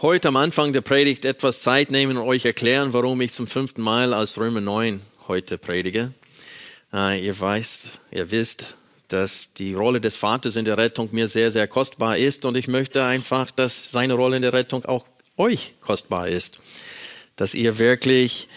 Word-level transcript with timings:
heute 0.00 0.28
am 0.28 0.36
Anfang 0.36 0.72
der 0.72 0.80
Predigt 0.80 1.24
etwas 1.24 1.62
Zeit 1.62 1.90
nehmen 1.90 2.16
und 2.16 2.28
euch 2.28 2.44
erklären, 2.44 2.92
warum 2.92 3.20
ich 3.20 3.32
zum 3.32 3.48
fünften 3.48 3.82
Mal 3.82 4.14
aus 4.14 4.38
Römer 4.38 4.60
9 4.60 5.00
heute 5.26 5.58
predige. 5.58 6.14
Äh, 6.92 7.24
ihr 7.26 7.38
weißt, 7.38 7.98
ihr 8.12 8.30
wisst, 8.30 8.76
dass 9.08 9.54
die 9.54 9.74
Rolle 9.74 10.00
des 10.00 10.16
Vaters 10.16 10.54
in 10.54 10.64
der 10.64 10.78
Rettung 10.78 11.08
mir 11.10 11.26
sehr, 11.26 11.50
sehr 11.50 11.66
kostbar 11.66 12.16
ist 12.16 12.44
und 12.44 12.56
ich 12.56 12.68
möchte 12.68 13.04
einfach, 13.04 13.50
dass 13.50 13.90
seine 13.90 14.14
Rolle 14.14 14.36
in 14.36 14.42
der 14.42 14.52
Rettung 14.52 14.84
auch 14.84 15.04
euch 15.36 15.74
kostbar 15.80 16.28
ist. 16.28 16.60
Dass 17.34 17.54
ihr 17.54 17.78
wirklich 17.78 18.48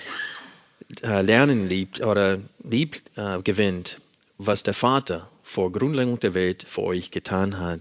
äh, 1.01 1.23
lernen 1.23 1.67
liebt 1.67 2.01
oder 2.01 2.39
liebt 2.63 3.01
äh, 3.15 3.41
gewinnt, 3.41 3.99
was 4.37 4.61
der 4.61 4.75
Vater 4.75 5.27
vor 5.41 5.71
Grundlegung 5.71 6.19
der 6.19 6.35
Welt 6.35 6.65
für 6.67 6.83
euch 6.83 7.09
getan 7.09 7.59
hat. 7.59 7.79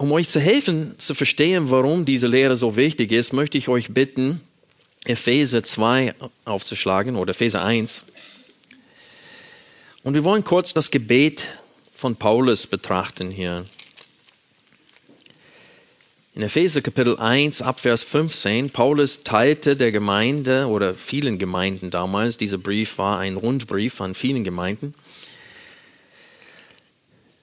Um 0.00 0.12
euch 0.12 0.30
zu 0.30 0.40
helfen, 0.40 0.94
zu 0.96 1.12
verstehen, 1.12 1.70
warum 1.70 2.06
diese 2.06 2.26
Lehre 2.26 2.56
so 2.56 2.74
wichtig 2.74 3.12
ist, 3.12 3.34
möchte 3.34 3.58
ich 3.58 3.68
euch 3.68 3.92
bitten, 3.92 4.40
Epheser 5.04 5.62
2 5.62 6.14
aufzuschlagen 6.46 7.16
oder 7.16 7.32
Epheser 7.32 7.62
1. 7.62 8.06
Und 10.02 10.14
wir 10.14 10.24
wollen 10.24 10.42
kurz 10.42 10.72
das 10.72 10.90
Gebet 10.90 11.48
von 11.92 12.16
Paulus 12.16 12.66
betrachten 12.66 13.30
hier. 13.30 13.66
In 16.34 16.40
Epheser 16.40 16.80
Kapitel 16.80 17.18
1 17.18 17.60
Abvers 17.60 18.02
15, 18.02 18.70
Paulus 18.70 19.22
teilte 19.22 19.76
der 19.76 19.92
Gemeinde 19.92 20.66
oder 20.68 20.94
vielen 20.94 21.36
Gemeinden 21.36 21.90
damals, 21.90 22.38
dieser 22.38 22.56
Brief 22.56 22.96
war 22.96 23.18
ein 23.18 23.36
Rundbrief 23.36 24.00
an 24.00 24.14
vielen 24.14 24.44
Gemeinden, 24.44 24.94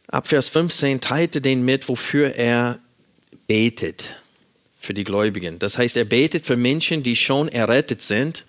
Ab 0.07 0.27
Vers 0.27 0.47
15 0.49 1.01
teilte 1.01 1.41
den 1.41 1.65
mit, 1.65 1.89
wofür 1.89 2.33
er 2.35 2.79
betet 3.47 4.15
für 4.79 4.93
die 4.93 5.03
Gläubigen. 5.03 5.59
Das 5.59 5.77
heißt, 5.77 5.97
er 5.97 6.05
betet 6.05 6.45
für 6.45 6.55
Menschen, 6.55 7.03
die 7.03 7.17
schon 7.17 7.49
errettet 7.49 8.01
sind, 8.01 8.45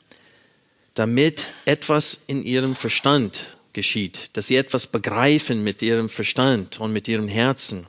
damit 0.94 1.48
etwas 1.64 2.20
in 2.28 2.44
ihrem 2.44 2.76
Verstand 2.76 3.56
geschieht, 3.72 4.30
dass 4.36 4.46
sie 4.46 4.56
etwas 4.56 4.86
begreifen 4.86 5.64
mit 5.64 5.82
ihrem 5.82 6.08
Verstand 6.08 6.78
und 6.80 6.92
mit 6.92 7.08
ihrem 7.08 7.26
Herzen. 7.26 7.86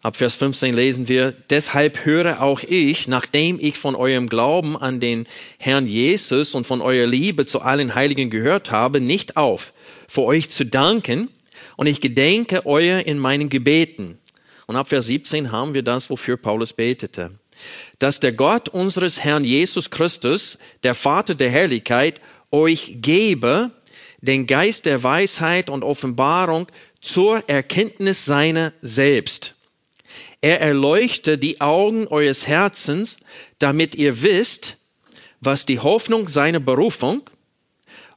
Ab 0.00 0.16
Vers 0.16 0.36
15 0.36 0.74
lesen 0.74 1.08
wir, 1.08 1.34
deshalb 1.50 2.06
höre 2.06 2.40
auch 2.40 2.62
ich, 2.62 3.08
nachdem 3.08 3.58
ich 3.60 3.76
von 3.76 3.94
eurem 3.94 4.28
Glauben 4.28 4.76
an 4.76 5.00
den 5.00 5.26
Herrn 5.58 5.86
Jesus 5.86 6.54
und 6.54 6.66
von 6.66 6.80
eurer 6.80 7.06
Liebe 7.06 7.44
zu 7.44 7.60
allen 7.60 7.94
Heiligen 7.94 8.30
gehört 8.30 8.70
habe, 8.70 9.00
nicht 9.00 9.36
auf, 9.36 9.72
für 10.06 10.22
euch 10.22 10.48
zu 10.50 10.64
danken, 10.64 11.28
und 11.76 11.86
ich 11.86 12.00
gedenke 12.00 12.66
euer 12.66 13.00
in 13.00 13.18
meinen 13.18 13.48
Gebeten. 13.48 14.18
Und 14.66 14.76
ab 14.76 14.88
Vers 14.88 15.06
17 15.06 15.50
haben 15.52 15.74
wir 15.74 15.82
das, 15.82 16.10
wofür 16.10 16.36
Paulus 16.36 16.72
betete. 16.72 17.30
Dass 17.98 18.20
der 18.20 18.32
Gott 18.32 18.68
unseres 18.68 19.24
Herrn 19.24 19.44
Jesus 19.44 19.90
Christus, 19.90 20.58
der 20.82 20.94
Vater 20.94 21.34
der 21.34 21.50
Herrlichkeit, 21.50 22.20
euch 22.50 22.98
gebe 23.00 23.70
den 24.20 24.46
Geist 24.46 24.86
der 24.86 25.02
Weisheit 25.02 25.70
und 25.70 25.84
Offenbarung 25.84 26.66
zur 27.00 27.48
Erkenntnis 27.48 28.24
seiner 28.24 28.72
selbst. 28.82 29.54
Er 30.40 30.60
erleuchte 30.60 31.38
die 31.38 31.60
Augen 31.60 32.06
eures 32.06 32.46
Herzens, 32.46 33.18
damit 33.58 33.94
ihr 33.94 34.22
wisst, 34.22 34.76
was 35.40 35.66
die 35.66 35.80
Hoffnung 35.80 36.28
seiner 36.28 36.60
Berufung 36.60 37.22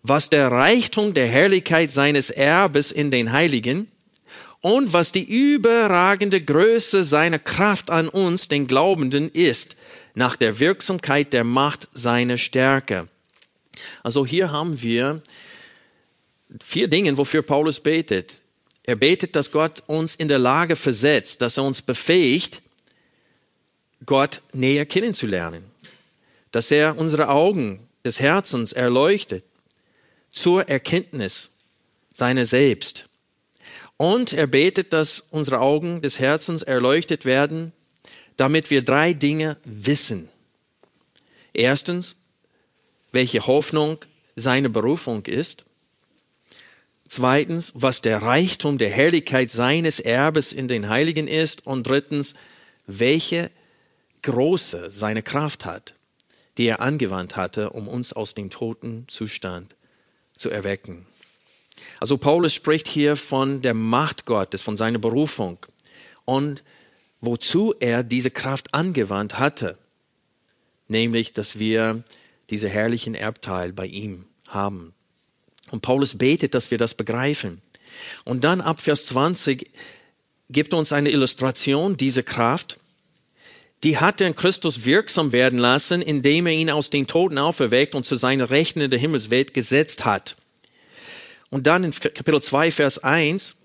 was 0.04 0.30
der 0.30 0.52
Reichtum 0.52 1.14
der 1.14 1.28
Herrlichkeit 1.28 1.92
seines 1.92 2.30
Erbes 2.30 2.92
in 2.92 3.12
den 3.12 3.32
Heiligen 3.32 3.88
und 4.62 4.94
was 4.94 5.12
die 5.12 5.24
überragende 5.24 6.42
Größe 6.42 7.04
seiner 7.04 7.40
Kraft 7.40 7.90
an 7.90 8.10
uns, 8.10 8.48
den 8.48 8.68
Glaubenden, 8.68 9.30
ist, 9.30 9.76
nach 10.14 10.36
der 10.36 10.60
Wirksamkeit 10.60 11.34
der 11.34 11.44
Macht 11.44 11.88
seiner 11.94 12.38
Stärke. 12.38 13.08
Also 14.04 14.26
hier 14.26 14.52
haben 14.52 14.82
wir 14.82 15.22
vier 16.62 16.88
Dinge, 16.88 17.18
wofür 17.18 17.42
Paulus 17.42 17.80
betet. 17.80 18.42
Er 18.84 18.96
betet, 18.96 19.36
dass 19.36 19.52
Gott 19.52 19.84
uns 19.88 20.16
in 20.16 20.28
der 20.28 20.40
Lage 20.40 20.76
versetzt, 20.76 21.42
dass 21.42 21.58
er 21.58 21.64
uns 21.64 21.82
befähigt, 21.82 22.62
Gott 24.06 24.42
näher 24.52 24.86
kennenzulernen, 24.86 25.64
dass 26.52 26.72
er 26.72 26.98
unsere 26.98 27.30
Augen 27.30 27.88
des 28.04 28.20
Herzens 28.20 28.74
erleuchtet, 28.74 29.44
zur 30.32 30.68
Erkenntnis 30.70 31.52
seiner 32.12 32.46
selbst. 32.46 33.10
Und 33.98 34.34
er 34.34 34.48
betet, 34.48 34.94
dass 34.94 35.20
unsere 35.30 35.60
Augen 35.60 36.02
des 36.02 36.20
Herzens 36.20 36.64
erleuchtet 36.64 37.26
werden, 37.26 37.72
damit 38.38 38.70
wir 38.70 38.84
drei 38.84 39.14
Dinge 39.14 39.58
wissen. 39.64 40.30
Erstens, 41.54 42.16
welche 43.12 43.46
Hoffnung 43.46 44.00
seine 44.36 44.70
Berufung 44.70 45.26
ist. 45.26 45.66
Zweitens, 47.08 47.74
was 47.76 48.02
der 48.02 48.22
Reichtum 48.22 48.78
der 48.78 48.90
Herrlichkeit 48.90 49.52
seines 49.52 50.00
Erbes 50.00 50.54
in 50.54 50.68
den 50.68 50.90
Heiligen 50.90 51.28
ist. 51.28 51.68
Und 51.68 51.86
drittens, 51.86 52.36
welche 52.88 53.52
große 54.24 54.90
seine 54.90 55.22
Kraft 55.22 55.66
hat, 55.66 55.94
die 56.58 56.66
er 56.66 56.80
angewandt 56.80 57.36
hatte, 57.36 57.72
um 57.72 57.88
uns 57.88 58.14
aus 58.14 58.34
dem 58.34 58.50
toten 58.50 59.06
Zustand 59.10 59.76
zu 60.42 60.50
erwecken. 60.50 61.06
Also 62.00 62.18
Paulus 62.18 62.54
spricht 62.54 62.88
hier 62.88 63.16
von 63.16 63.62
der 63.62 63.74
Macht 63.74 64.26
Gottes, 64.26 64.62
von 64.62 64.76
seiner 64.76 65.00
Berufung 65.00 65.58
und 66.26 66.64
wozu 67.22 67.74
er 67.80 68.04
diese 68.04 68.32
Kraft 68.32 68.74
angewandt 68.74 69.40
hatte, 69.40 69.78
nämlich, 70.88 71.34
dass 71.34 71.60
wir 71.60 72.04
diese 72.50 72.68
herrlichen 72.68 73.16
Erbteil 73.16 73.72
bei 73.72 73.86
ihm 73.86 74.26
haben. 74.48 74.94
Und 75.70 75.82
Paulus 75.82 76.18
betet, 76.18 76.54
dass 76.54 76.72
wir 76.72 76.78
das 76.78 76.96
begreifen. 76.96 77.62
Und 78.26 78.44
dann 78.44 78.60
ab 78.60 78.82
Vers 78.82 79.06
20 79.06 79.72
gibt 80.50 80.74
uns 80.74 80.92
eine 80.92 81.12
Illustration 81.12 81.96
dieser 81.96 82.24
Kraft 82.24 82.80
die 83.84 83.98
hat 83.98 84.22
er 84.22 84.28
in 84.28 84.36
Christus 84.36 84.86
wirksam 84.86 85.32
werden 85.32 85.58
lassen, 85.58 86.02
indem 86.02 86.48
er 86.48 86.54
ihn 86.54 86.70
aus 86.70 86.90
den 86.90 87.08
Toten 87.08 87.38
auferweckt 87.38 87.96
und 87.96 88.04
zu 88.04 88.16
seiner 88.16 88.50
Rechten 88.50 88.82
in 88.82 88.92
der 88.92 89.00
Himmelswelt 89.00 89.54
gesetzt 89.54 90.06
hat. 90.06 90.36
Und 91.50 91.68
dann 91.68 91.84
in 91.84 91.92
Kapitel 91.92 92.42
2, 92.42 92.72
Vers 92.72 93.00
1 93.00 93.56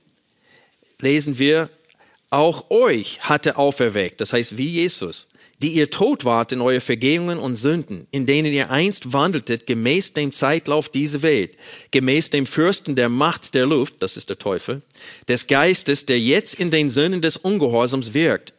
lesen 1.00 1.38
wir, 1.38 1.68
auch 2.30 2.70
euch 2.70 3.20
hat 3.20 3.46
er 3.46 3.58
auferweckt, 3.58 4.20
das 4.20 4.32
heißt 4.32 4.58
wie 4.58 4.66
Jesus, 4.66 5.28
die 5.62 5.68
ihr 5.74 5.90
tot 5.90 6.24
wart 6.24 6.50
in 6.50 6.60
eure 6.60 6.80
Vergehungen 6.80 7.38
und 7.38 7.54
Sünden, 7.54 8.08
in 8.10 8.26
denen 8.26 8.52
ihr 8.52 8.70
einst 8.70 9.12
wandeltet, 9.12 9.66
gemäß 9.66 10.12
dem 10.12 10.32
Zeitlauf 10.32 10.88
dieser 10.88 11.22
Welt, 11.22 11.56
gemäß 11.92 12.30
dem 12.30 12.46
Fürsten 12.46 12.96
der 12.96 13.08
Macht 13.08 13.54
der 13.54 13.66
Luft, 13.66 13.96
das 14.00 14.16
ist 14.16 14.28
der 14.28 14.38
Teufel, 14.38 14.82
des 15.28 15.46
Geistes, 15.46 16.04
der 16.04 16.18
jetzt 16.18 16.54
in 16.54 16.72
den 16.72 16.90
Söhnen 16.90 17.22
des 17.22 17.36
Ungehorsams 17.36 18.12
wirkt 18.12 18.52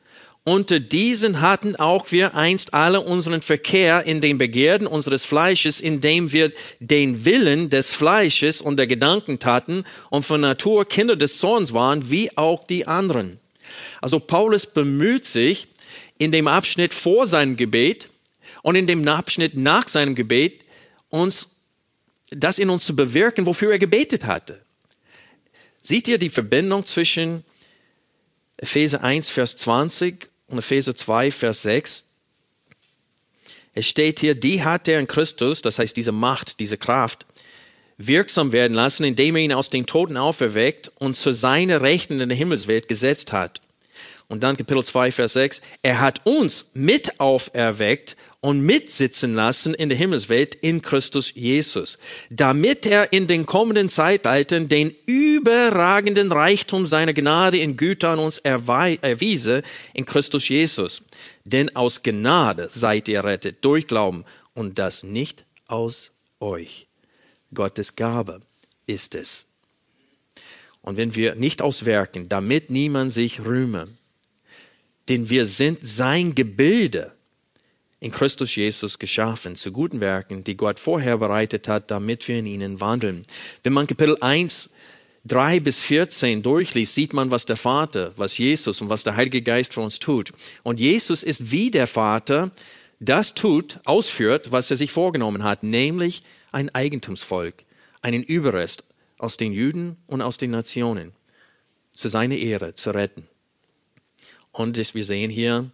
unter 0.47 0.79
diesen 0.79 1.41
hatten 1.41 1.75
auch 1.75 2.09
wir 2.13 2.33
einst 2.33 2.73
alle 2.73 3.01
unseren 3.01 3.41
Verkehr 3.41 4.05
in 4.05 4.21
den 4.21 4.37
Begierden 4.37 4.87
unseres 4.87 5.25
Fleisches, 5.25 5.81
indem 5.81 6.31
wir 6.31 6.53
den 6.79 7.25
Willen 7.25 7.69
des 7.69 7.93
Fleisches 7.93 8.61
und 8.61 8.77
der 8.77 8.87
Gedanken 8.87 9.39
taten 9.39 9.83
und 10.09 10.25
von 10.25 10.39
Natur 10.39 10.85
Kinder 10.85 11.17
des 11.17 11.39
Zorns 11.39 11.73
waren, 11.73 12.09
wie 12.09 12.37
auch 12.37 12.65
die 12.65 12.87
anderen. 12.87 13.41
Also 13.99 14.21
Paulus 14.21 14.65
bemüht 14.65 15.25
sich 15.25 15.67
in 16.17 16.31
dem 16.31 16.47
Abschnitt 16.47 16.93
vor 16.93 17.25
seinem 17.25 17.57
Gebet 17.57 18.07
und 18.61 18.77
in 18.77 18.87
dem 18.87 19.05
Abschnitt 19.05 19.57
nach 19.57 19.89
seinem 19.89 20.15
Gebet 20.15 20.63
uns 21.09 21.49
das 22.29 22.57
in 22.57 22.69
uns 22.69 22.85
zu 22.85 22.95
bewirken, 22.95 23.45
wofür 23.45 23.73
er 23.73 23.79
gebetet 23.79 24.23
hatte. 24.23 24.61
Seht 25.81 26.07
ihr 26.07 26.17
die 26.17 26.29
Verbindung 26.29 26.85
zwischen 26.85 27.43
Epheser 28.55 29.03
1, 29.03 29.29
Vers 29.29 29.57
20 29.57 30.29
und 30.47 30.57
Epheser 30.57 30.95
2, 30.95 31.31
Vers 31.31 31.61
6. 31.63 32.05
Es 33.73 33.87
steht 33.87 34.19
hier, 34.19 34.33
die 34.33 34.63
hat 34.63 34.87
er 34.87 34.99
in 34.99 35.07
Christus, 35.07 35.61
das 35.61 35.77
heißt 35.79 35.95
diese 35.95 36.11
Macht, 36.11 36.59
diese 36.59 36.77
Kraft, 36.77 37.25
wirksam 37.97 38.51
werden 38.51 38.73
lassen, 38.73 39.03
indem 39.03 39.35
er 39.35 39.43
ihn 39.43 39.53
aus 39.53 39.69
den 39.69 39.85
Toten 39.85 40.17
auferweckt 40.17 40.91
und 40.99 41.15
zu 41.15 41.33
seiner 41.33 41.81
Rechten 41.81 42.19
in 42.19 42.29
der 42.29 42.37
Himmelswelt 42.37 42.87
gesetzt 42.87 43.33
hat. 43.33 43.61
Und 44.29 44.43
dann 44.43 44.57
Kapitel 44.57 44.83
2, 44.83 45.11
Vers 45.11 45.33
6. 45.33 45.61
Er 45.83 45.99
hat 45.99 46.25
uns 46.25 46.67
mit 46.73 47.19
auferweckt 47.19 48.17
und 48.39 48.61
mitsitzen 48.61 49.33
lassen 49.33 49.73
in 49.73 49.89
der 49.89 49.97
Himmelswelt 49.97 50.55
in 50.55 50.81
Christus 50.81 51.33
Jesus, 51.33 51.97
damit 52.29 52.85
er 52.85 53.11
in 53.11 53.27
den 53.27 53.45
kommenden 53.45 53.89
Zeitaltern 53.89 54.67
den 54.67 54.93
überragenden 55.07 56.31
Reichtum 56.31 56.85
seiner 56.85 57.13
Gnade 57.13 57.57
in 57.57 57.77
Güter 57.77 58.09
an 58.09 58.19
uns 58.19 58.37
erwiese 58.37 59.63
in 59.93 60.05
Christus 60.05 60.47
Jesus. 60.47 61.01
Denn 61.45 61.75
aus 61.75 62.03
Gnade 62.03 62.67
seid 62.69 63.07
ihr 63.07 63.23
rettet 63.23 63.65
durch 63.65 63.87
Glauben 63.87 64.23
und 64.53 64.77
das 64.77 65.03
nicht 65.03 65.45
aus 65.67 66.11
euch. 66.39 66.87
Gottes 67.53 67.95
Gabe 67.95 68.41
ist 68.85 69.15
es. 69.15 69.45
Und 70.81 70.95
wenn 70.95 71.15
wir 71.15 71.35
nicht 71.35 71.61
auswerken, 71.61 72.29
damit 72.29 72.69
niemand 72.69 73.11
sich 73.11 73.43
rühme, 73.43 73.89
denn 75.09 75.29
wir 75.29 75.45
sind 75.45 75.79
sein 75.81 76.35
Gebilde 76.35 77.16
in 77.99 78.11
Christus 78.11 78.55
Jesus 78.55 78.99
geschaffen, 78.99 79.55
zu 79.55 79.71
guten 79.71 79.99
Werken, 79.99 80.43
die 80.43 80.55
Gott 80.55 80.79
vorher 80.79 81.17
bereitet 81.17 81.67
hat, 81.67 81.89
damit 81.89 82.27
wir 82.27 82.37
in 82.37 82.45
ihnen 82.45 82.79
wandeln. 82.79 83.23
Wenn 83.63 83.73
man 83.73 83.87
Kapitel 83.87 84.17
1, 84.21 84.69
3 85.25 85.59
bis 85.59 85.81
14 85.81 86.43
durchliest, 86.43 86.93
sieht 86.93 87.13
man, 87.13 87.31
was 87.31 87.45
der 87.45 87.57
Vater, 87.57 88.13
was 88.15 88.37
Jesus 88.37 88.81
und 88.81 88.89
was 88.89 89.03
der 89.03 89.15
Heilige 89.15 89.41
Geist 89.41 89.73
für 89.73 89.81
uns 89.81 89.99
tut. 89.99 90.31
Und 90.63 90.79
Jesus 90.79 91.23
ist 91.23 91.51
wie 91.51 91.71
der 91.71 91.87
Vater, 91.87 92.51
das 92.99 93.33
tut, 93.33 93.79
ausführt, 93.85 94.51
was 94.51 94.71
er 94.71 94.77
sich 94.77 94.91
vorgenommen 94.91 95.43
hat, 95.43 95.63
nämlich 95.63 96.23
ein 96.51 96.73
Eigentumsvolk, 96.73 97.63
einen 98.01 98.23
Überrest 98.23 98.85
aus 99.17 99.37
den 99.37 99.53
Juden 99.53 99.97
und 100.07 100.21
aus 100.21 100.37
den 100.37 100.51
Nationen 100.51 101.13
zu 101.93 102.09
seiner 102.09 102.37
Ehre 102.37 102.73
zu 102.73 102.91
retten. 102.91 103.27
Und 104.51 104.77
wir 104.77 105.05
sehen 105.05 105.29
hier 105.29 105.71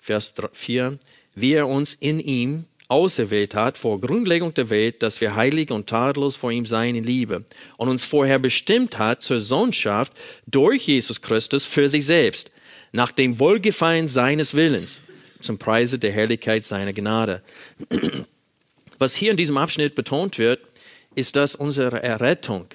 Vers 0.00 0.34
4, 0.52 0.98
wie 1.36 1.52
er 1.52 1.68
uns 1.68 1.94
in 1.94 2.18
ihm 2.18 2.64
auserwählt 2.88 3.54
hat 3.54 3.78
vor 3.78 4.00
Grundlegung 4.00 4.54
der 4.54 4.70
Welt, 4.70 5.02
dass 5.02 5.20
wir 5.20 5.36
heilig 5.36 5.70
und 5.70 5.88
tadellos 5.88 6.36
vor 6.36 6.50
ihm 6.50 6.66
seien 6.66 6.96
in 6.96 7.04
Liebe 7.04 7.44
und 7.76 7.88
uns 7.88 8.04
vorher 8.04 8.38
bestimmt 8.38 8.98
hat 8.98 9.22
zur 9.22 9.40
Sohnschaft 9.40 10.12
durch 10.46 10.86
Jesus 10.86 11.20
Christus 11.20 11.66
für 11.66 11.88
sich 11.88 12.06
selbst, 12.06 12.52
nach 12.92 13.12
dem 13.12 13.38
Wohlgefallen 13.38 14.06
seines 14.06 14.54
Willens, 14.54 15.00
zum 15.40 15.58
Preise 15.58 15.98
der 15.98 16.12
Herrlichkeit 16.12 16.64
seiner 16.64 16.92
Gnade. 16.92 17.42
Was 18.98 19.14
hier 19.14 19.32
in 19.32 19.36
diesem 19.36 19.58
Abschnitt 19.58 19.94
betont 19.94 20.38
wird, 20.38 20.60
ist, 21.14 21.36
dass 21.36 21.54
unsere 21.54 22.02
Errettung 22.02 22.66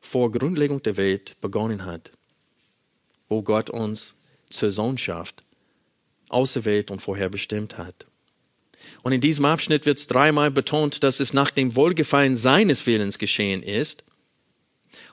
vor 0.00 0.30
Grundlegung 0.30 0.82
der 0.82 0.96
Welt 0.96 1.36
begonnen 1.40 1.84
hat, 1.84 2.12
wo 3.28 3.42
Gott 3.42 3.70
uns 3.70 4.14
zur 4.50 4.70
Sohnschaft 4.70 5.45
auserwählt 6.28 6.90
und 6.90 7.00
vorherbestimmt 7.00 7.78
hat. 7.78 8.06
Und 9.02 9.12
in 9.12 9.20
diesem 9.20 9.44
Abschnitt 9.44 9.86
wird 9.86 9.98
es 9.98 10.06
dreimal 10.06 10.50
betont, 10.50 11.02
dass 11.02 11.20
es 11.20 11.32
nach 11.32 11.50
dem 11.50 11.76
Wohlgefallen 11.76 12.36
seines 12.36 12.86
Willens 12.86 13.18
geschehen 13.18 13.62
ist. 13.62 14.04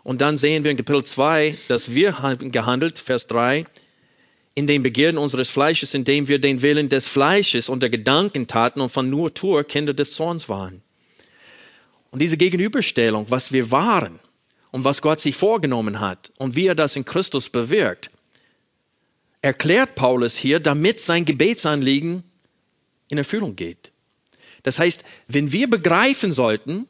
Und 0.04 0.22
dann 0.22 0.38
sehen 0.38 0.64
wir 0.64 0.72
in 0.72 0.78
Kapitel 0.78 1.04
2, 1.04 1.58
dass 1.68 1.94
wir 1.94 2.20
haben 2.20 2.52
gehandelt, 2.52 3.00
Vers 3.00 3.28
3, 3.28 3.66
in 4.56 4.68
den 4.68 4.84
Begierden 4.84 5.18
unseres 5.18 5.50
Fleisches, 5.50 5.94
indem 5.94 6.28
wir 6.28 6.40
den 6.40 6.62
Willen 6.62 6.90
des 6.90 7.08
Fleisches 7.08 7.70
und 7.70 7.82
der 7.82 7.90
Gedanken 7.90 8.48
taten 8.48 8.82
und 8.82 8.92
von 8.92 9.10
nur 9.10 9.34
Tour 9.34 9.64
Kinder 9.64 9.94
des 9.94 10.14
Zorns 10.14 10.48
waren. 10.50 10.82
Und 12.12 12.22
diese 12.22 12.38
Gegenüberstellung, 12.38 13.26
was 13.30 13.52
wir 13.52 13.72
waren 13.72 14.20
und 14.72 14.84
was 14.84 15.02
Gott 15.02 15.20
sich 15.20 15.36
vorgenommen 15.36 16.00
hat 16.00 16.32
und 16.38 16.56
wie 16.56 16.68
er 16.68 16.76
das 16.76 16.96
in 16.96 17.06
Christus 17.06 17.50
bewirkt, 17.50 18.12
erklärt 19.44 19.94
Paulus 19.94 20.36
hier, 20.36 20.60
damit 20.60 21.00
sein 21.00 21.26
Gebetsanliegen 21.26 22.24
in 23.10 23.20
Erfüllung 23.20 23.56
geht. 23.56 23.92
Das 24.64 24.80
heißt, 24.80 25.04
wenn 25.28 25.52
wir 25.52 25.70
begreifen 25.70 26.32
sollten, 26.32 26.88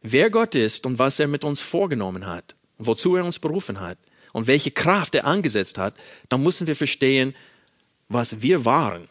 wer 0.00 0.30
Gott 0.30 0.54
ist 0.54 0.86
und 0.86 0.98
was 0.98 1.18
er 1.18 1.28
mit 1.28 1.44
uns 1.44 1.60
vorgenommen 1.60 2.26
hat 2.26 2.54
wozu 2.80 3.16
er 3.16 3.24
uns 3.24 3.38
berufen 3.38 3.80
hat 3.80 3.98
und 4.32 4.46
welche 4.46 4.70
Kraft 4.70 5.14
er 5.14 5.26
angesetzt 5.26 5.78
hat, 5.78 5.94
dann 6.28 6.42
müssen 6.42 6.66
wir 6.66 6.74
verstehen, 6.74 7.34
was 8.08 8.42
wir 8.42 8.64
waren, 8.64 9.08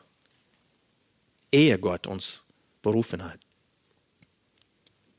ehe 1.51 1.77
Gott 1.80 2.07
uns 2.07 2.44
berufen 2.81 3.24
hat. 3.24 3.39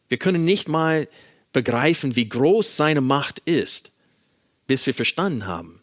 Wir 0.08 0.18
können 0.18 0.44
nicht 0.44 0.68
mal 0.68 1.08
begreifen, 1.52 2.16
wie 2.16 2.28
groß 2.28 2.76
seine 2.76 3.00
Macht 3.00 3.38
ist, 3.40 3.92
bis 4.66 4.86
wir 4.86 4.94
verstanden 4.94 5.46
haben, 5.46 5.79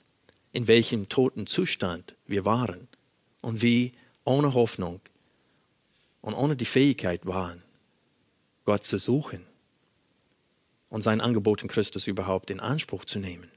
in 0.52 0.68
welchem 0.68 1.10
toten 1.10 1.48
Zustand 1.48 2.16
wir 2.26 2.46
waren 2.46 2.88
und 3.42 3.62
wie 3.62 3.94
ohne 4.24 4.54
Hoffnung 4.54 5.00
und 6.22 6.34
ohne 6.34 6.56
die 6.56 6.66
Fähigkeit 6.66 7.26
waren, 7.26 7.64
Gott 8.66 8.84
zu 8.84 8.98
suchen 8.98 9.46
und 10.90 11.02
sein 11.02 11.22
Angebot 11.22 11.62
in 11.62 11.68
Christus 11.68 12.08
überhaupt 12.08 12.50
in 12.50 12.60
Anspruch 12.60 13.06
zu 13.06 13.20
nehmen. 13.20 13.50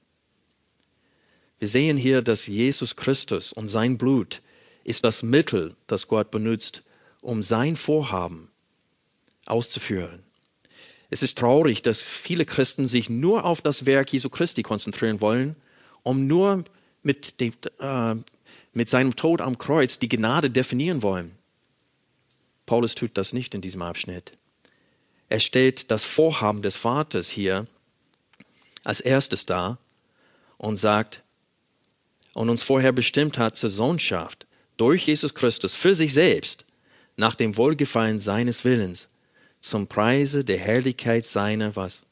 Wir 1.59 1.69
sehen 1.69 1.97
hier, 1.97 2.23
dass 2.23 2.47
Jesus 2.47 2.97
Christus 2.97 3.53
und 3.53 3.69
sein 3.69 3.99
Blut 3.99 4.41
ist 4.85 5.05
das 5.05 5.23
Mittel, 5.23 5.77
das 5.87 6.09
Gott 6.09 6.31
benutzt, 6.31 6.83
um 7.21 7.43
sein 7.43 7.77
Vorhaben 7.77 8.51
auszuführen. 9.47 10.23
Es 11.11 11.23
ist 11.23 11.37
traurig, 11.39 11.83
dass 11.83 12.07
viele 12.09 12.45
Christen 12.45 12.87
sich 12.87 13.11
nur 13.11 13.45
auf 13.45 13.61
das 13.61 13.85
Werk 13.85 14.13
Jesu 14.13 14.31
Christi 14.31 14.63
konzentrieren 14.63 15.21
wollen, 15.21 15.57
um 16.03 16.27
nur 16.27 16.65
mit, 17.03 17.41
dem, 17.41 17.53
äh, 17.79 18.15
mit 18.73 18.89
seinem 18.89 19.17
Tod 19.17 19.41
am 19.41 19.59
Kreuz 19.59 19.99
die 19.99 20.09
Gnade 20.09 20.51
definieren 20.51 21.03
wollen. 21.03 21.37
Paulus 22.67 22.95
tut 22.95 23.17
das 23.19 23.33
nicht 23.33 23.55
in 23.55 23.61
diesem 23.61 23.83
Abschnitt. 23.83 24.37
Er 25.29 25.41
stellt 25.41 25.91
das 25.91 26.05
Vorhaben 26.05 26.63
des 26.63 26.77
Vaters 26.77 27.29
hier 27.29 27.67
als 28.85 29.01
erstes 29.01 29.47
dar 29.47 29.79
und 30.57 30.77
sagt, 30.77 31.23
und 32.35 32.49
uns 32.49 32.63
vorher 32.63 32.93
bestimmt 32.93 33.39
hat 33.39 33.57
zur 33.57 33.71
Sohnschaft 33.71 34.47
durch 34.77 35.07
Jesus 35.07 35.35
Christus 35.35 35.75
für 35.75 35.95
sich 35.95 36.13
selbst 36.13 36.67
nach 37.17 37.35
dem 37.35 37.57
Wohlgefallen 37.57 38.21
seines 38.21 38.65
Willens 38.65 39.09
zum 39.61 39.87
Preise 39.87 40.45
der 40.45 40.59
Herrlichkeit 40.59 41.27
seiner 41.27 41.77
was? 41.77 42.05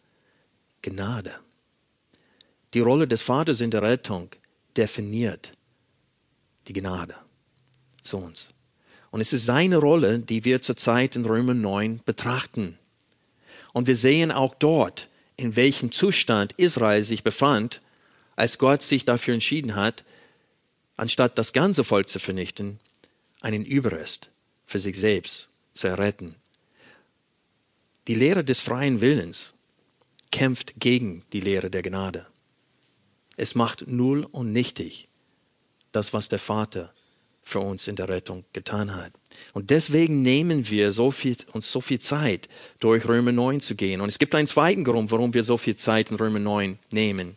Gnade. 0.83 1.35
Die 2.75 2.81
Rolle 2.81 3.09
des 3.09 3.23
Vaters 3.23 3.61
in 3.61 3.71
der 3.71 3.83
Rettung 3.83 4.29
definiert 4.79 5.53
die 6.69 6.73
Gnade 6.73 7.17
zu 8.01 8.19
uns. 8.19 8.55
Und 9.11 9.21
es 9.21 9.33
ist 9.33 9.47
seine 9.47 9.79
Rolle, 9.79 10.21
die 10.21 10.45
wir 10.45 10.63
zurzeit 10.63 11.17
in 11.17 11.25
Römer 11.25 11.55
9 11.55 12.03
betrachten. 12.05 12.79
Und 13.73 13.87
wir 13.87 13.97
sehen 13.97 14.31
auch 14.31 14.55
dort, 14.55 15.09
in 15.37 15.57
welchem 15.57 15.93
Zustand 15.93 16.53
Israel 16.55 17.03
sich 17.03 17.23
befand, 17.23 17.81
als 18.37 18.59
Gott 18.59 18.83
sich 18.83 19.05
dafür 19.05 19.35
entschieden 19.35 19.75
hat, 19.75 20.05
anstatt 20.97 21.39
das 21.39 21.53
ganze 21.53 21.85
Volk 21.85 22.09
zu 22.09 22.19
vernichten, 22.19 22.81
einen 23.41 23.65
Überrest 23.65 24.31
für 24.67 24.79
sich 24.79 24.99
selbst 24.99 25.49
zu 25.73 25.87
erretten. 25.87 26.35
Die 28.09 28.15
Lehre 28.15 28.45
des 28.45 28.61
freien 28.61 29.01
Willens 29.01 29.55
kämpft 30.31 30.75
gegen 30.79 31.25
die 31.33 31.41
Lehre 31.41 31.71
der 31.71 31.83
Gnade. 31.83 32.27
Es 33.39 33.55
macht 33.55 33.87
null 33.87 34.27
und 34.33 34.53
nichtig 34.53 35.09
das, 35.93 36.13
was 36.13 36.29
der 36.29 36.41
Vater 36.41 36.93
für 37.45 37.61
uns 37.61 37.87
in 37.87 37.95
der 37.95 38.09
Rettung 38.09 38.45
getan 38.53 38.97
hat. 38.97 39.13
Und 39.55 39.71
deswegen 39.71 40.23
nehmen 40.23 40.69
wir 40.69 40.91
so 40.91 41.13
viel, 41.13 41.37
uns 41.53 41.71
so 41.71 41.81
viel 41.81 42.01
Zeit, 42.01 42.49
durch 42.81 43.07
Römer 43.07 43.31
9 43.31 43.61
zu 43.61 43.77
gehen. 43.77 44.01
Und 44.01 44.09
es 44.09 44.19
gibt 44.19 44.35
einen 44.35 44.49
zweiten 44.49 44.83
Grund, 44.83 45.13
warum 45.13 45.33
wir 45.35 45.45
so 45.45 45.57
viel 45.57 45.77
Zeit 45.77 46.11
in 46.11 46.17
Römer 46.17 46.41
9 46.41 46.81
nehmen. 46.91 47.37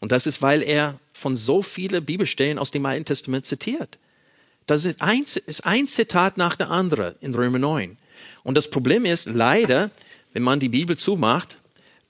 Und 0.00 0.12
das 0.12 0.26
ist, 0.26 0.40
weil 0.40 0.62
er 0.62 0.98
von 1.12 1.36
so 1.36 1.60
vielen 1.60 2.04
Bibelstellen 2.04 2.58
aus 2.58 2.70
dem 2.70 2.86
Alten 2.86 3.04
Testament 3.04 3.44
zitiert. 3.44 3.98
Das 4.66 4.86
ist 4.86 5.02
ein, 5.02 5.24
ist 5.24 5.66
ein 5.66 5.86
Zitat 5.86 6.38
nach 6.38 6.56
der 6.56 6.70
anderen 6.70 7.16
in 7.20 7.34
Römer 7.34 7.58
9. 7.58 7.98
Und 8.44 8.56
das 8.56 8.70
Problem 8.70 9.04
ist 9.04 9.28
leider, 9.28 9.90
wenn 10.32 10.42
man 10.42 10.58
die 10.58 10.70
Bibel 10.70 10.96
zumacht, 10.96 11.58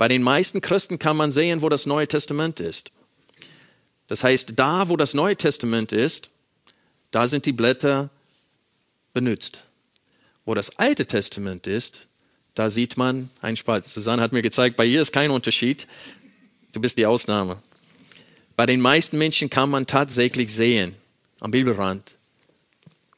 bei 0.02 0.08
den 0.08 0.24
meisten 0.24 0.60
Christen 0.60 0.98
kann 0.98 1.16
man 1.16 1.30
sehen, 1.30 1.62
wo 1.62 1.68
das 1.68 1.86
Neue 1.86 2.08
Testament 2.08 2.58
ist. 2.58 2.90
Das 4.08 4.24
heißt, 4.24 4.54
da, 4.56 4.88
wo 4.88 4.96
das 4.96 5.14
Neue 5.14 5.36
Testament 5.36 5.92
ist, 5.92 6.32
da 7.12 7.28
sind 7.28 7.46
die 7.46 7.52
Blätter 7.52 8.10
benutzt. 9.12 9.62
Wo 10.44 10.54
das 10.54 10.76
Alte 10.76 11.06
Testament 11.06 11.68
ist, 11.68 12.08
da 12.56 12.68
sieht 12.68 12.96
man 12.96 13.30
ein 13.42 13.54
Spalt. 13.54 13.86
Susanne 13.86 14.22
hat 14.22 14.32
mir 14.32 14.42
gezeigt, 14.42 14.76
bei 14.76 14.86
ihr 14.86 15.00
ist 15.00 15.12
kein 15.12 15.30
Unterschied. 15.30 15.86
Du 16.72 16.80
bist 16.80 16.98
die 16.98 17.06
Ausnahme. 17.06 17.62
Bei 18.56 18.66
den 18.66 18.80
meisten 18.80 19.18
Menschen 19.18 19.50
kann 19.50 19.70
man 19.70 19.86
tatsächlich 19.86 20.52
sehen, 20.52 20.96
am 21.38 21.52
Bibelrand, 21.52 22.16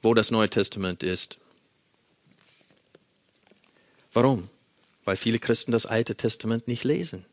wo 0.03 0.13
das 0.13 0.31
Neue 0.31 0.51
Testament 0.51 1.03
ist. 1.03 1.39
Warum? 4.13 4.51
Weil 5.05 5.17
viele 5.17 5.39
Christen 5.39 5.73
das 5.73 5.87
Alte 5.87 6.15
Testament 6.15 6.69
nicht 6.69 6.85
lesen. 6.85 7.25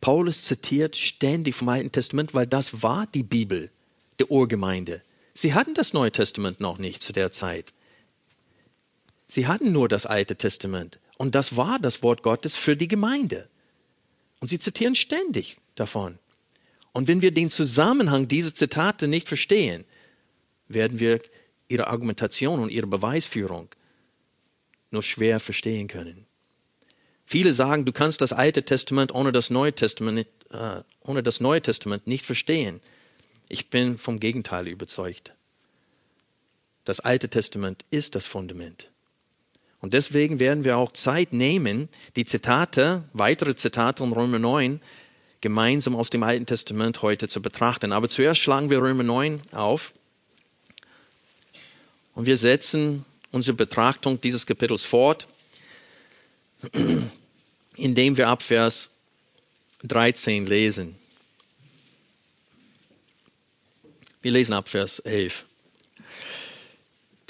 Paulus 0.00 0.42
zitiert 0.42 0.96
ständig 0.96 1.54
vom 1.54 1.68
Alten 1.68 1.90
Testament, 1.90 2.34
weil 2.34 2.46
das 2.46 2.82
war 2.82 3.06
die 3.06 3.24
Bibel 3.24 3.70
der 4.18 4.30
Urgemeinde. 4.30 5.02
Sie 5.34 5.54
hatten 5.54 5.74
das 5.74 5.92
Neue 5.92 6.12
Testament 6.12 6.60
noch 6.60 6.78
nicht 6.78 7.02
zu 7.02 7.12
der 7.12 7.32
Zeit. 7.32 7.72
Sie 9.26 9.46
hatten 9.46 9.72
nur 9.72 9.88
das 9.88 10.06
Alte 10.06 10.36
Testament. 10.36 10.98
Und 11.16 11.34
das 11.34 11.56
war 11.56 11.78
das 11.78 12.02
Wort 12.02 12.22
Gottes 12.22 12.56
für 12.56 12.76
die 12.76 12.88
Gemeinde. 12.88 13.48
Und 14.40 14.48
sie 14.48 14.58
zitieren 14.58 14.94
ständig 14.94 15.58
davon. 15.74 16.18
Und 16.92 17.08
wenn 17.08 17.22
wir 17.22 17.32
den 17.32 17.50
Zusammenhang 17.50 18.28
dieser 18.28 18.54
Zitate 18.54 19.08
nicht 19.08 19.28
verstehen, 19.28 19.84
werden 20.68 21.00
wir 21.00 21.20
ihre 21.68 21.88
Argumentation 21.88 22.60
und 22.60 22.70
ihre 22.70 22.86
Beweisführung 22.86 23.68
nur 24.90 25.02
schwer 25.02 25.40
verstehen 25.40 25.88
können. 25.88 26.26
Viele 27.26 27.52
sagen, 27.52 27.84
du 27.84 27.92
kannst 27.92 28.20
das 28.20 28.32
Alte 28.32 28.64
Testament 28.64 29.14
ohne 29.14 29.32
das 29.32 29.50
Neue 29.50 29.74
Testament, 29.74 30.26
äh, 30.50 30.82
ohne 31.02 31.22
das 31.22 31.40
Neue 31.40 31.60
Testament 31.60 32.06
nicht 32.06 32.24
verstehen. 32.24 32.80
Ich 33.48 33.70
bin 33.70 33.98
vom 33.98 34.18
Gegenteil 34.18 34.66
überzeugt. 34.66 35.34
Das 36.84 37.00
Alte 37.00 37.28
Testament 37.28 37.84
ist 37.90 38.14
das 38.14 38.26
Fundament. 38.26 38.90
Und 39.80 39.92
deswegen 39.92 40.40
werden 40.40 40.64
wir 40.64 40.78
auch 40.78 40.92
Zeit 40.92 41.32
nehmen, 41.32 41.88
die 42.16 42.24
Zitate, 42.24 43.04
weitere 43.12 43.54
Zitate 43.54 44.02
in 44.02 44.12
Römer 44.12 44.38
9, 44.38 44.80
gemeinsam 45.40 45.94
aus 45.94 46.10
dem 46.10 46.22
Alten 46.22 46.46
Testament 46.46 47.02
heute 47.02 47.28
zu 47.28 47.42
betrachten. 47.42 47.92
Aber 47.92 48.08
zuerst 48.08 48.40
schlagen 48.40 48.70
wir 48.70 48.80
Römer 48.80 49.04
9 49.04 49.42
auf 49.52 49.92
und 52.14 52.26
wir 52.26 52.36
setzen 52.36 53.04
unsere 53.32 53.56
Betrachtung 53.56 54.20
dieses 54.20 54.46
Kapitels 54.46 54.84
fort, 54.84 55.28
indem 57.76 58.16
wir 58.16 58.28
ab 58.28 58.42
Vers 58.42 58.90
13 59.84 60.46
lesen. 60.46 60.96
Wir 64.22 64.32
lesen 64.32 64.52
ab 64.52 64.68
Vers 64.68 64.98
11. 65.00 65.44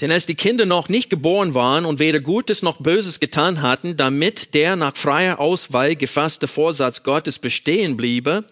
Denn 0.01 0.11
als 0.11 0.25
die 0.25 0.35
Kinder 0.35 0.65
noch 0.65 0.87
nicht 0.87 1.09
geboren 1.09 1.53
waren 1.53 1.85
und 1.85 1.99
weder 1.99 2.21
Gutes 2.21 2.61
noch 2.61 2.77
Böses 2.77 3.19
getan 3.19 3.61
hatten, 3.61 3.97
damit 3.97 4.53
der 4.53 4.75
nach 4.75 4.95
freier 4.95 5.39
Auswahl 5.39 5.95
gefasste 5.95 6.47
Vorsatz 6.47 7.03
Gottes 7.03 7.37
bestehen 7.37 7.97
bliebe, 7.97 8.45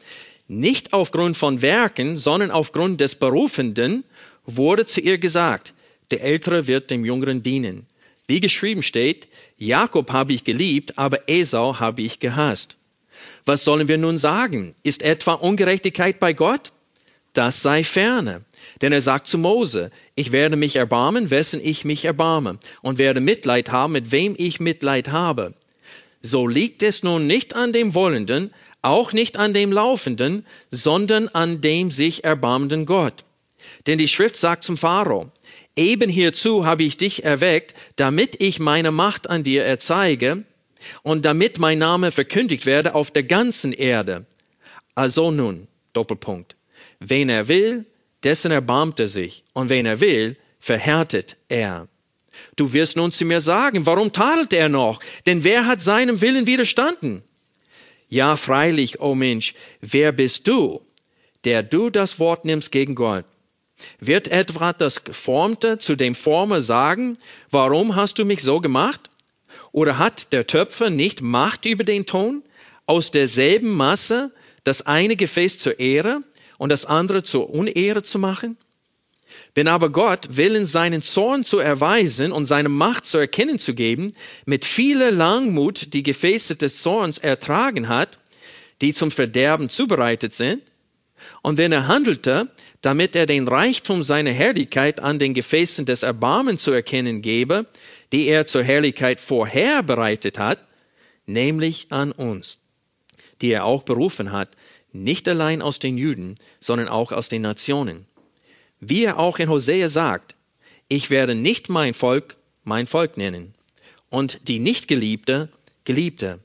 nicht 0.50 0.94
aufgrund 0.94 1.38
von 1.38 1.62
Werken, 1.62 2.18
sondern 2.18 2.52
aufgrund 2.52 3.02
des 3.02 3.16
Berufenden, 3.16 4.04
wurde 4.46 4.86
zu 4.86 5.02
ihr 5.02 5.18
gesagt, 5.18 5.74
der 6.12 6.22
Ältere 6.22 6.68
wird 6.68 6.92
dem 6.92 7.06
Jüngeren 7.06 7.44
dienen. 7.44 7.88
Wie 8.28 8.40
geschrieben 8.40 8.84
steht, 8.84 9.28
Jakob 9.58 10.12
habe 10.12 10.34
ich 10.34 10.44
geliebt, 10.44 10.98
aber 10.98 11.30
Esau 11.30 11.80
habe 11.80 12.02
ich 12.02 12.20
gehasst. 12.20 12.78
Was 13.46 13.64
sollen 13.64 13.88
wir 13.88 13.98
nun 13.98 14.18
sagen? 14.18 14.76
Ist 14.84 15.02
etwa 15.02 15.34
Ungerechtigkeit 15.34 16.20
bei 16.20 16.34
Gott? 16.34 16.72
Das 17.34 17.62
sei 17.62 17.84
ferne. 17.84 18.42
Denn 18.82 18.92
er 18.92 19.02
sagt 19.02 19.28
zu 19.28 19.38
Mose, 19.38 19.92
ich 20.16 20.32
werde 20.32 20.56
mich 20.56 20.76
erbarmen, 20.76 21.30
wessen 21.30 21.62
ich 21.64 21.86
mich 21.86 22.06
erbarme, 22.06 22.60
und 22.82 22.98
werde 22.98 23.22
Mitleid 23.22 23.72
haben, 23.72 23.94
mit 23.94 24.12
wem 24.12 24.36
ich 24.38 24.60
Mitleid 24.60 25.10
habe. 25.10 25.54
So 26.22 26.48
liegt 26.48 26.84
es 26.84 27.04
nun 27.04 27.28
nicht 27.28 27.56
an 27.56 27.74
dem 27.74 27.94
Wollenden, 27.94 28.52
auch 28.82 29.14
nicht 29.14 29.38
an 29.38 29.54
dem 29.54 29.72
Laufenden, 29.72 30.46
sondern 30.72 31.28
an 31.30 31.62
dem 31.62 31.92
sich 31.92 32.24
erbarmenden 32.24 32.86
Gott. 32.86 33.24
Denn 33.86 33.98
die 33.98 34.08
Schrift 34.08 34.36
sagt 34.36 34.64
zum 34.64 34.78
Pharao, 34.78 35.32
eben 35.78 36.10
hierzu 36.10 36.66
habe 36.66 36.84
ich 36.84 36.98
dich 36.98 37.24
erweckt, 37.24 37.74
damit 37.96 38.42
ich 38.42 38.60
meine 38.60 38.92
Macht 38.92 39.30
an 39.30 39.44
dir 39.44 39.64
erzeige 39.64 40.44
und 41.04 41.26
damit 41.26 41.60
mein 41.60 41.78
Name 41.78 42.12
verkündigt 42.12 42.66
werde 42.66 42.96
auf 42.96 43.12
der 43.12 43.24
ganzen 43.24 43.74
Erde. 43.74 44.26
Also 44.96 45.32
nun, 45.32 45.68
Doppelpunkt. 45.94 46.56
Wen 47.00 47.30
er 47.30 47.48
will, 47.48 47.86
dessen 48.24 48.52
erbarmt 48.52 49.00
er 49.00 49.08
sich, 49.08 49.44
und 49.54 49.70
wen 49.70 49.86
er 49.86 50.02
will, 50.02 50.38
verhärtet 50.60 51.38
er. 51.48 51.88
Du 52.56 52.74
wirst 52.74 52.98
nun 52.98 53.12
zu 53.12 53.26
mir 53.26 53.42
sagen, 53.42 53.86
warum 53.86 54.12
tadelt 54.12 54.54
er 54.54 54.70
noch? 54.70 55.00
Denn 55.26 55.44
wer 55.44 55.66
hat 55.66 55.82
seinem 55.82 56.22
Willen 56.22 56.48
widerstanden? 56.48 57.24
Ja, 58.10 58.38
freilich, 58.38 59.00
o 59.00 59.12
oh 59.12 59.16
Mensch, 59.16 59.54
wer 59.82 60.12
bist 60.12 60.48
du, 60.48 60.82
der 61.44 61.64
du 61.64 61.90
das 61.90 62.20
Wort 62.20 62.46
nimmst 62.46 62.72
gegen 62.72 62.96
Gott? 62.96 63.26
Wird 64.00 64.28
etwa 64.28 64.74
das 64.74 65.04
Geformte 65.04 65.78
zu 65.78 65.96
dem 65.96 66.16
Former 66.16 66.62
sagen, 66.62 67.18
warum 67.52 67.96
hast 67.96 68.20
du 68.20 68.26
mich 68.26 68.42
so 68.42 68.60
gemacht? 68.60 69.10
Oder 69.72 69.98
hat 69.98 70.34
der 70.34 70.48
Töpfer 70.48 70.90
nicht 70.90 71.22
Macht 71.22 71.66
über 71.66 71.84
den 71.84 72.06
Ton, 72.06 72.44
aus 72.86 73.12
derselben 73.12 73.76
Masse 73.76 74.32
das 74.64 74.86
eine 74.86 75.16
Gefäß 75.16 75.58
zur 75.58 75.80
Ehre 75.80 76.22
und 76.58 76.70
das 76.70 76.86
andere 76.86 77.24
zur 77.24 77.50
Unehre 77.50 78.04
zu 78.04 78.18
machen? 78.18 78.58
Wenn 79.54 79.68
aber 79.68 79.90
Gott, 79.90 80.30
willen 80.32 80.66
seinen 80.66 81.02
Zorn 81.02 81.44
zu 81.44 81.60
erweisen 81.60 82.32
und 82.32 82.46
seine 82.46 82.70
Macht 82.70 83.06
zu 83.06 83.18
erkennen 83.18 83.60
zu 83.60 83.74
geben, 83.74 84.14
mit 84.46 84.66
vieler 84.66 85.12
Langmut 85.12 85.94
die 85.94 86.04
Gefäße 86.04 86.56
des 86.56 86.82
Zorns 86.82 87.18
ertragen 87.18 87.88
hat, 87.90 88.20
die 88.82 88.94
zum 88.94 89.12
Verderben 89.12 89.70
zubereitet 89.70 90.34
sind, 90.34 90.62
und 91.42 91.58
wenn 91.58 91.72
er 91.72 91.88
handelte, 91.88 92.50
damit 92.88 93.18
er 93.18 93.26
den 93.26 93.50
Reichtum 93.50 94.02
seiner 94.02 94.32
Herrlichkeit 94.32 95.02
an 95.02 95.20
den 95.20 95.34
Gefäßen 95.34 95.86
des 95.86 96.04
Erbarmen 96.04 96.58
zu 96.58 96.72
erkennen 96.72 97.22
gebe, 97.22 97.66
die 98.14 98.28
er 98.28 98.48
zur 98.48 98.64
Herrlichkeit 98.64 99.20
vorher 99.20 99.84
bereitet 99.84 100.40
hat, 100.40 100.60
nämlich 101.26 101.88
an 101.90 102.14
uns, 102.14 102.60
die 103.42 103.50
er 103.50 103.66
auch 103.66 103.84
berufen 103.84 104.32
hat, 104.32 104.52
nicht 104.94 105.28
allein 105.28 105.62
aus 105.62 105.80
den 105.80 105.98
Juden, 105.98 106.36
sondern 106.62 106.88
auch 106.88 107.12
aus 107.12 107.28
den 107.28 107.42
Nationen. 107.42 108.06
Wie 108.80 109.04
er 109.04 109.20
auch 109.20 109.38
in 109.40 109.50
Hosea 109.50 109.90
sagt, 109.90 110.38
ich 110.88 111.10
werde 111.10 111.36
nicht 111.36 111.68
mein 111.68 111.94
Volk 111.94 112.38
mein 112.64 112.88
Volk 112.88 113.18
nennen 113.18 113.54
und 114.10 114.40
die 114.48 114.60
Nichtgeliebte 114.60 115.50
Geliebte. 115.84 116.40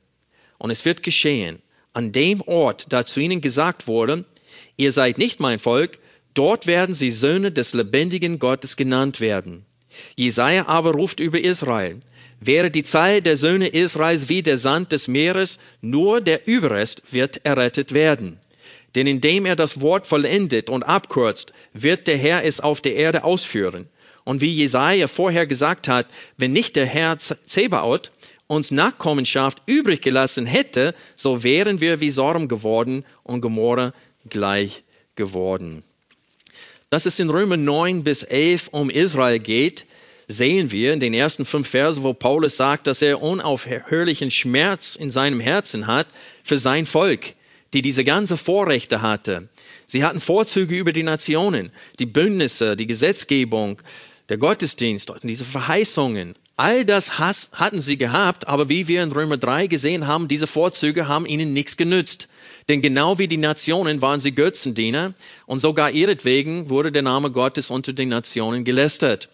Und 0.58 0.72
es 0.72 0.84
wird 0.84 1.04
geschehen, 1.04 1.62
an 1.92 2.10
dem 2.10 2.40
Ort, 2.40 2.92
da 2.92 3.04
zu 3.04 3.20
ihnen 3.20 3.40
gesagt 3.40 3.86
wurde, 3.86 4.24
ihr 4.76 4.90
seid 4.90 5.18
nicht 5.18 5.38
mein 5.38 5.60
Volk, 5.60 6.00
dort 6.34 6.66
werden 6.66 6.94
sie 6.94 7.12
Söhne 7.12 7.52
des 7.52 7.74
lebendigen 7.74 8.38
Gottes 8.38 8.76
genannt 8.76 9.20
werden. 9.20 9.64
Jesaja 10.16 10.66
aber 10.68 10.92
ruft 10.92 11.20
über 11.20 11.40
Israel, 11.40 12.00
wäre 12.40 12.70
die 12.70 12.84
Zahl 12.84 13.22
der 13.22 13.36
Söhne 13.36 13.68
Israels 13.68 14.28
wie 14.28 14.42
der 14.42 14.58
Sand 14.58 14.92
des 14.92 15.08
Meeres, 15.08 15.58
nur 15.80 16.20
der 16.20 16.46
Überrest 16.46 17.02
wird 17.10 17.44
errettet 17.44 17.92
werden. 17.92 18.38
Denn 18.94 19.06
indem 19.06 19.46
er 19.46 19.56
das 19.56 19.80
Wort 19.80 20.06
vollendet 20.06 20.68
und 20.68 20.82
abkürzt, 20.82 21.52
wird 21.72 22.06
der 22.06 22.18
Herr 22.18 22.44
es 22.44 22.60
auf 22.60 22.80
der 22.80 22.96
Erde 22.96 23.24
ausführen. 23.24 23.88
Und 24.24 24.40
wie 24.40 24.52
Jesaja 24.52 25.08
vorher 25.08 25.46
gesagt 25.46 25.88
hat, 25.88 26.06
wenn 26.36 26.52
nicht 26.52 26.76
der 26.76 26.86
Herr 26.86 27.18
Zebaoth 27.18 28.12
uns 28.46 28.70
Nachkommenschaft 28.70 29.62
übrig 29.66 30.02
gelassen 30.02 30.46
hätte, 30.46 30.94
so 31.16 31.42
wären 31.42 31.80
wir 31.80 32.00
wie 32.00 32.10
Sorm 32.10 32.48
geworden 32.48 33.04
und 33.22 33.40
Gomorra 33.40 33.94
gleich 34.28 34.84
geworden. 35.16 35.82
Dass 36.92 37.06
es 37.06 37.18
in 37.18 37.30
Römer 37.30 37.56
9 37.56 38.04
bis 38.04 38.22
11 38.22 38.68
um 38.70 38.90
Israel 38.90 39.38
geht, 39.38 39.86
sehen 40.28 40.70
wir 40.70 40.92
in 40.92 41.00
den 41.00 41.14
ersten 41.14 41.46
fünf 41.46 41.70
Versen, 41.70 42.02
wo 42.02 42.12
Paulus 42.12 42.58
sagt, 42.58 42.86
dass 42.86 43.00
er 43.00 43.22
unaufhörlichen 43.22 44.30
Schmerz 44.30 44.94
in 44.94 45.10
seinem 45.10 45.40
Herzen 45.40 45.86
hat 45.86 46.06
für 46.42 46.58
sein 46.58 46.84
Volk, 46.84 47.32
die 47.72 47.80
diese 47.80 48.04
ganze 48.04 48.36
Vorrechte 48.36 49.00
hatte. 49.00 49.48
Sie 49.86 50.04
hatten 50.04 50.20
Vorzüge 50.20 50.76
über 50.76 50.92
die 50.92 51.02
Nationen, 51.02 51.70
die 51.98 52.04
Bündnisse, 52.04 52.76
die 52.76 52.86
Gesetzgebung, 52.86 53.80
der 54.28 54.36
Gottesdienst, 54.36 55.14
diese 55.22 55.46
Verheißungen. 55.46 56.34
All 56.58 56.84
das 56.84 57.18
hatten 57.18 57.80
sie 57.80 57.96
gehabt, 57.96 58.48
aber 58.48 58.68
wie 58.68 58.86
wir 58.86 59.02
in 59.02 59.12
Römer 59.12 59.38
3 59.38 59.66
gesehen 59.66 60.06
haben, 60.06 60.28
diese 60.28 60.46
Vorzüge 60.46 61.08
haben 61.08 61.24
ihnen 61.24 61.54
nichts 61.54 61.78
genützt. 61.78 62.28
Denn 62.68 62.80
genau 62.80 63.18
wie 63.18 63.28
die 63.28 63.36
Nationen 63.36 64.00
waren 64.00 64.20
sie 64.20 64.34
Götzendiener 64.34 65.14
und 65.46 65.60
sogar 65.60 65.90
ihretwegen 65.90 66.70
wurde 66.70 66.92
der 66.92 67.02
Name 67.02 67.30
Gottes 67.30 67.70
unter 67.70 67.92
den 67.92 68.08
Nationen 68.08 68.64
gelästert. 68.64 69.28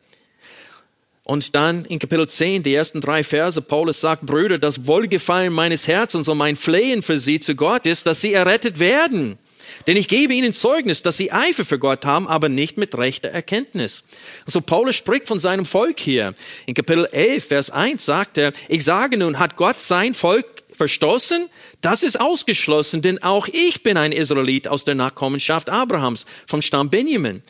Und 1.24 1.54
dann 1.54 1.84
in 1.84 1.98
Kapitel 1.98 2.26
10, 2.26 2.62
die 2.62 2.74
ersten 2.74 3.02
drei 3.02 3.22
Verse, 3.22 3.60
Paulus 3.60 4.00
sagt, 4.00 4.24
Brüder, 4.24 4.58
das 4.58 4.86
Wohlgefallen 4.86 5.52
meines 5.52 5.86
Herzens 5.86 6.26
und 6.26 6.38
mein 6.38 6.56
Flehen 6.56 7.02
für 7.02 7.18
sie 7.18 7.38
zu 7.38 7.54
Gott 7.54 7.86
ist, 7.86 8.06
dass 8.06 8.22
sie 8.22 8.32
errettet 8.32 8.78
werden. 8.78 9.38
Denn 9.86 9.98
ich 9.98 10.08
gebe 10.08 10.32
ihnen 10.32 10.54
Zeugnis, 10.54 11.02
dass 11.02 11.18
sie 11.18 11.30
Eifer 11.30 11.66
für 11.66 11.78
Gott 11.78 12.06
haben, 12.06 12.26
aber 12.26 12.48
nicht 12.48 12.78
mit 12.78 12.96
rechter 12.96 13.28
Erkenntnis. 13.28 14.04
Also 14.46 14.62
Paulus 14.62 14.96
spricht 14.96 15.28
von 15.28 15.38
seinem 15.38 15.66
Volk 15.66 16.00
hier. 16.00 16.32
In 16.64 16.72
Kapitel 16.72 17.06
11, 17.12 17.44
Vers 17.44 17.70
1 17.70 18.04
sagt 18.04 18.38
er, 18.38 18.54
ich 18.68 18.82
sage 18.84 19.18
nun, 19.18 19.38
hat 19.38 19.56
Gott 19.56 19.80
sein 19.80 20.14
Volk 20.14 20.46
verstoßen? 20.78 21.50
Das 21.82 22.02
ist 22.02 22.18
ausgeschlossen, 22.18 23.02
denn 23.02 23.22
auch 23.22 23.48
ich 23.48 23.82
bin 23.82 23.98
ein 23.98 24.12
Israelit 24.12 24.66
aus 24.68 24.84
der 24.84 24.94
Nachkommenschaft 24.94 25.68
Abrahams, 25.68 26.24
vom 26.46 26.62
Stamm 26.62 26.88
Benjamin. 26.88 27.42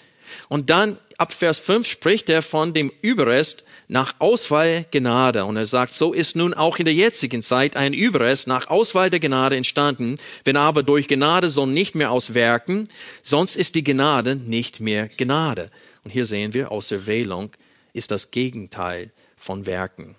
Und 0.49 0.71
dann 0.71 0.99
ab 1.19 1.33
Vers 1.33 1.59
5 1.61 1.87
spricht 1.87 2.29
er 2.29 2.43
von 2.43 2.75
dem 2.75 2.91
Überrest 3.03 3.65
nach 3.87 4.15
Auswahl 4.19 4.87
Gnade. 4.91 5.45
Und 5.45 5.57
er 5.57 5.67
sagt, 5.67 5.95
so 5.95 6.13
ist 6.13 6.37
nun 6.37 6.55
auch 6.55 6.79
in 6.79 6.85
der 6.85 6.95
jetzigen 6.95 7.43
Zeit 7.43 7.77
ein 7.77 7.93
Überrest 7.93 8.47
nach 8.47 8.69
Auswahl 8.69 9.11
der 9.11 9.21
Gnade 9.21 9.57
entstanden. 9.57 10.17
Wenn 10.45 10.57
aber 10.57 10.83
durch 10.83 11.09
Gnade 11.09 11.51
so 11.51 11.67
nicht 11.67 11.95
mehr 11.95 12.11
aus 12.11 12.35
Werken, 12.35 12.89
sonst 13.23 13.57
ist 13.57 13.75
die 13.75 13.85
Gnade 13.85 14.37
nicht 14.37 14.81
mehr 14.81 15.09
Gnade. 15.09 15.71
Und 16.05 16.11
hier 16.11 16.27
sehen 16.27 16.55
wir, 16.55 16.73
Auserwählung 16.73 17.51
ist 17.93 18.11
das 18.11 18.31
Gegenteil 18.31 19.11
von 19.37 19.67
Werken. 19.67 20.15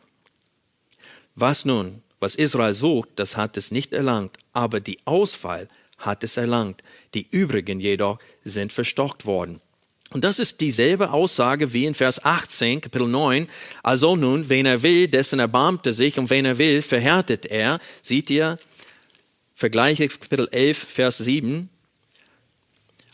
Was 1.35 1.65
nun, 1.65 2.03
was 2.19 2.35
Israel 2.35 2.73
sucht, 2.73 3.09
das 3.15 3.37
hat 3.37 3.57
es 3.57 3.71
nicht 3.71 3.93
erlangt, 3.93 4.37
aber 4.53 4.79
die 4.79 4.97
Auswahl 5.05 5.67
hat 5.97 6.23
es 6.23 6.37
erlangt. 6.37 6.83
Die 7.13 7.27
übrigen 7.29 7.79
jedoch 7.79 8.19
sind 8.43 8.73
verstockt 8.73 9.25
worden. 9.25 9.61
Und 10.11 10.23
das 10.23 10.39
ist 10.39 10.59
dieselbe 10.59 11.11
Aussage 11.11 11.71
wie 11.71 11.85
in 11.85 11.93
Vers 11.93 12.23
18, 12.25 12.81
Kapitel 12.81 13.07
9. 13.07 13.47
Also 13.83 14.15
nun, 14.15 14.49
wen 14.49 14.65
er 14.65 14.81
will, 14.81 15.07
dessen 15.07 15.39
erbarmt 15.39 15.85
er 15.85 15.93
sich 15.93 16.17
und 16.17 16.29
wen 16.31 16.45
er 16.45 16.57
will, 16.57 16.81
verhärtet 16.81 17.45
er. 17.45 17.79
Seht 18.01 18.29
ihr? 18.29 18.57
Vergleiche 19.53 20.07
Kapitel 20.07 20.47
11, 20.51 20.77
Vers 20.77 21.19
7. 21.19 21.69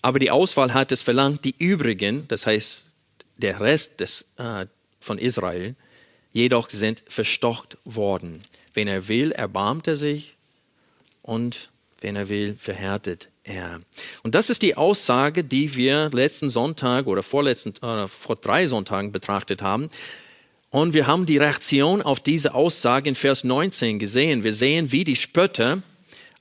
Aber 0.01 0.19
die 0.19 0.31
Auswahl 0.31 0.73
hat 0.73 0.91
es 0.91 1.01
verlangt, 1.01 1.43
die 1.43 1.55
übrigen, 1.57 2.27
das 2.29 2.45
heißt 2.45 2.87
der 3.37 3.59
Rest 3.59 3.99
des, 3.99 4.25
äh, 4.37 4.67
von 4.99 5.17
Israel, 5.17 5.75
jedoch 6.31 6.69
sind 6.69 7.03
verstockt 7.09 7.77
worden. 7.83 8.41
Wen 8.75 8.87
er 8.87 9.07
will, 9.07 9.31
erbarmt 9.31 9.87
er 9.87 9.95
sich 9.95 10.35
und 11.21 11.69
wen 12.01 12.15
er 12.15 12.29
will, 12.29 12.55
verhärtet 12.57 13.29
er. 13.43 13.81
Und 14.21 14.35
das 14.35 14.49
ist 14.49 14.61
die 14.61 14.75
Aussage, 14.75 15.43
die 15.43 15.75
wir 15.75 16.09
letzten 16.13 16.49
Sonntag 16.49 17.07
oder 17.07 17.23
vorletzten, 17.23 17.73
äh, 17.81 18.07
vor 18.07 18.35
drei 18.35 18.67
Sonntagen 18.67 19.11
betrachtet 19.11 19.61
haben. 19.61 19.87
Und 20.69 20.93
wir 20.93 21.07
haben 21.07 21.25
die 21.25 21.37
Reaktion 21.37 22.01
auf 22.01 22.19
diese 22.19 22.53
Aussage 22.53 23.07
in 23.07 23.15
Vers 23.15 23.45
19 23.45 23.97
gesehen. 23.97 24.43
Wir 24.43 24.53
sehen, 24.53 24.91
wie 24.91 25.05
die 25.05 25.15
Spötter 25.15 25.81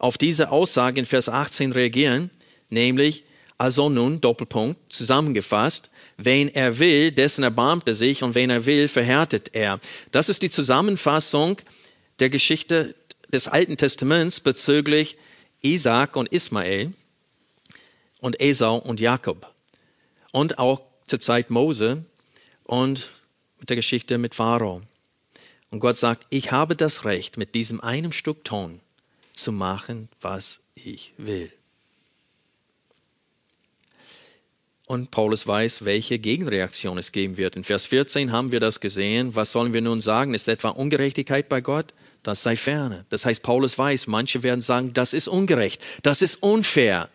auf 0.01 0.19
diese 0.19 0.51
Aussage 0.51 0.99
in 0.99 1.07
Vers 1.07 1.29
18 1.29 1.71
reagieren, 1.73 2.31
nämlich, 2.69 3.23
also 3.59 3.89
nun, 3.89 4.21
Doppelpunkt, 4.21 4.93
zusammengefasst, 4.93 5.91
wen 6.17 6.49
er 6.49 6.81
will, 6.81 7.13
dessen 7.13 7.45
erbarmt 7.45 7.87
er 7.87 7.95
sich 7.95 8.25
und 8.25 8.35
wen 8.35 8.51
er 8.51 8.67
will, 8.67 8.89
verhärtet 8.89 9.51
er. 9.53 9.79
Das 10.11 10.29
ist 10.29 10.43
die 10.43 10.51
Zusammenfassung 10.51 11.59
der 12.19 12.31
Geschichte 12.31 12.95
des 13.33 13.49
Alten 13.49 13.77
Testaments 13.77 14.41
bezüglich 14.41 15.17
Isaac 15.63 16.17
und 16.17 16.29
Ismael 16.33 16.93
und 18.21 18.41
Esau 18.41 18.77
und 18.77 19.01
Jakob. 19.01 19.53
Und 20.33 20.59
auch 20.59 20.83
zur 21.07 21.21
Zeit 21.21 21.51
Mose 21.51 22.05
und 22.65 23.11
mit 23.59 23.71
der 23.71 23.77
Geschichte 23.77 24.19
mit 24.19 24.35
Pharao. 24.35 24.83
Und 25.71 25.81
Gott 25.81 25.97
sagt, 25.97 26.27
ich 26.31 26.53
habe 26.53 26.77
das 26.77 27.05
Recht, 27.05 27.37
mit 27.37 27.55
diesem 27.55 27.81
einem 27.81 28.13
Stück 28.13 28.45
Ton 28.45 28.81
zu 29.33 29.53
machen, 29.53 30.09
was 30.21 30.61
ich 30.75 31.15
will. 31.17 31.53
Und 34.87 35.11
Paulus 35.11 35.47
weiß, 35.47 35.85
welche 35.85 36.19
Gegenreaktion 36.19 36.99
es 36.99 37.11
geben 37.11 37.37
wird. 37.37 37.57
In 37.57 37.65
Vers 37.65 37.87
14 37.87 38.33
haben 38.33 38.53
wir 38.53 38.61
das 38.61 38.81
gesehen. 38.81 39.35
Was 39.35 39.51
sollen 39.51 39.73
wir 39.73 39.81
nun 39.81 40.01
sagen? 40.01 40.35
Ist 40.35 40.47
etwa 40.47 40.69
Ungerechtigkeit 40.69 41.49
bei 41.49 41.61
Gott? 41.61 41.95
Das 42.25 42.43
sei 42.43 42.57
ferne. 42.57 43.05
Das 43.11 43.25
heißt, 43.25 43.43
Paulus 43.43 43.79
weiß, 43.79 44.09
manche 44.09 44.43
werden 44.43 44.61
sagen, 44.61 44.93
das 44.93 45.13
ist 45.13 45.29
ungerecht, 45.29 45.81
das 46.03 46.23
ist 46.23 46.43
unfair. 46.43 47.09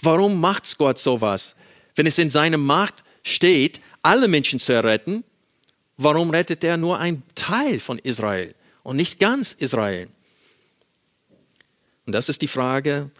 Warum 0.00 0.40
macht's 0.40 0.76
Gott 0.76 0.98
sowas? 0.98 1.56
Wenn 1.94 2.06
es 2.06 2.18
in 2.18 2.28
seiner 2.28 2.58
Macht 2.58 3.04
steht, 3.22 3.80
alle 4.02 4.28
Menschen 4.28 4.58
zu 4.58 4.72
erretten, 4.72 5.24
warum 5.96 6.30
rettet 6.30 6.64
er 6.64 6.76
nur 6.76 6.98
einen 6.98 7.22
Teil 7.34 7.78
von 7.78 7.98
Israel 7.98 8.54
und 8.82 8.96
nicht 8.96 9.20
ganz 9.20 9.52
Israel? 9.52 10.08
Und 12.04 12.12
das 12.12 12.28
ist 12.28 12.42
die 12.42 12.48
Frage 12.48 13.10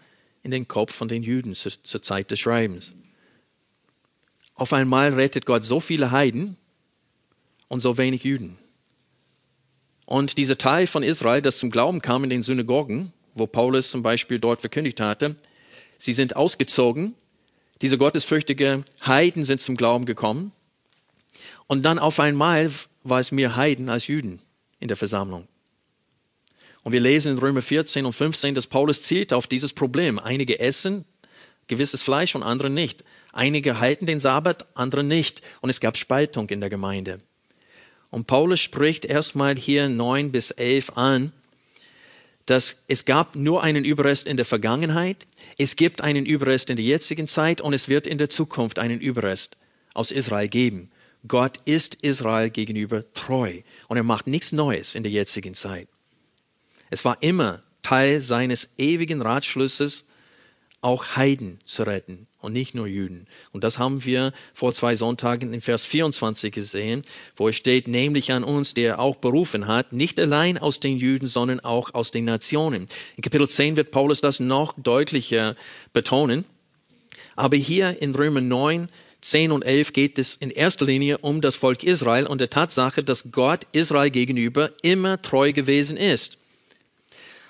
in 0.43 0.51
den 0.51 0.67
Kopf 0.67 0.93
von 0.93 1.07
den 1.07 1.23
Juden 1.23 1.55
zur, 1.55 1.71
zur 1.83 2.01
Zeit 2.01 2.31
des 2.31 2.39
Schreibens. 2.41 2.93
Auf 4.55 4.73
einmal 4.73 5.13
rettet 5.13 5.45
Gott 5.45 5.63
so 5.63 5.79
viele 5.79 6.11
Heiden 6.11 6.57
und 7.69 7.79
so 7.79 7.97
wenig 7.97 8.23
Juden. 8.23 8.57
Und 10.05 10.37
dieser 10.37 10.57
Teil 10.57 10.87
von 10.87 11.03
Israel, 11.03 11.41
das 11.41 11.57
zum 11.57 11.69
Glauben 11.69 12.01
kam 12.01 12.23
in 12.23 12.29
den 12.29 12.43
Synagogen, 12.43 13.13
wo 13.35 13.47
Paulus 13.47 13.91
zum 13.91 14.03
Beispiel 14.03 14.39
dort 14.39 14.61
verkündigt 14.61 14.99
hatte, 14.99 15.35
sie 15.97 16.13
sind 16.13 16.35
ausgezogen, 16.35 17.15
diese 17.81 17.97
gottesfürchtige 17.97 18.83
Heiden 19.05 19.43
sind 19.43 19.59
zum 19.59 19.75
Glauben 19.75 20.05
gekommen. 20.05 20.51
Und 21.67 21.83
dann 21.83 21.99
auf 21.99 22.19
einmal 22.19 22.71
war 23.03 23.19
es 23.19 23.31
mehr 23.31 23.55
Heiden 23.55 23.89
als 23.89 24.07
Juden 24.07 24.39
in 24.79 24.87
der 24.87 24.97
Versammlung. 24.97 25.47
Und 26.83 26.91
wir 26.91 26.99
lesen 26.99 27.33
in 27.33 27.37
Römer 27.39 27.61
14 27.61 28.05
und 28.05 28.13
15, 28.13 28.55
dass 28.55 28.67
Paulus 28.67 29.01
zielt 29.01 29.33
auf 29.33 29.47
dieses 29.47 29.73
Problem. 29.73 30.19
Einige 30.19 30.59
essen 30.59 31.05
gewisses 31.67 32.03
Fleisch 32.03 32.35
und 32.35 32.43
andere 32.43 32.69
nicht. 32.69 33.03
Einige 33.31 33.79
halten 33.79 34.05
den 34.05 34.19
Sabbat, 34.19 34.67
andere 34.75 35.03
nicht. 35.03 35.41
Und 35.61 35.69
es 35.69 35.79
gab 35.79 35.97
Spaltung 35.97 36.49
in 36.49 36.59
der 36.59 36.69
Gemeinde. 36.69 37.21
Und 38.13 38.27
Paulus 38.27 38.59
spricht 38.59 39.05
erstmal 39.05 39.55
hier 39.55 39.89
neun 39.89 40.31
bis 40.31 40.51
elf 40.51 40.91
an, 40.97 41.33
dass 42.45 42.75
es 42.87 43.05
gab 43.05 43.35
nur 43.35 43.63
einen 43.63 43.85
Überrest 43.85 44.27
in 44.27 44.37
der 44.37 44.45
Vergangenheit, 44.45 45.25
es 45.57 45.75
gibt 45.75 46.01
einen 46.01 46.27
Überrest 46.27 46.69
in 46.69 46.75
der 46.75 46.85
jetzigen 46.85 47.25
Zeit 47.25 47.59
und 47.59 47.73
es 47.73 47.89
wird 47.89 48.05
in 48.05 48.19
der 48.19 48.29
Zukunft 48.29 48.77
einen 48.77 48.99
Überrest 48.99 49.57
aus 49.95 50.11
Israel 50.11 50.47
geben. 50.47 50.91
Gott 51.27 51.59
ist 51.65 51.95
Israel 52.03 52.51
gegenüber 52.51 53.03
treu 53.13 53.61
und 53.87 53.97
er 53.97 54.03
macht 54.03 54.27
nichts 54.27 54.51
Neues 54.51 54.93
in 54.93 55.01
der 55.01 55.11
jetzigen 55.11 55.55
Zeit. 55.55 55.87
Es 56.91 57.03
war 57.05 57.17
immer 57.23 57.61
Teil 57.81 58.21
seines 58.21 58.69
ewigen 58.77 59.23
Ratschlusses, 59.23 60.05
auch 60.81 61.15
Heiden 61.15 61.61
zu 61.65 61.81
retten 61.81 62.27
und 62.43 62.53
nicht 62.53 62.75
nur 62.75 62.87
Juden. 62.87 63.27
Und 63.51 63.63
das 63.63 63.79
haben 63.79 64.03
wir 64.05 64.33
vor 64.53 64.73
zwei 64.73 64.95
Sonntagen 64.95 65.53
in 65.53 65.61
Vers 65.61 65.85
24 65.85 66.53
gesehen, 66.53 67.01
wo 67.35 67.47
es 67.47 67.55
steht, 67.55 67.87
nämlich 67.87 68.31
an 68.31 68.43
uns, 68.43 68.73
der 68.73 68.99
auch 68.99 69.15
berufen 69.15 69.67
hat, 69.67 69.93
nicht 69.93 70.19
allein 70.19 70.57
aus 70.57 70.79
den 70.79 70.97
Juden, 70.97 71.27
sondern 71.27 71.59
auch 71.61 71.93
aus 71.93 72.11
den 72.11 72.25
Nationen. 72.25 72.87
In 73.15 73.23
Kapitel 73.23 73.49
10 73.49 73.77
wird 73.77 73.91
Paulus 73.91 74.21
das 74.21 74.39
noch 74.39 74.73
deutlicher 74.77 75.55
betonen. 75.93 76.45
Aber 77.35 77.57
hier 77.57 78.01
in 78.01 78.13
Römer 78.13 78.41
9, 78.41 78.89
10 79.21 79.51
und 79.51 79.63
11 79.63 79.93
geht 79.93 80.19
es 80.19 80.35
in 80.35 80.49
erster 80.49 80.85
Linie 80.85 81.17
um 81.19 81.41
das 81.41 81.55
Volk 81.55 81.83
Israel 81.83 82.27
und 82.27 82.41
der 82.41 82.49
Tatsache, 82.49 83.03
dass 83.03 83.31
Gott 83.31 83.65
Israel 83.71 84.11
gegenüber 84.11 84.71
immer 84.81 85.21
treu 85.21 85.53
gewesen 85.53 85.97
ist. 85.97 86.37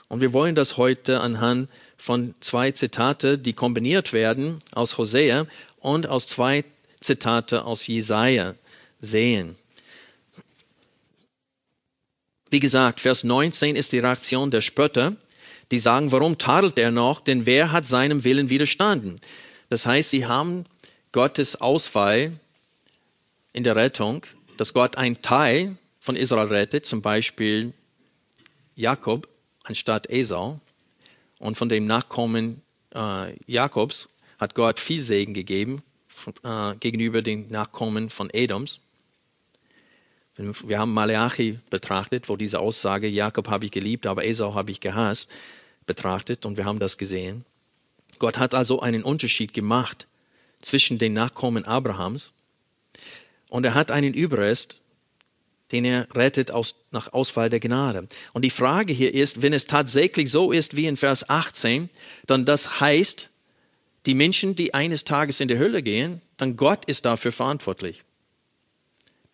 Und 0.08 0.22
wir 0.22 0.32
wollen 0.32 0.54
das 0.54 0.78
heute 0.78 1.22
anhand 1.22 1.70
von 2.04 2.36
zwei 2.42 2.70
Zitate, 2.72 3.38
die 3.38 3.54
kombiniert 3.54 4.12
werden 4.12 4.60
aus 4.74 4.98
Hosea 4.98 5.48
und 5.80 6.06
aus 6.06 6.28
zwei 6.28 6.66
Zitate 7.00 7.64
aus 7.64 7.88
Jesaja 7.88 8.56
sehen. 9.00 9.56
Wie 12.50 12.60
gesagt, 12.60 13.00
Vers 13.00 13.24
19 13.24 13.78
ist 13.78 13.94
die 13.94 14.00
Reaktion 14.00 14.52
der 14.52 14.60
Spötter, 14.60 15.16
die 15.72 15.80
sagen, 15.80 16.12
warum 16.12 16.38
tadelt 16.38 16.78
er 16.78 16.92
noch, 16.92 17.22
denn 17.22 17.46
wer 17.46 17.72
hat 17.72 17.86
seinem 17.86 18.26
Willen 18.26 18.50
widerstanden? 18.50 19.16
Das 19.70 19.86
heißt, 19.86 20.10
sie 20.10 20.26
haben 20.26 20.66
Gottes 21.14 21.62
Auswahl 21.62 22.34
in 23.54 23.64
der 23.64 23.78
Rettung, 23.78 24.26
dass 24.58 24.74
Gott 24.74 24.98
ein 24.98 25.22
Teil 25.22 25.78
von 26.02 26.18
Israel 26.18 26.48
rettet, 26.48 26.86
zum 26.86 27.02
Beispiel 27.02 27.72
Jakob 28.76 29.30
anstatt 29.64 30.10
Esau, 30.10 30.60
und 31.44 31.58
von 31.58 31.68
dem 31.68 31.86
Nachkommen 31.86 32.62
äh, 32.96 33.36
Jakobs 33.52 34.08
hat 34.40 34.56
Gott 34.56 34.80
viel 34.80 35.02
Segen 35.02 35.34
gegeben 35.34 35.84
äh, 36.42 36.74
gegenüber 36.76 37.22
den 37.22 37.50
Nachkommen 37.50 38.10
von 38.10 38.30
Edoms. 38.32 38.80
Wir 40.38 40.80
haben 40.80 40.94
Malachi 40.94 41.60
betrachtet, 41.70 42.30
wo 42.30 42.38
diese 42.38 42.60
Aussage, 42.60 43.08
Jakob 43.08 43.50
habe 43.50 43.66
ich 43.66 43.72
geliebt, 43.72 44.08
aber 44.08 44.24
Esau 44.24 44.56
habe 44.56 44.72
ich 44.72 44.80
gehasst, 44.80 45.30
betrachtet 45.86 46.46
und 46.46 46.56
wir 46.56 46.64
haben 46.64 46.80
das 46.80 46.98
gesehen. 46.98 47.44
Gott 48.20 48.38
hat 48.38 48.56
also 48.56 48.80
einen 48.80 49.04
Unterschied 49.04 49.54
gemacht 49.54 50.08
zwischen 50.62 50.98
den 50.98 51.12
Nachkommen 51.12 51.66
Abrahams 51.66 52.32
und 53.50 53.66
er 53.66 53.74
hat 53.74 53.92
einen 53.92 54.14
Überrest 54.14 54.80
den 55.74 55.86
er 55.86 56.08
rettet 56.16 56.52
aus, 56.52 56.76
nach 56.92 57.12
Auswahl 57.12 57.50
der 57.50 57.60
Gnade. 57.60 58.08
Und 58.32 58.46
die 58.46 58.52
Frage 58.52 58.94
hier 58.94 59.14
ist, 59.14 59.42
wenn 59.42 59.54
es 59.54 59.66
tatsächlich 59.66 60.30
so 60.30 60.52
ist 60.52 60.76
wie 60.76 60.86
in 60.86 60.96
Vers 60.96 61.30
18, 61.30 61.90
dann 62.28 62.46
das 62.46 62.80
heißt, 62.80 63.30
die 64.06 64.14
Menschen, 64.14 64.56
die 64.56 64.76
eines 64.76 65.04
Tages 65.04 65.40
in 65.40 65.48
die 65.48 65.58
Hölle 65.58 65.82
gehen, 65.82 66.22
dann 66.38 66.58
Gott 66.58 66.86
ist 66.86 67.06
dafür 67.06 67.32
verantwortlich. 67.32 68.04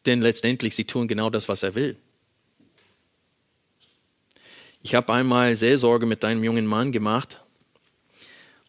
Denn 0.06 0.21
letztendlich, 0.21 0.75
sie 0.75 0.86
tun 0.86 1.10
genau 1.10 1.30
das, 1.30 1.49
was 1.49 1.62
er 1.62 1.75
will. 1.75 1.97
Ich 4.82 4.95
habe 4.95 5.12
einmal 5.12 5.58
Seelsorge 5.58 6.06
mit 6.06 6.23
einem 6.23 6.43
jungen 6.43 6.65
Mann 6.65 6.93
gemacht 6.93 7.41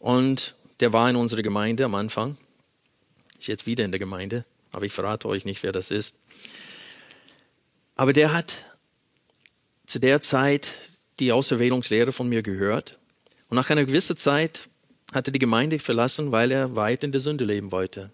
und 0.01 0.57
der 0.81 0.93
war 0.93 1.09
in 1.09 1.15
unserer 1.15 1.43
Gemeinde 1.43 1.85
am 1.85 1.95
Anfang. 1.95 2.37
Ist 3.39 3.47
jetzt 3.47 3.67
wieder 3.67 3.85
in 3.85 3.93
der 3.93 4.01
Gemeinde, 4.01 4.45
aber 4.73 4.87
ich 4.87 4.93
verrate 4.93 5.29
euch 5.29 5.45
nicht, 5.45 5.63
wer 5.63 5.71
das 5.71 5.93
ist. 5.93 6.17
Aber 8.01 8.15
der 8.15 8.33
hat 8.33 8.65
zu 9.85 9.99
der 9.99 10.23
Zeit 10.23 10.71
die 11.19 11.33
Auserwählungslehre 11.33 12.13
von 12.13 12.31
mir 12.31 12.41
gehört. 12.41 12.99
Und 13.51 13.57
nach 13.57 13.69
einer 13.69 13.85
gewissen 13.85 14.17
Zeit 14.17 14.71
hat 15.13 15.29
er 15.29 15.33
die 15.33 15.39
Gemeinde 15.39 15.79
verlassen, 15.79 16.33
weil 16.33 16.51
er 16.51 16.77
weit 16.77 17.05
in 17.05 17.13
der 17.13 17.21
Sünde 17.21 17.45
leben 17.45 17.73
wollte. 17.73 18.11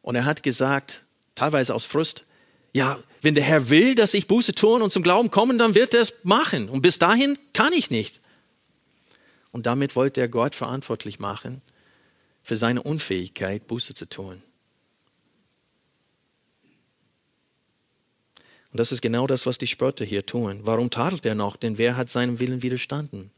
Und 0.00 0.14
er 0.14 0.24
hat 0.24 0.42
gesagt, 0.42 1.04
teilweise 1.34 1.74
aus 1.74 1.84
Frust, 1.84 2.24
ja, 2.72 2.98
wenn 3.20 3.34
der 3.34 3.44
Herr 3.44 3.68
will, 3.68 3.94
dass 3.96 4.14
ich 4.14 4.28
Buße 4.28 4.54
tun 4.54 4.80
und 4.80 4.90
zum 4.90 5.02
Glauben 5.02 5.30
kommen, 5.30 5.58
dann 5.58 5.74
wird 5.74 5.92
er 5.92 6.00
es 6.00 6.14
machen. 6.22 6.70
Und 6.70 6.80
bis 6.80 6.98
dahin 6.98 7.38
kann 7.52 7.74
ich 7.74 7.90
nicht. 7.90 8.22
Und 9.52 9.66
damit 9.66 9.94
wollte 9.94 10.22
er 10.22 10.28
Gott 10.28 10.54
verantwortlich 10.54 11.18
machen 11.18 11.60
für 12.42 12.56
seine 12.56 12.82
Unfähigkeit, 12.82 13.66
Buße 13.66 13.92
zu 13.92 14.08
tun. 14.08 14.42
Und 18.76 18.80
das 18.80 18.92
ist 18.92 19.00
genau 19.00 19.26
das, 19.26 19.46
was 19.46 19.56
die 19.56 19.66
Spötter 19.66 20.04
hier 20.04 20.26
tun. 20.26 20.60
Warum 20.64 20.90
tadelt 20.90 21.24
er 21.24 21.34
noch? 21.34 21.56
Denn 21.56 21.78
wer 21.78 21.96
hat 21.96 22.10
seinem 22.10 22.40
Willen 22.40 22.60
widerstanden? 22.60 23.30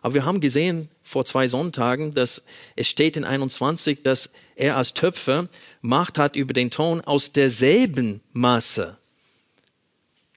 Aber 0.00 0.14
wir 0.14 0.24
haben 0.24 0.40
gesehen 0.40 0.90
vor 1.02 1.24
zwei 1.24 1.48
Sonntagen, 1.48 2.12
dass 2.12 2.44
es 2.76 2.86
steht 2.86 3.16
in 3.16 3.24
21, 3.24 4.04
dass 4.04 4.30
er 4.54 4.76
als 4.76 4.94
Töpfer 4.94 5.48
Macht 5.80 6.18
hat 6.18 6.36
über 6.36 6.54
den 6.54 6.70
Ton 6.70 7.00
aus 7.00 7.32
derselben 7.32 8.20
Masse 8.32 8.96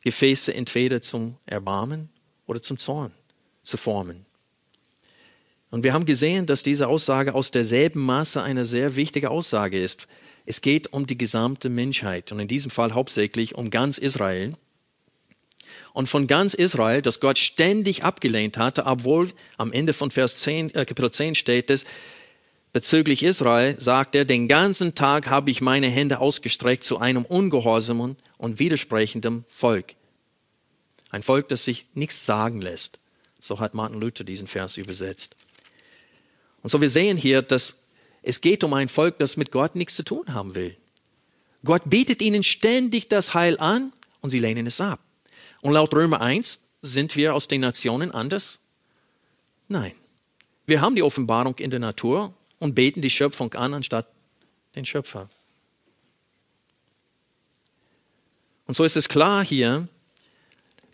Gefäße 0.03 0.51
entweder 0.51 1.03
zum 1.03 1.35
Erbarmen 1.45 2.09
oder 2.47 2.59
zum 2.59 2.79
Zorn 2.79 3.11
zu 3.61 3.77
formen. 3.77 4.25
Und 5.69 5.83
wir 5.83 5.93
haben 5.93 6.07
gesehen, 6.07 6.47
dass 6.47 6.63
diese 6.63 6.87
Aussage 6.87 7.35
aus 7.35 7.51
derselben 7.51 8.03
Masse 8.03 8.41
eine 8.41 8.65
sehr 8.65 8.95
wichtige 8.95 9.29
Aussage 9.29 9.79
ist. 9.79 10.07
Es 10.49 10.61
geht 10.61 10.93
um 10.93 11.05
die 11.05 11.15
gesamte 11.15 11.69
Menschheit 11.69 12.31
und 12.31 12.39
in 12.39 12.47
diesem 12.47 12.71
Fall 12.71 12.95
hauptsächlich 12.95 13.53
um 13.53 13.69
ganz 13.69 13.99
Israel. 13.99 14.55
Und 15.93 16.09
von 16.09 16.25
ganz 16.25 16.55
Israel, 16.55 17.03
das 17.03 17.19
Gott 17.19 17.37
ständig 17.37 18.03
abgelehnt 18.03 18.57
hatte, 18.57 18.87
obwohl 18.87 19.29
am 19.57 19.71
Ende 19.71 19.93
von 19.93 20.09
Vers 20.09 20.37
10, 20.37 20.73
äh, 20.73 20.85
Kapitel 20.85 21.11
10 21.11 21.35
steht 21.35 21.69
es, 21.69 21.85
bezüglich 22.73 23.21
Israel 23.21 23.79
sagt 23.79 24.15
er, 24.15 24.25
den 24.25 24.47
ganzen 24.47 24.95
Tag 24.95 25.29
habe 25.29 25.51
ich 25.51 25.61
meine 25.61 25.87
Hände 25.87 26.17
ausgestreckt 26.17 26.83
zu 26.83 26.97
einem 26.97 27.25
ungehorsamen 27.25 28.15
und 28.39 28.57
widersprechenden 28.57 29.45
Volk. 29.49 29.93
Ein 31.11 31.21
Volk, 31.21 31.49
das 31.49 31.63
sich 31.63 31.85
nichts 31.93 32.25
sagen 32.25 32.59
lässt. 32.59 32.99
So 33.39 33.59
hat 33.59 33.75
Martin 33.75 33.99
Luther 33.99 34.23
diesen 34.23 34.47
Vers 34.47 34.77
übersetzt. 34.77 35.35
Und 36.63 36.71
so 36.71 36.81
wir 36.81 36.89
sehen 36.89 37.17
hier, 37.17 37.43
dass 37.43 37.75
es 38.21 38.41
geht 38.41 38.63
um 38.63 38.73
ein 38.73 38.89
Volk, 38.89 39.17
das 39.19 39.37
mit 39.37 39.51
Gott 39.51 39.75
nichts 39.75 39.95
zu 39.95 40.03
tun 40.03 40.33
haben 40.33 40.55
will. 40.55 40.75
Gott 41.63 41.83
bietet 41.85 42.21
ihnen 42.21 42.43
ständig 42.43 43.09
das 43.09 43.33
Heil 43.33 43.59
an 43.59 43.91
und 44.21 44.29
sie 44.29 44.39
lehnen 44.39 44.67
es 44.67 44.79
ab. 44.81 44.99
Und 45.61 45.73
laut 45.73 45.93
Römer 45.93 46.21
1 46.21 46.61
sind 46.81 47.15
wir 47.15 47.33
aus 47.35 47.47
den 47.47 47.61
Nationen 47.61 48.11
anders? 48.11 48.59
Nein. 49.67 49.93
Wir 50.65 50.81
haben 50.81 50.95
die 50.95 51.03
Offenbarung 51.03 51.57
in 51.57 51.71
der 51.71 51.79
Natur 51.79 52.33
und 52.59 52.75
beten 52.75 53.01
die 53.01 53.09
Schöpfung 53.09 53.53
an 53.55 53.73
anstatt 53.73 54.07
den 54.75 54.85
Schöpfer. 54.85 55.29
Und 58.65 58.75
so 58.75 58.83
ist 58.83 58.95
es 58.95 59.09
klar 59.09 59.43
hier, 59.43 59.87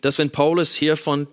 dass 0.00 0.18
wenn 0.18 0.30
Paulus 0.30 0.74
hier 0.74 0.96
von 0.96 1.28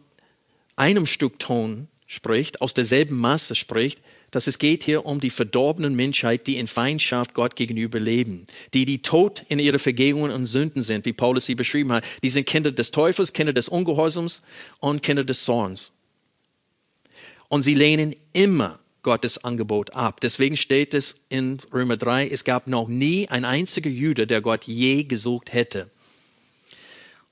einem 0.76 1.06
Stück 1.06 1.40
Ton 1.40 1.88
spricht, 2.06 2.62
aus 2.62 2.74
derselben 2.74 3.18
Masse 3.18 3.56
spricht, 3.56 4.02
dass 4.34 4.48
es 4.48 4.58
geht 4.58 4.84
hier 4.84 5.06
um 5.06 5.19
die 5.19 5.30
verdorbenen 5.30 5.96
Menschheit, 5.96 6.48
die 6.48 6.58
in 6.58 6.67
Feindschaft 6.67 7.36
Gott 7.36 7.56
gegenüber 7.56 8.00
leben, 8.00 8.48
die 8.74 8.86
die 8.86 9.04
tot 9.04 9.46
in 9.48 9.60
ihre 9.60 9.78
Vergehungen 9.78 10.32
und 10.32 10.48
Sünden 10.48 10.82
sind, 10.82 11.06
wie 11.06 11.13
Paulus 11.13 11.46
sie 11.46 11.54
beschrieben 11.54 11.91
hat. 11.91 12.04
Die 12.24 12.32
sind 12.32 12.48
Kinder 12.48 12.72
des 12.72 12.89
Teufels, 12.89 13.34
Kinder 13.34 13.54
des 13.54 13.69
Ungehorsams 13.69 14.41
und 14.80 15.04
Kinder 15.04 15.24
des 15.24 15.43
Zorns. 15.43 15.91
Und 17.48 17.62
sie 17.62 17.76
lehnen 17.76 18.15
immer 18.34 18.80
Gottes 19.04 19.43
Angebot 19.43 19.93
ab. 19.93 20.19
Deswegen 20.19 20.58
steht 20.58 20.96
es 20.96 21.15
in 21.30 21.60
Römer 21.72 21.98
3, 21.98 22.28
es 22.28 22.43
gab 22.43 22.65
noch 22.65 22.88
nie 22.88 23.28
ein 23.30 23.46
einziger 23.46 23.91
Jude, 23.91 24.26
der 24.26 24.41
Gott 24.41 24.63
je 24.63 25.04
gesucht 25.04 25.54
hätte. 25.54 25.91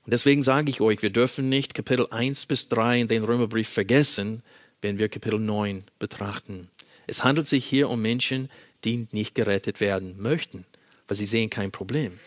Und 0.04 0.12
deswegen 0.12 0.44
sage 0.44 0.70
ich 0.70 0.80
euch, 0.80 1.02
wir 1.02 1.10
dürfen 1.10 1.48
nicht 1.48 1.74
Kapitel 1.74 2.06
1 2.10 2.46
bis 2.46 2.68
3 2.68 3.00
in 3.00 3.08
den 3.08 3.24
Römerbrief 3.24 3.68
vergessen, 3.68 4.44
wenn 4.80 4.98
wir 4.98 5.08
Kapitel 5.08 5.40
9 5.40 5.82
betrachten. 5.98 6.68
Es 7.06 7.24
handelt 7.24 7.46
sich 7.46 7.64
hier 7.64 7.88
um 7.88 8.00
Menschen, 8.00 8.50
die 8.84 9.06
nicht 9.12 9.34
gerettet 9.34 9.80
werden 9.80 10.20
möchten, 10.20 10.64
weil 11.08 11.16
sie 11.16 11.24
sehen 11.24 11.50
kein 11.50 11.70
Problem. 11.70 12.18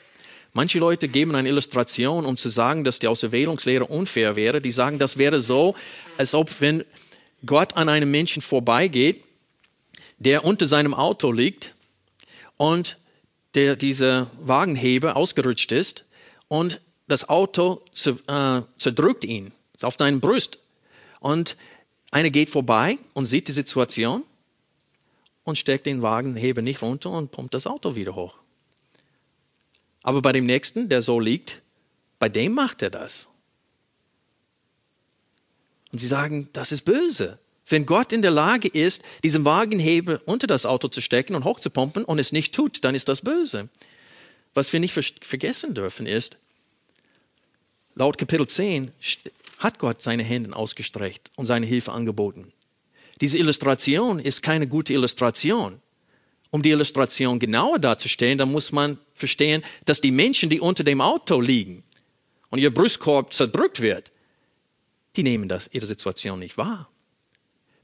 Manche 0.54 0.80
Leute 0.80 1.10
geben 1.10 1.36
eine 1.36 1.50
Illustration, 1.50 2.26
um 2.26 2.38
zu 2.38 2.48
sagen, 2.50 2.86
dass 2.86 3.00
die 3.00 3.08
Auserwählungslehre 3.08 3.86
unfair 3.86 4.38
wäre. 4.38 4.62
Die 4.62 4.72
sagen, 4.72 5.00
das 5.00 5.18
wäre 5.18 5.42
so, 5.42 5.76
als 6.18 6.34
ob 6.34 6.62
wenn 6.62 6.86
Gott 7.46 7.76
an 7.76 7.90
einem 7.90 8.10
Menschen 8.10 8.42
vorbeigeht, 8.42 9.22
der 10.18 10.46
unter 10.46 10.66
seinem 10.66 10.94
Auto 10.94 11.32
liegt 11.32 11.74
und 12.56 12.98
der 13.54 13.76
dieser 13.76 14.32
Wagenheber 14.40 15.16
ausgerutscht 15.18 15.72
ist 15.72 16.06
und 16.48 16.80
das 17.08 17.28
Auto 17.28 17.82
äh, 18.06 18.62
zerdrückt 18.78 19.26
ihn 19.26 19.52
auf 19.82 19.98
deinen 19.98 20.22
Brust 20.22 20.62
und 21.20 21.58
einer 22.12 22.30
geht 22.30 22.50
vorbei 22.50 22.98
und 23.14 23.26
sieht 23.26 23.48
die 23.50 23.52
Situation 23.52 24.24
und 25.46 25.58
steckt 25.58 25.86
den 25.86 26.02
Wagenheber 26.02 26.62
nicht 26.62 26.82
runter 26.82 27.12
und 27.12 27.32
pumpt 27.32 27.54
das 27.54 27.68
Auto 27.68 27.96
wieder 27.96 28.16
hoch. 28.16 28.36
Aber 30.04 30.22
bei 30.22 30.34
dem 30.34 30.46
nächsten, 30.46 30.90
der 30.90 31.02
so 31.02 31.20
liegt, 31.20 31.62
bei 32.20 32.28
dem 32.28 32.54
macht 32.54 32.82
er 32.82 32.90
das. 32.90 33.30
Und 35.92 36.00
sie 36.00 36.08
sagen, 36.08 36.50
das 36.52 36.74
ist 36.74 36.84
böse. 36.84 37.40
Wenn 37.68 37.86
Gott 37.86 38.12
in 38.12 38.22
der 38.22 38.32
Lage 38.32 38.68
ist, 38.68 39.02
diesen 39.24 39.46
Wagenheber 39.46 40.22
unter 40.26 40.46
das 40.46 40.66
Auto 40.66 40.88
zu 40.90 41.02
stecken 41.02 41.36
und 41.36 41.46
hochzupumpen 41.46 42.06
und 42.06 42.20
es 42.20 42.32
nicht 42.32 42.54
tut, 42.54 42.84
dann 42.84 42.94
ist 42.94 43.08
das 43.08 43.22
böse. 43.22 43.70
Was 44.54 44.74
wir 44.74 44.80
nicht 44.80 44.94
vergessen 44.94 45.74
dürfen 45.74 46.06
ist, 46.06 46.38
laut 47.96 48.18
Kapitel 48.18 48.48
10 48.48 48.92
hat 49.60 49.80
Gott 49.80 50.02
seine 50.02 50.24
Hände 50.24 50.56
ausgestreckt 50.56 51.32
und 51.36 51.46
seine 51.46 51.66
Hilfe 51.66 51.92
angeboten. 51.92 52.52
Diese 53.22 53.38
Illustration 53.38 54.20
ist 54.20 54.42
keine 54.42 54.68
gute 54.68 54.94
Illustration. 54.94 55.82
Um 56.52 56.62
die 56.62 56.72
Illustration 56.72 57.40
genauer 57.40 57.80
darzustellen, 57.80 58.38
dann 58.38 58.52
muss 58.52 58.72
man 58.72 58.98
verstehen, 59.14 59.62
dass 59.86 60.02
die 60.02 60.12
Menschen, 60.12 60.50
die 60.50 60.60
unter 60.60 60.84
dem 60.84 61.02
Auto 61.02 61.42
liegen 61.42 61.84
und 62.50 62.60
ihr 62.60 62.74
Brustkorb 62.74 63.34
zerdrückt 63.34 63.82
wird, 63.82 64.12
die 65.16 65.24
nehmen 65.24 65.50
das, 65.50 65.70
ihre 65.72 65.86
Situation 65.86 66.40
nicht 66.40 66.58
wahr. 66.58 66.90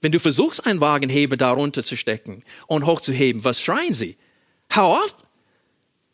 Wenn 0.02 0.12
du 0.12 0.20
versuchst, 0.20 0.66
einen 0.66 0.82
Wagenheber 0.82 1.38
darunter 1.38 1.84
zu 1.84 1.96
stecken 1.96 2.44
und 2.68 2.86
hochzuheben, 2.86 3.44
was 3.44 3.62
schreien 3.62 3.94
sie? 3.94 4.18
Hau 4.76 4.96
ab! 4.96 5.28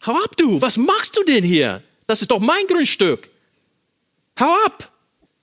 Hau 0.06 0.13
ab, 0.13 0.36
du! 0.38 0.62
Was 0.62 0.77
machst 0.77 1.17
du 1.17 1.23
denn 1.23 1.43
hier? 1.43 1.84
Das 2.06 2.21
ist 2.21 2.32
doch 2.32 2.39
mein 2.39 2.67
Grundstück! 2.67 3.30
Hau 4.39 4.53
ab! 4.65 4.91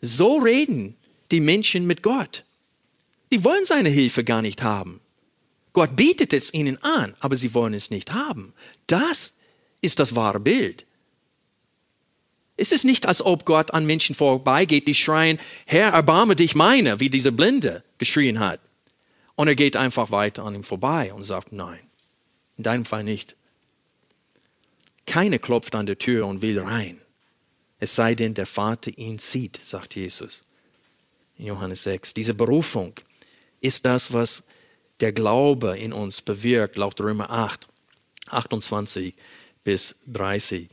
So 0.01 0.39
reden 0.39 0.97
die 1.31 1.41
Menschen 1.41 1.87
mit 1.87 2.03
Gott. 2.03 2.44
Die 3.33 3.45
wollen 3.45 3.65
seine 3.65 3.89
Hilfe 3.89 4.25
gar 4.25 4.43
nicht 4.43 4.63
haben. 4.63 5.01
Gott 5.73 5.97
bietet 5.97 6.33
es 6.33 6.55
ihnen 6.55 6.81
an, 6.83 7.15
aber 7.21 7.37
sie 7.37 7.53
wollen 7.55 7.75
es 7.75 7.91
nicht 7.91 8.13
haben. 8.13 8.55
Das 8.87 9.37
ist 9.81 9.99
das 9.99 10.15
wahre 10.15 10.41
Bild. 10.41 10.87
Es 12.57 12.71
ist 12.71 12.85
nicht, 12.85 13.07
als 13.07 13.21
ob 13.21 13.45
Gott 13.45 13.73
an 13.73 13.85
Menschen 13.85 14.15
vorbeigeht, 14.15 14.87
die 14.87 14.95
schreien, 14.95 15.41
Herr, 15.67 15.89
erbarme 15.89 16.37
dich 16.37 16.55
meine, 16.55 17.01
wie 17.01 17.11
dieser 17.11 17.33
Blinde 17.33 17.83
geschrien 17.99 18.39
hat. 18.39 18.61
Und 19.35 19.49
er 19.49 19.57
geht 19.57 19.75
einfach 19.75 20.13
weiter 20.13 20.45
an 20.45 20.55
ihm 20.55 20.63
vorbei 20.63 21.13
und 21.13 21.25
sagt, 21.25 21.51
nein, 21.51 21.81
in 22.57 22.63
deinem 22.63 22.85
Fall 22.85 23.03
nicht. 23.03 23.35
Keiner 25.07 25.41
klopft 25.41 25.75
an 25.75 25.87
der 25.87 25.99
Tür 25.99 26.27
und 26.29 26.41
will 26.41 26.61
rein. 26.61 27.01
Es 27.81 27.97
sei 27.97 28.15
denn, 28.15 28.35
der 28.35 28.47
Vater 28.47 28.97
ihn 28.97 29.19
sieht, 29.19 29.59
sagt 29.63 29.97
Jesus 29.97 30.43
in 31.37 31.47
Johannes 31.47 31.83
6. 31.83 32.15
Diese 32.15 32.35
Berufung 32.35 32.95
ist 33.65 33.87
das, 33.87 34.13
was 34.13 34.43
der 35.01 35.13
Glaube 35.13 35.79
in 35.79 35.93
uns 35.93 36.21
bewirkt, 36.21 36.77
laut 36.77 37.01
Römer 37.01 37.31
8, 37.31 37.67
28 38.29 39.15
bis 39.65 39.97
30. 40.07 40.69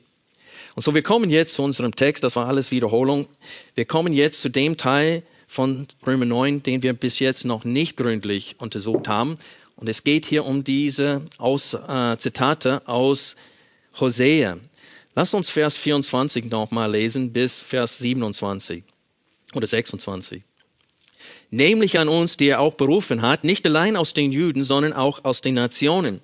Und 0.75 0.84
so, 0.84 0.93
wir 0.93 1.01
kommen 1.01 1.30
jetzt 1.30 1.56
zu 1.56 1.63
unserem 1.63 1.95
Text, 1.95 2.23
das 2.23 2.36
war 2.36 2.47
alles 2.47 2.69
Wiederholung. 2.71 3.27
Wir 3.75 3.86
kommen 3.86 4.13
jetzt 4.13 4.41
zu 4.41 4.49
dem 4.49 4.77
Teil 4.77 5.23
von 5.47 5.88
Römer 6.06 6.25
9, 6.25 6.63
den 6.63 6.84
wir 6.84 6.93
bis 6.93 7.19
jetzt 7.19 7.45
noch 7.45 7.63
nicht 7.63 7.95
gründlich 7.97 8.56
untersucht 8.60 9.08
haben. 9.08 9.36
Und 9.75 9.88
es 9.88 10.04
geht 10.04 10.25
hier 10.25 10.45
um 10.45 10.63
diese 10.63 11.23
aus, 11.38 11.73
äh, 11.73 12.17
Zitate 12.17 12.88
aus 12.88 13.38
Hosea. 13.99 14.58
Lass 15.15 15.34
uns 15.34 15.49
Vers 15.49 15.77
24 15.77 16.45
nochmal 16.45 16.91
lesen 16.91 17.32
bis 17.32 17.63
Vers 17.63 17.97
27 17.99 18.84
oder 19.54 19.67
26 19.67 20.43
nämlich 21.52 22.00
an 22.00 22.10
uns, 22.10 22.38
die 22.38 22.48
er 22.48 22.60
auch 22.60 22.74
berufen 22.74 23.22
hat, 23.22 23.44
nicht 23.44 23.66
allein 23.68 23.96
aus 23.96 24.14
den 24.14 24.32
Juden, 24.32 24.64
sondern 24.64 24.94
auch 24.94 25.24
aus 25.24 25.42
den 25.42 25.54
Nationen. 25.56 26.22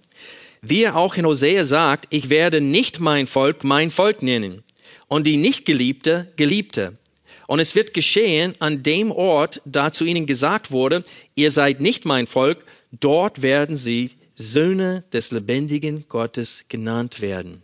Wie 0.62 0.84
er 0.84 0.96
auch 0.96 1.16
in 1.16 1.26
Hosea 1.26 1.66
sagt, 1.66 2.08
ich 2.10 2.30
werde 2.30 2.62
nicht 2.62 3.00
mein 3.00 3.28
Volk 3.28 3.63
mein 3.63 3.92
Volk 3.92 4.24
nennen 4.24 4.63
und 5.08 5.28
die 5.28 5.38
Nicht-Geliebte 5.38 6.32
Geliebte. 6.36 6.98
Und 7.46 7.60
es 7.60 7.76
wird 7.76 7.94
geschehen 7.94 8.54
an 8.60 8.84
dem 8.84 9.12
Ort, 9.12 9.62
da 9.63 9.94
zu 9.94 10.04
ihnen 10.04 10.26
gesagt 10.26 10.72
wurde, 10.72 11.04
ihr 11.36 11.52
seid 11.52 11.80
nicht 11.80 12.06
mein 12.06 12.28
Volk, 12.28 12.66
dort 12.92 13.42
werden 13.42 13.76
sie 13.76 14.12
Söhne 14.36 15.04
des 15.13 15.32
lebendigen 15.32 16.06
Gottes 16.10 16.66
genannt 16.68 17.22
werden. 17.22 17.63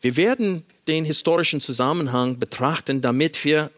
Wir 0.00 0.16
werden 0.16 0.62
den 0.88 1.04
historischen 1.04 1.60
Zusammenhang 1.60 2.38
betrachten, 2.38 3.00
damit 3.00 3.44
wir 3.44 3.70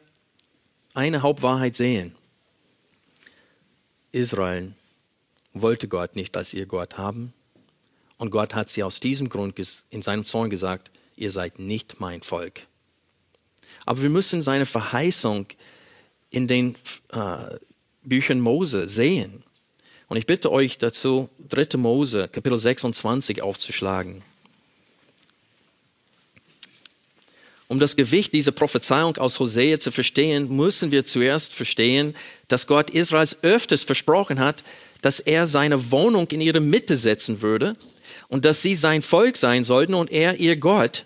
eine 0.95 1.23
Hauptwahrheit 1.23 1.75
sehen. 1.75 2.15
Israel 4.13 4.73
wollte 5.53 5.89
Gott 5.89 6.17
nicht 6.17 6.37
als 6.37 6.55
ihr 6.55 6.67
Gott 6.67 6.99
haben. 6.99 7.33
Und 8.17 8.31
Gott 8.31 8.55
hat 8.55 8.69
sie 8.69 8.83
aus 8.83 9.01
diesem 9.01 9.29
Grund 9.29 9.55
in 9.91 10.03
seinem 10.03 10.25
Zorn 10.25 10.51
gesagt, 10.51 10.91
ihr 11.17 11.31
seid 11.31 11.59
nicht 11.59 12.01
mein 12.01 12.23
Volk. 12.23 12.63
Aber 13.87 14.03
wir 14.03 14.11
müssen 14.11 14.43
seine 14.43 14.67
Verheißung 14.67 15.47
in 16.31 16.49
den 16.49 16.77
äh, 17.11 17.57
Büchern 18.03 18.41
Mose 18.41 18.89
sehen. 18.89 19.43
Und 20.09 20.17
ich 20.17 20.27
bitte 20.27 20.51
euch 20.51 20.79
dazu, 20.79 21.29
3. 21.49 21.79
Mose, 21.79 22.29
Kapitel 22.29 22.59
26 22.59 23.43
aufzuschlagen. 23.43 24.23
Um 27.69 27.79
das 27.79 27.97
Gewicht 27.97 28.33
dieser 28.33 28.53
Prophezeiung 28.53 29.19
aus 29.19 29.39
Hosea 29.39 29.79
zu 29.79 29.93
verstehen, 29.93 30.57
müssen 30.57 30.91
wir 30.91 31.05
zuerst 31.05 31.53
verstehen, 31.53 32.15
dass 32.49 32.67
Gott 32.67 32.89
Israels 32.91 33.37
öfters 33.43 33.85
versprochen 33.85 34.41
hat, 34.41 34.65
dass 35.03 35.21
er 35.21 35.47
seine 35.47 35.91
Wohnung 35.91 36.27
in 36.31 36.41
ihre 36.41 36.61
Mitte 36.61 36.97
setzen 36.97 37.43
würde 37.43 37.75
und 38.29 38.47
dass 38.47 38.63
sie 38.63 38.75
sein 38.75 39.03
Volk 39.03 39.37
sein 39.37 39.65
sollten 39.65 39.93
und 39.93 40.11
er 40.11 40.37
ihr 40.37 40.57
Gott. 40.57 41.05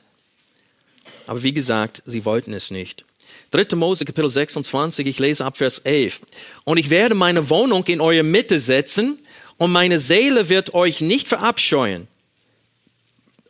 Aber 1.26 1.42
wie 1.42 1.52
gesagt, 1.52 2.02
sie 2.06 2.24
wollten 2.24 2.52
es 2.52 2.70
nicht. 2.70 3.04
3. 3.50 3.76
Mose 3.76 4.04
Kapitel 4.04 4.30
26, 4.30 5.06
ich 5.06 5.18
lese 5.18 5.44
ab 5.44 5.56
Vers 5.56 5.80
11. 5.80 6.20
Und 6.64 6.78
ich 6.78 6.90
werde 6.90 7.14
meine 7.16 7.50
Wohnung 7.50 7.84
in 7.86 8.00
eure 8.00 8.22
Mitte 8.22 8.60
setzen 8.60 9.18
und 9.58 9.72
meine 9.72 9.98
Seele 9.98 10.48
wird 10.48 10.74
euch 10.74 11.00
nicht 11.00 11.26
verabscheuen. 11.26 12.06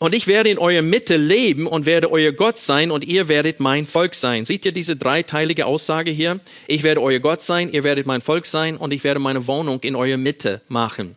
Und 0.02 0.16
ich 0.16 0.26
werde 0.26 0.50
in 0.50 0.58
eurer 0.58 0.82
Mitte 0.82 1.16
leben 1.16 1.68
und 1.68 1.86
werde 1.86 2.10
euer 2.10 2.32
Gott 2.32 2.58
sein 2.58 2.90
und 2.90 3.04
ihr 3.04 3.28
werdet 3.28 3.60
mein 3.60 3.86
Volk 3.86 4.16
sein. 4.16 4.44
Seht 4.44 4.64
ihr 4.64 4.72
diese 4.72 4.96
dreiteilige 4.96 5.64
Aussage 5.64 6.10
hier? 6.10 6.40
Ich 6.66 6.82
werde 6.82 7.00
euer 7.00 7.20
Gott 7.20 7.40
sein, 7.40 7.70
ihr 7.70 7.84
werdet 7.84 8.04
mein 8.04 8.20
Volk 8.20 8.44
sein 8.44 8.76
und 8.76 8.92
ich 8.92 9.04
werde 9.04 9.20
meine 9.20 9.46
Wohnung 9.46 9.78
in 9.82 9.94
eurer 9.94 10.16
Mitte 10.16 10.60
machen. 10.66 11.14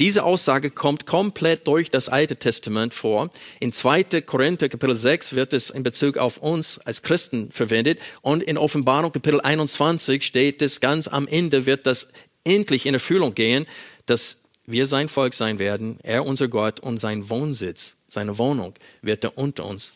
Diese 0.00 0.24
Aussage 0.24 0.72
kommt 0.72 1.06
komplett 1.06 1.68
durch 1.68 1.92
das 1.92 2.08
Alte 2.08 2.34
Testament 2.34 2.92
vor. 2.92 3.30
In 3.60 3.70
2. 3.70 4.22
Korinther 4.22 4.68
Kapitel 4.68 4.96
6 4.96 5.36
wird 5.36 5.54
es 5.54 5.70
in 5.70 5.84
Bezug 5.84 6.18
auf 6.18 6.38
uns 6.38 6.80
als 6.80 7.02
Christen 7.02 7.52
verwendet 7.52 8.00
und 8.20 8.42
in 8.42 8.58
Offenbarung 8.58 9.12
Kapitel 9.12 9.42
21 9.42 10.24
steht 10.24 10.60
es 10.60 10.80
ganz 10.80 11.06
am 11.06 11.28
Ende 11.28 11.66
wird 11.66 11.86
das 11.86 12.08
endlich 12.42 12.86
in 12.86 12.94
Erfüllung 12.94 13.36
gehen, 13.36 13.64
dass 14.06 14.38
wir 14.66 14.86
sein 14.86 15.08
Volk 15.08 15.34
sein 15.34 15.58
werden, 15.58 15.98
er 16.02 16.24
unser 16.24 16.48
Gott 16.48 16.80
und 16.80 16.98
sein 16.98 17.28
Wohnsitz, 17.28 17.96
seine 18.06 18.38
Wohnung 18.38 18.74
wird 19.02 19.24
er 19.24 19.36
unter 19.36 19.66
uns 19.66 19.94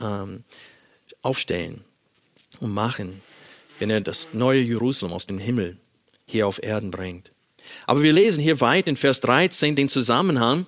ähm, 0.00 0.44
aufstellen 1.22 1.82
und 2.60 2.74
machen, 2.74 3.22
wenn 3.78 3.90
er 3.90 4.00
das 4.00 4.28
neue 4.32 4.60
Jerusalem 4.60 5.12
aus 5.12 5.26
dem 5.26 5.38
Himmel 5.38 5.76
hier 6.26 6.46
auf 6.46 6.62
Erden 6.62 6.90
bringt. 6.90 7.32
Aber 7.86 8.02
wir 8.02 8.12
lesen 8.12 8.42
hier 8.42 8.60
weit 8.60 8.88
in 8.88 8.96
Vers 8.96 9.20
13 9.20 9.76
den 9.76 9.88
Zusammenhang. 9.88 10.66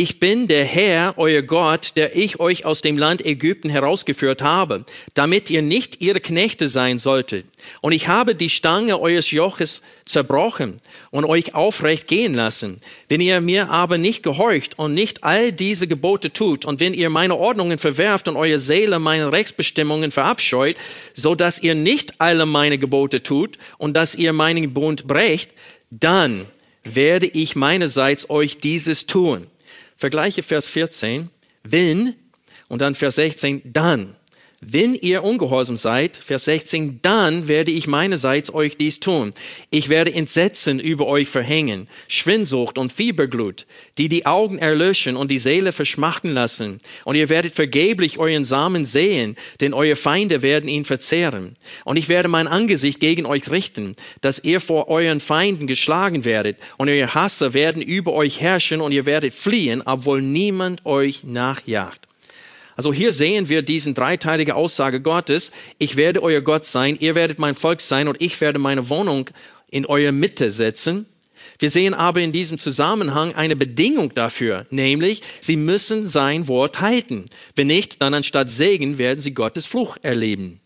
Ich 0.00 0.20
bin 0.20 0.46
der 0.46 0.64
Herr, 0.64 1.14
euer 1.16 1.42
Gott, 1.42 1.94
der 1.96 2.14
ich 2.14 2.38
euch 2.38 2.64
aus 2.64 2.82
dem 2.82 2.96
Land 2.96 3.26
Ägypten 3.26 3.68
herausgeführt 3.68 4.42
habe, 4.42 4.84
damit 5.14 5.50
ihr 5.50 5.60
nicht 5.60 6.00
ihre 6.00 6.20
Knechte 6.20 6.68
sein 6.68 7.00
solltet. 7.00 7.46
Und 7.80 7.90
ich 7.90 8.06
habe 8.06 8.36
die 8.36 8.48
Stange 8.48 9.00
eures 9.00 9.32
Joches 9.32 9.82
zerbrochen 10.04 10.76
und 11.10 11.24
euch 11.24 11.56
aufrecht 11.56 12.06
gehen 12.06 12.32
lassen. 12.32 12.76
Wenn 13.08 13.20
ihr 13.20 13.40
mir 13.40 13.70
aber 13.70 13.98
nicht 13.98 14.22
gehorcht 14.22 14.78
und 14.78 14.94
nicht 14.94 15.24
all 15.24 15.50
diese 15.50 15.88
Gebote 15.88 16.32
tut, 16.32 16.64
und 16.64 16.78
wenn 16.78 16.94
ihr 16.94 17.10
meine 17.10 17.34
Ordnungen 17.34 17.78
verwerft 17.78 18.28
und 18.28 18.36
eure 18.36 18.60
Seele 18.60 19.00
meine 19.00 19.32
Rechtsbestimmungen 19.32 20.12
verabscheut, 20.12 20.76
so 21.12 21.34
dass 21.34 21.60
ihr 21.60 21.74
nicht 21.74 22.20
alle 22.20 22.46
meine 22.46 22.78
Gebote 22.78 23.24
tut 23.24 23.58
und 23.78 23.96
dass 23.96 24.14
ihr 24.14 24.32
meinen 24.32 24.72
Bund 24.72 25.08
brecht, 25.08 25.50
dann 25.90 26.46
werde 26.84 27.26
ich 27.26 27.56
meinerseits 27.56 28.30
euch 28.30 28.58
dieses 28.58 29.06
tun. 29.06 29.48
Vergleiche 29.98 30.44
Vers 30.44 30.68
14, 30.68 31.28
wenn, 31.64 32.14
und 32.68 32.80
dann 32.80 32.94
Vers 32.94 33.16
16, 33.16 33.62
dann. 33.64 34.14
Wenn 34.60 34.96
ihr 34.96 35.22
ungehorsam 35.22 35.76
seid, 35.76 36.16
Vers 36.16 36.46
16, 36.46 36.98
dann 37.02 37.46
werde 37.46 37.70
ich 37.70 37.86
meinerseits 37.86 38.52
euch 38.52 38.76
dies 38.76 38.98
tun. 38.98 39.32
Ich 39.70 39.88
werde 39.88 40.12
Entsetzen 40.12 40.80
über 40.80 41.06
euch 41.06 41.28
verhängen, 41.28 41.86
Schwindsucht 42.08 42.76
und 42.76 42.92
Fieberglut, 42.92 43.66
die 43.98 44.08
die 44.08 44.26
Augen 44.26 44.58
erlöschen 44.58 45.16
und 45.16 45.30
die 45.30 45.38
Seele 45.38 45.70
verschmachten 45.70 46.32
lassen. 46.32 46.78
Und 47.04 47.14
ihr 47.14 47.28
werdet 47.28 47.54
vergeblich 47.54 48.18
euren 48.18 48.42
Samen 48.42 48.84
sehen, 48.84 49.36
denn 49.60 49.74
eure 49.74 49.94
Feinde 49.94 50.42
werden 50.42 50.68
ihn 50.68 50.84
verzehren. 50.84 51.54
Und 51.84 51.96
ich 51.96 52.08
werde 52.08 52.28
mein 52.28 52.48
Angesicht 52.48 52.98
gegen 52.98 53.26
euch 53.26 53.48
richten, 53.52 53.92
dass 54.22 54.42
ihr 54.42 54.60
vor 54.60 54.88
euren 54.88 55.20
Feinden 55.20 55.68
geschlagen 55.68 56.24
werdet. 56.24 56.58
Und 56.78 56.88
eure 56.88 57.14
Hasser 57.14 57.54
werden 57.54 57.80
über 57.80 58.12
euch 58.12 58.40
herrschen 58.40 58.80
und 58.80 58.90
ihr 58.90 59.06
werdet 59.06 59.34
fliehen, 59.34 59.82
obwohl 59.86 60.20
niemand 60.20 60.84
euch 60.84 61.22
nachjagt. 61.22 62.07
Also 62.78 62.92
hier 62.92 63.10
sehen 63.10 63.48
wir 63.48 63.62
diesen 63.62 63.94
dreiteilige 63.94 64.54
Aussage 64.54 65.00
Gottes. 65.00 65.50
Ich 65.78 65.96
werde 65.96 66.22
euer 66.22 66.42
Gott 66.42 66.64
sein, 66.64 66.96
ihr 67.00 67.16
werdet 67.16 67.40
mein 67.40 67.56
Volk 67.56 67.80
sein 67.80 68.06
und 68.06 68.22
ich 68.22 68.40
werde 68.40 68.60
meine 68.60 68.88
Wohnung 68.88 69.30
in 69.68 69.84
eurer 69.84 70.12
Mitte 70.12 70.52
setzen. 70.52 71.06
Wir 71.58 71.70
sehen 71.70 71.92
aber 71.92 72.20
in 72.20 72.30
diesem 72.30 72.56
Zusammenhang 72.56 73.34
eine 73.34 73.56
Bedingung 73.56 74.14
dafür, 74.14 74.64
nämlich 74.70 75.22
sie 75.40 75.56
müssen 75.56 76.06
sein 76.06 76.46
Wort 76.46 76.80
halten. 76.80 77.24
Wenn 77.56 77.66
nicht, 77.66 78.00
dann 78.00 78.14
anstatt 78.14 78.48
Segen 78.48 78.96
werden 78.96 79.18
sie 79.18 79.34
Gottes 79.34 79.66
Fluch 79.66 79.96
erleben. 80.02 80.60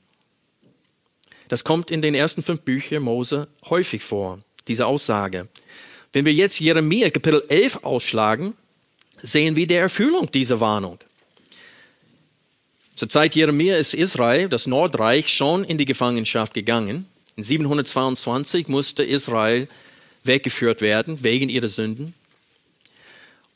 Das 1.49 1.65
kommt 1.65 1.91
in 1.91 2.03
den 2.03 2.15
ersten 2.15 2.43
fünf 2.43 2.61
Büchern 2.61 3.05
Mose 3.05 3.49
häufig 3.71 4.05
vor, 4.05 4.41
diese 4.69 4.85
Aussage. 4.85 5.49
Wenn 6.13 6.27
wir 6.27 6.35
jetzt 6.35 6.61
Jeremia 6.61 7.09
Kapitel 7.09 7.43
11 7.49 7.85
ausschlagen, 7.85 8.53
sehen 9.17 9.57
wir 9.57 9.67
die 9.67 9.77
Erfüllung 9.77 10.31
dieser 10.31 10.61
Warnung. 10.61 10.99
Zur 12.95 13.09
Zeit 13.09 13.35
Jeremia 13.35 13.77
ist 13.77 13.95
Israel, 13.95 14.49
das 14.49 14.67
Nordreich, 14.67 15.29
schon 15.29 15.65
in 15.65 15.79
die 15.79 15.87
Gefangenschaft 15.87 16.53
gegangen. 16.53 17.07
In 17.37 17.45
722 17.45 18.69
musste 18.69 19.03
Israel 19.03 19.67
weggeführt 20.25 20.83
werden 20.83 21.23
wegen 21.23 21.49
ihrer 21.49 21.69
Sünden. 21.69 22.15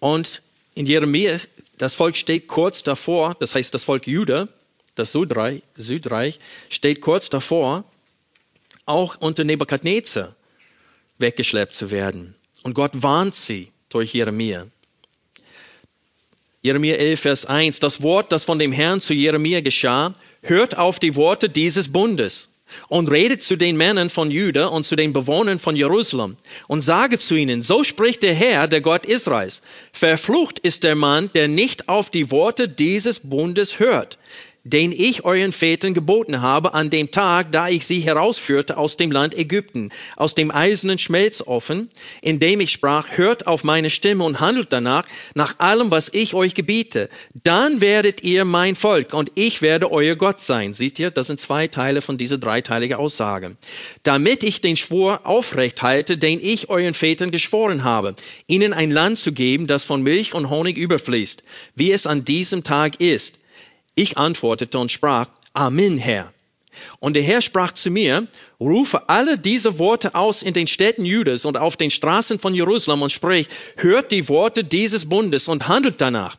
Und 0.00 0.42
in 0.74 0.86
Jeremia, 0.86 1.38
das 1.76 1.94
Volk 1.94 2.16
steht 2.16 2.48
kurz 2.48 2.82
davor, 2.82 3.36
das 3.38 3.54
heißt 3.54 3.72
das 3.74 3.84
Volk 3.84 4.06
Juda, 4.06 4.48
das 4.94 5.12
Südreich, 5.12 5.62
Südreich 5.76 6.40
steht 6.70 7.02
kurz 7.02 7.28
davor, 7.28 7.84
auch 8.86 9.16
unter 9.20 9.44
Nebukadnezar 9.44 10.34
weggeschleppt 11.18 11.74
zu 11.74 11.90
werden. 11.90 12.34
Und 12.62 12.74
Gott 12.74 12.92
warnt 12.94 13.34
sie 13.34 13.70
durch 13.90 14.14
Jeremia. 14.14 14.66
Jeremia 16.62 16.94
11, 16.96 17.20
Vers 17.20 17.46
1, 17.46 17.80
das 17.80 18.02
Wort, 18.02 18.32
das 18.32 18.44
von 18.44 18.58
dem 18.58 18.72
Herrn 18.72 19.00
zu 19.00 19.14
Jeremia 19.14 19.60
geschah, 19.60 20.12
hört 20.42 20.76
auf 20.76 20.98
die 20.98 21.14
Worte 21.14 21.48
dieses 21.48 21.92
Bundes 21.92 22.50
und 22.88 23.10
redet 23.10 23.42
zu 23.42 23.56
den 23.56 23.76
Männern 23.76 24.10
von 24.10 24.30
Juda 24.30 24.66
und 24.66 24.84
zu 24.84 24.96
den 24.96 25.12
Bewohnern 25.12 25.58
von 25.58 25.76
Jerusalem 25.76 26.36
und 26.66 26.80
sage 26.80 27.18
zu 27.18 27.36
ihnen, 27.36 27.62
so 27.62 27.84
spricht 27.84 28.22
der 28.22 28.34
Herr, 28.34 28.68
der 28.68 28.80
Gott 28.80 29.06
Israels, 29.06 29.62
verflucht 29.92 30.58
ist 30.58 30.84
der 30.84 30.94
Mann, 30.96 31.30
der 31.34 31.48
nicht 31.48 31.88
auf 31.88 32.10
die 32.10 32.30
Worte 32.30 32.68
dieses 32.68 33.20
Bundes 33.20 33.78
hört, 33.78 34.18
den 34.66 34.90
ich 34.90 35.24
euren 35.24 35.52
Vätern 35.52 35.94
geboten 35.94 36.42
habe 36.42 36.74
an 36.74 36.90
dem 36.90 37.12
Tag, 37.12 37.52
da 37.52 37.68
ich 37.68 37.86
sie 37.86 38.00
herausführte 38.00 38.76
aus 38.76 38.96
dem 38.96 39.12
Land 39.12 39.36
Ägypten, 39.38 39.90
aus 40.16 40.34
dem 40.34 40.50
eisernen 40.50 40.98
Schmelzofen, 40.98 41.88
indem 42.20 42.60
ich 42.60 42.72
sprach, 42.72 43.16
hört 43.16 43.46
auf 43.46 43.62
meine 43.62 43.90
Stimme 43.90 44.24
und 44.24 44.40
handelt 44.40 44.72
danach, 44.72 45.04
nach 45.34 45.58
allem, 45.58 45.92
was 45.92 46.10
ich 46.12 46.34
euch 46.34 46.54
gebiete. 46.54 47.08
Dann 47.44 47.80
werdet 47.80 48.24
ihr 48.24 48.44
mein 48.44 48.74
Volk 48.74 49.14
und 49.14 49.30
ich 49.36 49.62
werde 49.62 49.92
euer 49.92 50.16
Gott 50.16 50.40
sein. 50.40 50.74
Seht 50.74 50.98
ihr, 50.98 51.12
das 51.12 51.28
sind 51.28 51.38
zwei 51.38 51.68
Teile 51.68 52.02
von 52.02 52.18
dieser 52.18 52.38
dreiteiligen 52.38 52.96
Aussage. 52.96 53.56
Damit 54.02 54.42
ich 54.42 54.60
den 54.60 54.76
Schwur 54.76 55.20
aufrecht 55.26 55.82
halte, 55.82 56.18
den 56.18 56.40
ich 56.42 56.68
euren 56.70 56.94
Vätern 56.94 57.30
geschworen 57.30 57.84
habe, 57.84 58.16
ihnen 58.48 58.72
ein 58.72 58.90
Land 58.90 59.20
zu 59.20 59.32
geben, 59.32 59.68
das 59.68 59.84
von 59.84 60.02
Milch 60.02 60.34
und 60.34 60.50
Honig 60.50 60.76
überfließt, 60.76 61.44
wie 61.76 61.92
es 61.92 62.06
an 62.06 62.24
diesem 62.24 62.64
Tag 62.64 63.00
ist 63.00 63.38
ich 63.96 64.16
antwortete 64.16 64.78
und 64.78 64.92
sprach, 64.92 65.26
Amen, 65.52 65.98
Herr. 65.98 66.32
Und 67.00 67.14
der 67.14 67.22
Herr 67.22 67.40
sprach 67.40 67.72
zu 67.72 67.90
mir, 67.90 68.26
rufe 68.60 69.08
alle 69.08 69.38
diese 69.38 69.78
Worte 69.78 70.14
aus 70.14 70.42
in 70.42 70.54
den 70.54 70.66
Städten 70.66 71.04
Judas 71.04 71.44
und 71.44 71.56
auf 71.56 71.76
den 71.76 71.90
Straßen 71.90 72.38
von 72.38 72.54
Jerusalem 72.54 73.02
und 73.02 73.10
sprich, 73.10 73.48
hört 73.76 74.12
die 74.12 74.28
Worte 74.28 74.62
dieses 74.62 75.08
Bundes 75.08 75.48
und 75.48 75.66
handelt 75.66 76.00
danach. 76.00 76.36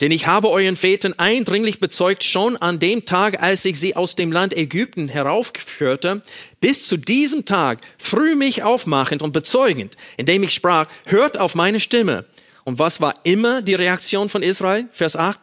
Denn 0.00 0.12
ich 0.12 0.26
habe 0.26 0.48
euren 0.48 0.76
Vätern 0.76 1.14
eindringlich 1.18 1.78
bezeugt, 1.78 2.24
schon 2.24 2.56
an 2.56 2.78
dem 2.78 3.04
Tag, 3.04 3.42
als 3.42 3.64
ich 3.66 3.78
sie 3.78 3.96
aus 3.96 4.16
dem 4.16 4.32
Land 4.32 4.56
Ägypten 4.56 5.08
heraufführte, 5.08 6.22
bis 6.60 6.88
zu 6.88 6.96
diesem 6.96 7.44
Tag 7.44 7.80
früh 7.98 8.34
mich 8.34 8.62
aufmachend 8.62 9.22
und 9.22 9.32
bezeugend, 9.32 9.96
indem 10.16 10.42
ich 10.42 10.54
sprach, 10.54 10.86
hört 11.04 11.36
auf 11.36 11.54
meine 11.54 11.80
Stimme. 11.80 12.24
Und 12.64 12.78
was 12.78 13.02
war 13.02 13.14
immer 13.24 13.60
die 13.60 13.74
Reaktion 13.74 14.30
von 14.30 14.42
Israel? 14.42 14.86
Vers 14.90 15.16
8. 15.16 15.38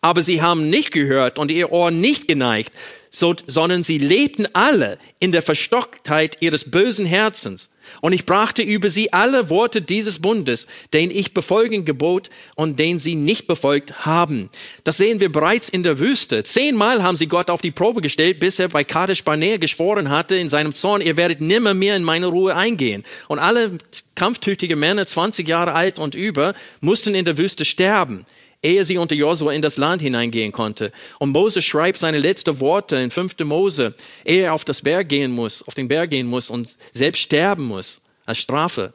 Aber 0.00 0.22
sie 0.22 0.42
haben 0.42 0.68
nicht 0.70 0.90
gehört 0.90 1.38
und 1.38 1.50
ihr 1.50 1.72
Ohr 1.72 1.90
nicht 1.90 2.28
geneigt, 2.28 2.72
so, 3.10 3.34
sondern 3.46 3.82
sie 3.82 3.98
lebten 3.98 4.46
alle 4.52 4.98
in 5.18 5.32
der 5.32 5.42
Verstocktheit 5.42 6.38
ihres 6.40 6.70
bösen 6.70 7.06
Herzens 7.06 7.70
und 8.00 8.12
ich 8.12 8.26
brachte 8.26 8.62
über 8.62 8.90
sie 8.90 9.12
alle 9.12 9.50
Worte 9.50 9.82
dieses 9.82 10.20
Bundes, 10.20 10.66
den 10.92 11.10
ich 11.10 11.34
befolgen 11.34 11.84
gebot 11.84 12.30
und 12.54 12.78
den 12.78 12.98
sie 12.98 13.14
nicht 13.14 13.46
befolgt 13.46 14.06
haben. 14.06 14.50
Das 14.84 14.96
sehen 14.96 15.20
wir 15.20 15.30
bereits 15.30 15.68
in 15.68 15.82
der 15.82 15.98
Wüste. 15.98 16.44
Zehnmal 16.44 17.02
haben 17.02 17.16
sie 17.16 17.26
Gott 17.26 17.50
auf 17.50 17.60
die 17.60 17.70
Probe 17.70 18.00
gestellt, 18.00 18.40
bis 18.40 18.58
er 18.58 18.68
bei 18.68 18.84
Kadesh 18.84 19.24
Barnea 19.24 19.56
geschworen 19.56 20.10
hatte 20.10 20.36
in 20.36 20.48
seinem 20.48 20.74
Zorn, 20.74 21.00
ihr 21.00 21.16
werdet 21.16 21.40
nimmer 21.40 21.74
mehr 21.74 21.96
in 21.96 22.04
meine 22.04 22.26
Ruhe 22.26 22.54
eingehen. 22.54 23.04
Und 23.28 23.38
alle 23.38 23.78
kampftüchtige 24.14 24.76
Männer, 24.76 25.06
20 25.06 25.46
Jahre 25.46 25.74
alt 25.74 25.98
und 25.98 26.14
über, 26.14 26.54
mussten 26.80 27.14
in 27.14 27.24
der 27.24 27.38
Wüste 27.38 27.64
sterben 27.64 28.24
ehe 28.62 28.84
sie 28.84 28.98
unter 28.98 29.14
Josua 29.14 29.52
in 29.52 29.62
das 29.62 29.76
Land 29.76 30.02
hineingehen 30.02 30.52
konnte. 30.52 30.92
Und 31.18 31.30
Mose 31.30 31.62
schreibt 31.62 31.98
seine 31.98 32.18
letzten 32.18 32.60
Worte 32.60 32.96
in 32.96 33.10
5. 33.10 33.38
Mose, 33.40 33.94
ehe 34.24 34.44
er 34.44 34.54
auf 34.54 34.64
das 34.64 34.82
Berg 34.82 35.08
gehen 35.08 35.30
muss, 35.30 35.62
auf 35.62 35.74
den 35.74 35.88
Berg 35.88 36.10
gehen 36.10 36.26
muss 36.26 36.50
und 36.50 36.76
selbst 36.92 37.20
sterben 37.20 37.64
muss 37.64 38.00
als 38.26 38.38
Strafe. 38.38 38.92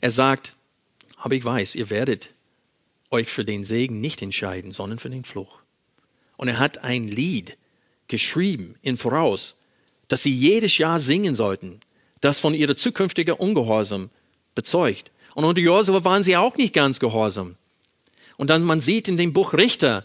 Er 0.00 0.10
sagt, 0.10 0.54
aber 1.16 1.34
ich 1.34 1.44
weiß, 1.44 1.74
ihr 1.74 1.90
werdet 1.90 2.30
euch 3.10 3.28
für 3.28 3.44
den 3.44 3.64
Segen 3.64 4.00
nicht 4.00 4.22
entscheiden, 4.22 4.72
sondern 4.72 4.98
für 4.98 5.10
den 5.10 5.24
Fluch. 5.24 5.60
Und 6.36 6.48
er 6.48 6.58
hat 6.58 6.78
ein 6.78 7.06
Lied 7.08 7.56
geschrieben 8.08 8.76
in 8.82 8.96
Voraus, 8.96 9.56
das 10.08 10.22
sie 10.22 10.34
jedes 10.34 10.78
Jahr 10.78 10.98
singen 10.98 11.34
sollten, 11.34 11.80
das 12.20 12.40
von 12.40 12.54
ihrer 12.54 12.76
zukünftigen 12.76 13.34
Ungehorsam 13.34 14.10
bezeugt. 14.54 15.10
Und 15.34 15.44
unter 15.44 15.60
Josua 15.60 16.04
waren 16.04 16.22
sie 16.22 16.36
auch 16.36 16.56
nicht 16.56 16.74
ganz 16.74 16.98
gehorsam. 16.98 17.56
Und 18.36 18.50
dann 18.50 18.64
man 18.64 18.80
sieht 18.80 19.08
in 19.08 19.16
dem 19.16 19.32
Buch 19.32 19.52
Richter, 19.52 20.04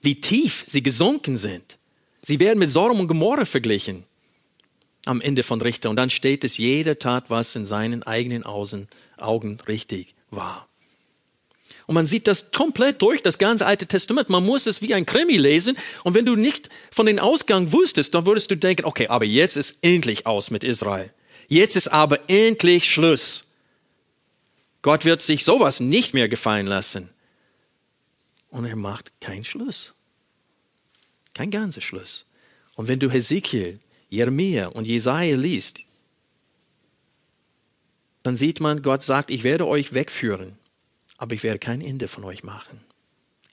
wie 0.00 0.20
tief 0.20 0.64
sie 0.66 0.82
gesunken 0.82 1.36
sind. 1.36 1.78
Sie 2.20 2.40
werden 2.40 2.58
mit 2.58 2.70
Sodom 2.70 3.00
und 3.00 3.08
Gomorra 3.08 3.44
verglichen 3.44 4.04
am 5.04 5.20
Ende 5.20 5.42
von 5.42 5.60
Richter. 5.60 5.90
Und 5.90 5.96
dann 5.96 6.10
steht 6.10 6.44
es, 6.44 6.58
jeder 6.58 6.98
tat, 6.98 7.30
was 7.30 7.56
in 7.56 7.66
seinen 7.66 8.02
eigenen 8.02 8.44
Augen 8.44 9.58
richtig 9.66 10.14
war. 10.30 10.68
Und 11.86 11.94
man 11.94 12.06
sieht 12.06 12.28
das 12.28 12.52
komplett 12.52 13.00
durch, 13.00 13.22
das 13.22 13.38
ganze 13.38 13.64
Alte 13.64 13.86
Testament. 13.86 14.28
Man 14.28 14.44
muss 14.44 14.66
es 14.66 14.82
wie 14.82 14.92
ein 14.92 15.06
Krimi 15.06 15.38
lesen. 15.38 15.78
Und 16.04 16.12
wenn 16.12 16.26
du 16.26 16.36
nicht 16.36 16.68
von 16.90 17.06
den 17.06 17.18
Ausgang 17.18 17.72
wusstest, 17.72 18.14
dann 18.14 18.26
würdest 18.26 18.50
du 18.50 18.56
denken, 18.56 18.84
okay, 18.84 19.08
aber 19.08 19.24
jetzt 19.24 19.56
ist 19.56 19.78
endlich 19.80 20.26
aus 20.26 20.50
mit 20.50 20.64
Israel. 20.64 21.10
Jetzt 21.48 21.76
ist 21.76 21.88
aber 21.88 22.28
endlich 22.28 22.92
Schluss. 22.92 23.44
Gott 24.82 25.06
wird 25.06 25.22
sich 25.22 25.44
sowas 25.44 25.80
nicht 25.80 26.12
mehr 26.12 26.28
gefallen 26.28 26.66
lassen 26.66 27.08
und 28.50 28.64
er 28.64 28.76
macht 28.76 29.12
keinen 29.20 29.44
Schluss. 29.44 29.94
Kein 31.34 31.50
ganzer 31.50 31.80
Schluss. 31.80 32.26
Und 32.74 32.88
wenn 32.88 32.98
du 32.98 33.10
Hesekiel, 33.10 33.80
Jeremia 34.08 34.68
und 34.68 34.86
Jesaja 34.86 35.36
liest, 35.36 35.80
dann 38.22 38.36
sieht 38.36 38.60
man, 38.60 38.82
Gott 38.82 39.02
sagt, 39.02 39.30
ich 39.30 39.44
werde 39.44 39.66
euch 39.66 39.94
wegführen, 39.94 40.58
aber 41.16 41.34
ich 41.34 41.42
werde 41.42 41.58
kein 41.58 41.80
Ende 41.80 42.08
von 42.08 42.24
euch 42.24 42.42
machen. 42.42 42.80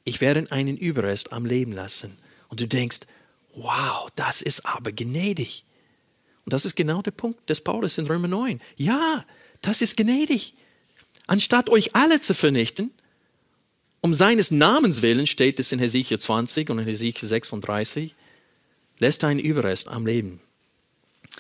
Ich 0.03 0.21
werde 0.21 0.51
einen 0.51 0.77
Überrest 0.77 1.33
am 1.33 1.45
Leben 1.45 1.71
lassen. 1.71 2.17
Und 2.49 2.61
du 2.61 2.67
denkst, 2.67 2.99
wow, 3.55 4.09
das 4.15 4.41
ist 4.41 4.65
aber 4.65 4.91
gnädig. 4.91 5.65
Und 6.45 6.53
das 6.53 6.65
ist 6.65 6.75
genau 6.75 7.01
der 7.01 7.11
Punkt 7.11 7.49
des 7.49 7.61
Paulus 7.61 7.97
in 7.97 8.05
Römer 8.05 8.27
9. 8.27 8.61
Ja, 8.77 9.25
das 9.61 9.81
ist 9.81 9.97
gnädig. 9.97 10.53
Anstatt 11.25 11.69
euch 11.69 11.95
alle 11.95 12.21
zu 12.21 12.35
vernichten, 12.35 12.91
um 14.05 14.13
seines 14.13 14.51
Namens 14.51 15.01
willen, 15.01 15.25
steht 15.25 15.59
es 15.59 15.71
in 15.71 15.79
Hesekiel 15.79 16.19
20 16.19 16.69
und 16.69 16.77
in 16.77 16.85
Hesekiel 16.85 17.27
36, 17.27 18.13
lässt 18.99 19.23
einen 19.23 19.39
Überrest 19.39 19.87
am 19.87 20.05
Leben. 20.05 20.41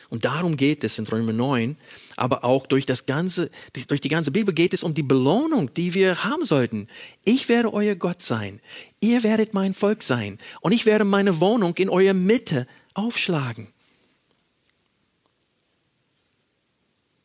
Und 0.09 0.25
darum 0.25 0.57
geht 0.57 0.83
es 0.83 0.97
in 0.97 1.05
Römer 1.05 1.31
9, 1.31 1.77
aber 2.15 2.43
auch 2.43 2.65
durch, 2.65 2.87
das 2.87 3.05
ganze, 3.05 3.51
durch 3.87 4.01
die 4.01 4.09
ganze 4.09 4.31
Bibel 4.31 4.51
geht 4.51 4.73
es 4.73 4.81
um 4.81 4.95
die 4.95 5.03
Belohnung, 5.03 5.75
die 5.75 5.93
wir 5.93 6.23
haben 6.23 6.43
sollten. 6.43 6.87
Ich 7.23 7.49
werde 7.49 7.71
euer 7.71 7.93
Gott 7.93 8.23
sein, 8.23 8.59
ihr 8.99 9.21
werdet 9.21 9.53
mein 9.53 9.75
Volk 9.75 10.01
sein 10.01 10.39
und 10.59 10.71
ich 10.71 10.87
werde 10.87 11.05
meine 11.05 11.39
Wohnung 11.39 11.75
in 11.75 11.87
eurer 11.87 12.15
Mitte 12.15 12.65
aufschlagen. 12.95 13.67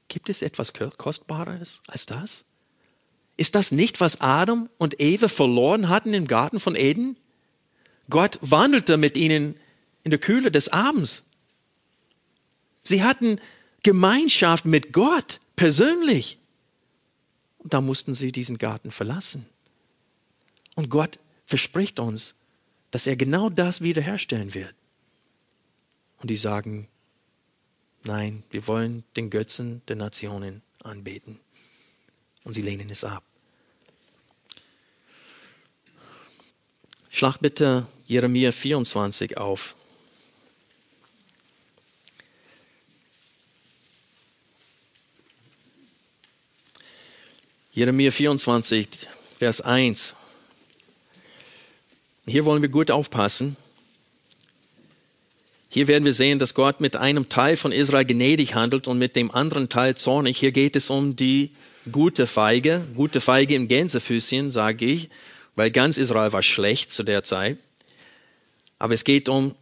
Gibt 0.08 0.28
es 0.28 0.42
etwas 0.42 0.74
Kostbares 0.74 1.80
als 1.86 2.04
das? 2.04 2.44
Ist 3.40 3.54
das 3.54 3.72
nicht, 3.72 4.02
was 4.02 4.20
Adam 4.20 4.68
und 4.76 5.00
Eva 5.00 5.26
verloren 5.26 5.88
hatten 5.88 6.12
im 6.12 6.26
Garten 6.26 6.60
von 6.60 6.76
Eden? 6.76 7.16
Gott 8.10 8.38
wandelte 8.42 8.98
mit 8.98 9.16
ihnen 9.16 9.58
in 10.04 10.10
der 10.10 10.20
Kühle 10.20 10.50
des 10.50 10.68
Abends. 10.68 11.24
Sie 12.82 13.02
hatten 13.02 13.40
Gemeinschaft 13.82 14.66
mit 14.66 14.92
Gott 14.92 15.40
persönlich. 15.56 16.36
Und 17.56 17.72
da 17.72 17.80
mussten 17.80 18.12
sie 18.12 18.30
diesen 18.30 18.58
Garten 18.58 18.90
verlassen. 18.90 19.46
Und 20.74 20.90
Gott 20.90 21.18
verspricht 21.46 21.98
uns, 21.98 22.34
dass 22.90 23.06
er 23.06 23.16
genau 23.16 23.48
das 23.48 23.80
wiederherstellen 23.80 24.52
wird. 24.52 24.74
Und 26.18 26.28
die 26.28 26.36
sagen, 26.36 26.88
nein, 28.04 28.42
wir 28.50 28.66
wollen 28.66 29.02
den 29.16 29.30
Götzen 29.30 29.80
der 29.88 29.96
Nationen 29.96 30.60
anbeten. 30.84 31.40
Und 32.44 32.52
sie 32.52 32.60
lehnen 32.60 32.90
es 32.90 33.02
ab. 33.02 33.24
Schlag 37.20 37.36
bitte 37.36 37.86
Jeremia 38.06 38.50
24 38.50 39.36
auf. 39.36 39.74
Jeremia 47.72 48.10
24, 48.10 48.88
Vers 49.38 49.60
1. 49.60 50.14
Hier 52.26 52.46
wollen 52.46 52.62
wir 52.62 52.70
gut 52.70 52.90
aufpassen. 52.90 53.58
Hier 55.68 55.88
werden 55.88 56.06
wir 56.06 56.14
sehen, 56.14 56.38
dass 56.38 56.54
Gott 56.54 56.80
mit 56.80 56.96
einem 56.96 57.28
Teil 57.28 57.58
von 57.58 57.70
Israel 57.70 58.06
gnädig 58.06 58.54
handelt 58.54 58.88
und 58.88 58.96
mit 58.96 59.14
dem 59.14 59.30
anderen 59.30 59.68
Teil 59.68 59.94
zornig. 59.94 60.38
Hier 60.38 60.52
geht 60.52 60.74
es 60.74 60.88
um 60.88 61.16
die 61.16 61.50
gute 61.92 62.26
Feige, 62.26 62.86
gute 62.94 63.20
Feige 63.20 63.56
im 63.56 63.68
Gänsefüßchen, 63.68 64.50
sage 64.50 64.86
ich, 64.86 65.10
weil 65.56 65.70
ganz 65.70 65.98
Israel 65.98 66.32
war 66.32 66.42
schlecht 66.42 66.92
zu 66.92 67.02
der 67.02 67.22
Zeit. 67.22 67.58
Aber 68.78 68.94
es 68.94 69.04
geht 69.04 69.28
um 69.28 69.54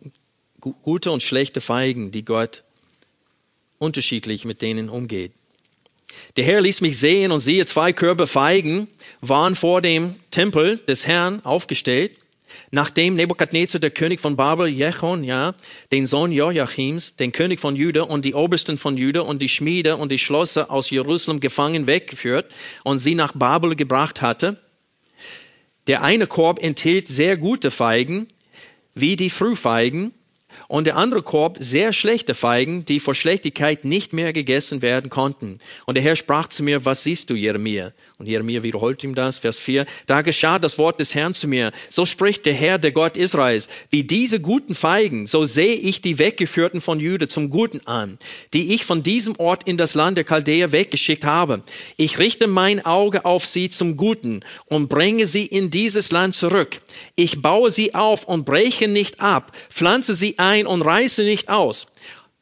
gute 0.61 1.11
und 1.11 1.23
schlechte 1.23 1.61
Feigen, 1.61 2.11
die 2.11 2.25
Gott 2.25 2.65
unterschiedlich 3.79 4.45
mit 4.45 4.63
denen 4.63 4.89
umgeht. 4.89 5.33
Der 6.37 6.45
Herr 6.45 6.61
ließ 6.61 6.81
mich 6.81 6.99
sehen 6.99 7.33
und 7.33 7.41
siehe, 7.41 7.65
zwei 7.65 7.93
Körbe 7.93 8.27
Feigen 8.27 8.89
waren 9.21 9.55
vor 9.55 9.83
dem 9.83 10.17
Tempel 10.31 10.79
des 10.79 11.07
Herrn 11.07 11.45
aufgestellt, 11.45 12.13
nachdem 12.71 13.15
Nebukadnezar, 13.15 13.81
der 13.81 13.91
König 13.91 14.21
von 14.21 14.37
Babel, 14.37 14.69
Jechon, 14.69 15.23
ja, 15.23 15.55
den 15.93 16.07
Sohn 16.07 16.33
Joachims, 16.33 17.17
den 17.17 17.33
König 17.33 17.61
von 17.61 17.77
Juda 17.77 18.03
und 18.03 18.25
die 18.25 18.35
Obersten 18.35 18.79
von 18.79 18.97
Juda 18.97 19.21
und 19.21 19.43
die 19.43 19.49
Schmiede 19.49 19.97
und 19.97 20.13
die 20.13 20.19
Schlosser 20.19 20.71
aus 20.71 20.91
Jerusalem 20.91 21.41
gefangen 21.41 21.87
weggeführt 21.87 22.51
und 22.85 22.99
sie 22.99 23.15
nach 23.15 23.33
Babel 23.33 23.77
gebracht 23.77 24.23
hatte. 24.23 24.57
Der 25.89 26.03
eine 26.03 26.27
Korb 26.27 26.63
enthielt 26.63 27.09
sehr 27.09 27.37
gute 27.37 27.71
Feigen, 27.71 28.29
wie 28.95 29.17
die 29.17 29.31
Frühfeigen, 29.31 30.13
und 30.67 30.87
der 30.87 30.97
andere 30.97 31.23
Korb 31.23 31.57
sehr 31.61 31.93
schlechte 31.93 32.35
Feigen, 32.35 32.85
die 32.85 33.01
vor 33.01 33.15
Schlechtigkeit 33.15 33.85
nicht 33.85 34.13
mehr 34.13 34.33
gegessen 34.33 34.83
werden 34.83 35.09
konnten. 35.09 35.59
Und 35.87 35.95
der 35.95 36.05
Herr 36.05 36.17
sprach 36.17 36.49
zu 36.49 36.63
mir, 36.63 36.85
was 36.85 37.05
siehst 37.05 37.31
du, 37.31 37.35
Jeremia? 37.35 37.93
Und 38.19 38.27
Jeremia 38.27 38.65
wiederholt 38.65 39.05
ihm 39.05 39.15
das, 39.15 39.39
Vers 39.39 39.61
4. 39.61 39.87
Da 40.07 40.23
geschah 40.23 40.59
das 40.59 40.77
Wort 40.77 40.99
des 40.99 41.15
Herrn 41.15 41.35
zu 41.35 41.47
mir. 41.47 41.71
So 41.89 42.05
spricht 42.05 42.47
der 42.47 42.53
Herr, 42.53 42.77
der 42.77 42.91
Gott 42.91 43.17
Israels. 43.17 43.69
Wie 43.91 44.03
diese 44.03 44.41
guten 44.41 44.75
Feigen, 44.75 45.29
so 45.29 45.47
sehe 45.47 45.77
ich 45.77 46.03
die 46.03 46.19
Weggeführten 46.19 46.81
von 46.81 46.99
Jude 46.99 47.29
zum 47.29 47.49
Guten 47.49 47.87
an, 47.87 48.19
die 48.55 48.75
ich 48.75 48.85
von 48.85 49.05
diesem 49.05 49.39
Ort 49.39 49.69
in 49.69 49.77
das 49.77 49.95
Land 49.95 50.17
der 50.17 50.25
Chaldäer 50.25 50.73
weggeschickt 50.73 51.25
habe. 51.25 51.63
Ich 51.97 52.19
richte 52.19 52.49
mein 52.49 52.85
Auge 52.85 53.25
auf 53.25 53.47
sie 53.47 53.71
zum 53.71 53.97
Guten 53.97 54.41
und 54.67 54.89
bringe 54.89 55.29
sie 55.29 55.47
in 55.47 55.71
dieses 55.71 56.11
Land 56.11 56.35
zurück. 56.35 56.81
Ich 57.15 57.41
baue 57.41 57.71
sie 57.71 57.95
auf 57.95 58.25
und 58.25 58.45
breche 58.45 58.89
nicht 58.89 59.21
ab, 59.21 59.57
pflanze 59.71 60.17
sie 60.17 60.41
ein 60.41 60.67
und 60.67 60.83
reiße 60.83 61.23
nicht 61.23 61.51
aus. 61.51 61.87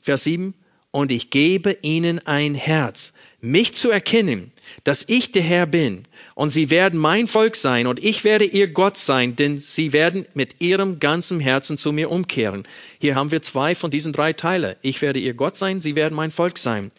Vers 0.00 0.24
7. 0.24 0.54
Und 0.90 1.12
ich 1.12 1.28
gebe 1.28 1.76
ihnen 1.82 2.26
ein 2.26 2.54
Herz, 2.54 3.12
mich 3.42 3.74
zu 3.74 3.90
erkennen, 3.90 4.52
dass 4.84 5.04
ich 5.08 5.32
der 5.32 5.42
Herr 5.42 5.66
bin, 5.66 6.04
und 6.34 6.50
sie 6.50 6.70
werden 6.70 6.98
mein 7.00 7.28
Volk 7.28 7.56
sein, 7.56 7.86
und 7.86 8.02
ich 8.02 8.24
werde 8.24 8.44
ihr 8.44 8.68
Gott 8.68 8.96
sein, 8.96 9.36
denn 9.36 9.58
sie 9.58 9.92
werden 9.92 10.26
mit 10.34 10.60
ihrem 10.60 11.00
ganzen 11.00 11.40
Herzen 11.40 11.78
zu 11.78 11.92
mir 11.92 12.10
umkehren. 12.10 12.64
Hier 13.00 13.14
haben 13.14 13.30
wir 13.30 13.42
zwei 13.42 13.74
von 13.74 13.90
diesen 13.90 14.12
drei 14.12 14.32
Teile. 14.32 14.76
Ich 14.82 15.02
werde 15.02 15.18
ihr 15.18 15.34
Gott 15.34 15.56
sein, 15.56 15.80
sie 15.80 15.96
werden 15.96 16.14
mein 16.14 16.30
Volk 16.30 16.58
sein. 16.58 16.90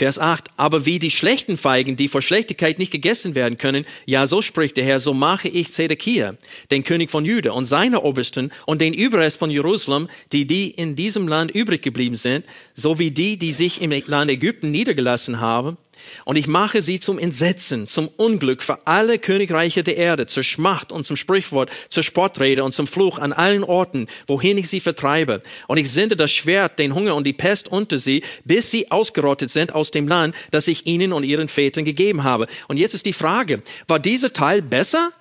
Vers 0.00 0.18
8, 0.18 0.48
aber 0.56 0.86
wie 0.86 0.98
die 0.98 1.10
schlechten 1.10 1.58
Feigen, 1.58 1.94
die 1.94 2.08
vor 2.08 2.22
Schlechtigkeit 2.22 2.78
nicht 2.78 2.90
gegessen 2.90 3.34
werden 3.34 3.58
können, 3.58 3.84
ja, 4.06 4.26
so 4.26 4.40
spricht 4.40 4.78
der 4.78 4.84
Herr, 4.84 4.98
so 4.98 5.12
mache 5.12 5.48
ich 5.48 5.74
Zedekia, 5.74 6.36
den 6.70 6.84
König 6.84 7.10
von 7.10 7.26
Juda 7.26 7.50
und 7.50 7.66
seine 7.66 8.00
Obersten 8.00 8.50
und 8.64 8.80
den 8.80 8.94
Überrest 8.94 9.38
von 9.38 9.50
Jerusalem, 9.50 10.08
die 10.32 10.46
die 10.46 10.70
in 10.70 10.96
diesem 10.96 11.28
Land 11.28 11.50
übrig 11.50 11.82
geblieben 11.82 12.16
sind, 12.16 12.46
sowie 12.72 13.10
die, 13.10 13.36
die 13.36 13.52
sich 13.52 13.82
im 13.82 13.90
Land 14.06 14.30
Ägypten 14.30 14.70
niedergelassen 14.70 15.38
haben, 15.38 15.76
und 16.24 16.36
ich 16.36 16.46
mache 16.46 16.82
sie 16.82 17.00
zum 17.00 17.18
Entsetzen, 17.18 17.86
zum 17.86 18.08
Unglück 18.16 18.62
für 18.62 18.86
alle 18.86 19.18
Königreiche 19.18 19.82
der 19.82 19.96
Erde, 19.96 20.26
zur 20.26 20.42
Schmacht 20.42 20.92
und 20.92 21.04
zum 21.04 21.16
Sprichwort, 21.16 21.70
zur 21.88 22.02
Sportrede 22.02 22.64
und 22.64 22.72
zum 22.72 22.86
Fluch 22.86 23.18
an 23.18 23.32
allen 23.32 23.64
Orten, 23.64 24.06
wohin 24.26 24.58
ich 24.58 24.68
sie 24.68 24.80
vertreibe. 24.80 25.42
Und 25.68 25.78
ich 25.78 25.90
sende 25.90 26.16
das 26.16 26.30
Schwert, 26.30 26.78
den 26.78 26.94
Hunger 26.94 27.16
und 27.16 27.26
die 27.26 27.32
Pest 27.32 27.68
unter 27.68 27.98
sie, 27.98 28.22
bis 28.44 28.70
sie 28.70 28.90
ausgerottet 28.90 29.50
sind 29.50 29.74
aus 29.74 29.90
dem 29.90 30.08
Land, 30.08 30.34
das 30.50 30.68
ich 30.68 30.86
ihnen 30.86 31.12
und 31.12 31.24
ihren 31.24 31.48
Vätern 31.48 31.84
gegeben 31.84 32.24
habe. 32.24 32.46
Und 32.68 32.76
jetzt 32.76 32.94
ist 32.94 33.06
die 33.06 33.12
Frage, 33.12 33.62
war 33.86 33.98
dieser 33.98 34.32
Teil 34.32 34.62
besser, 34.62 35.12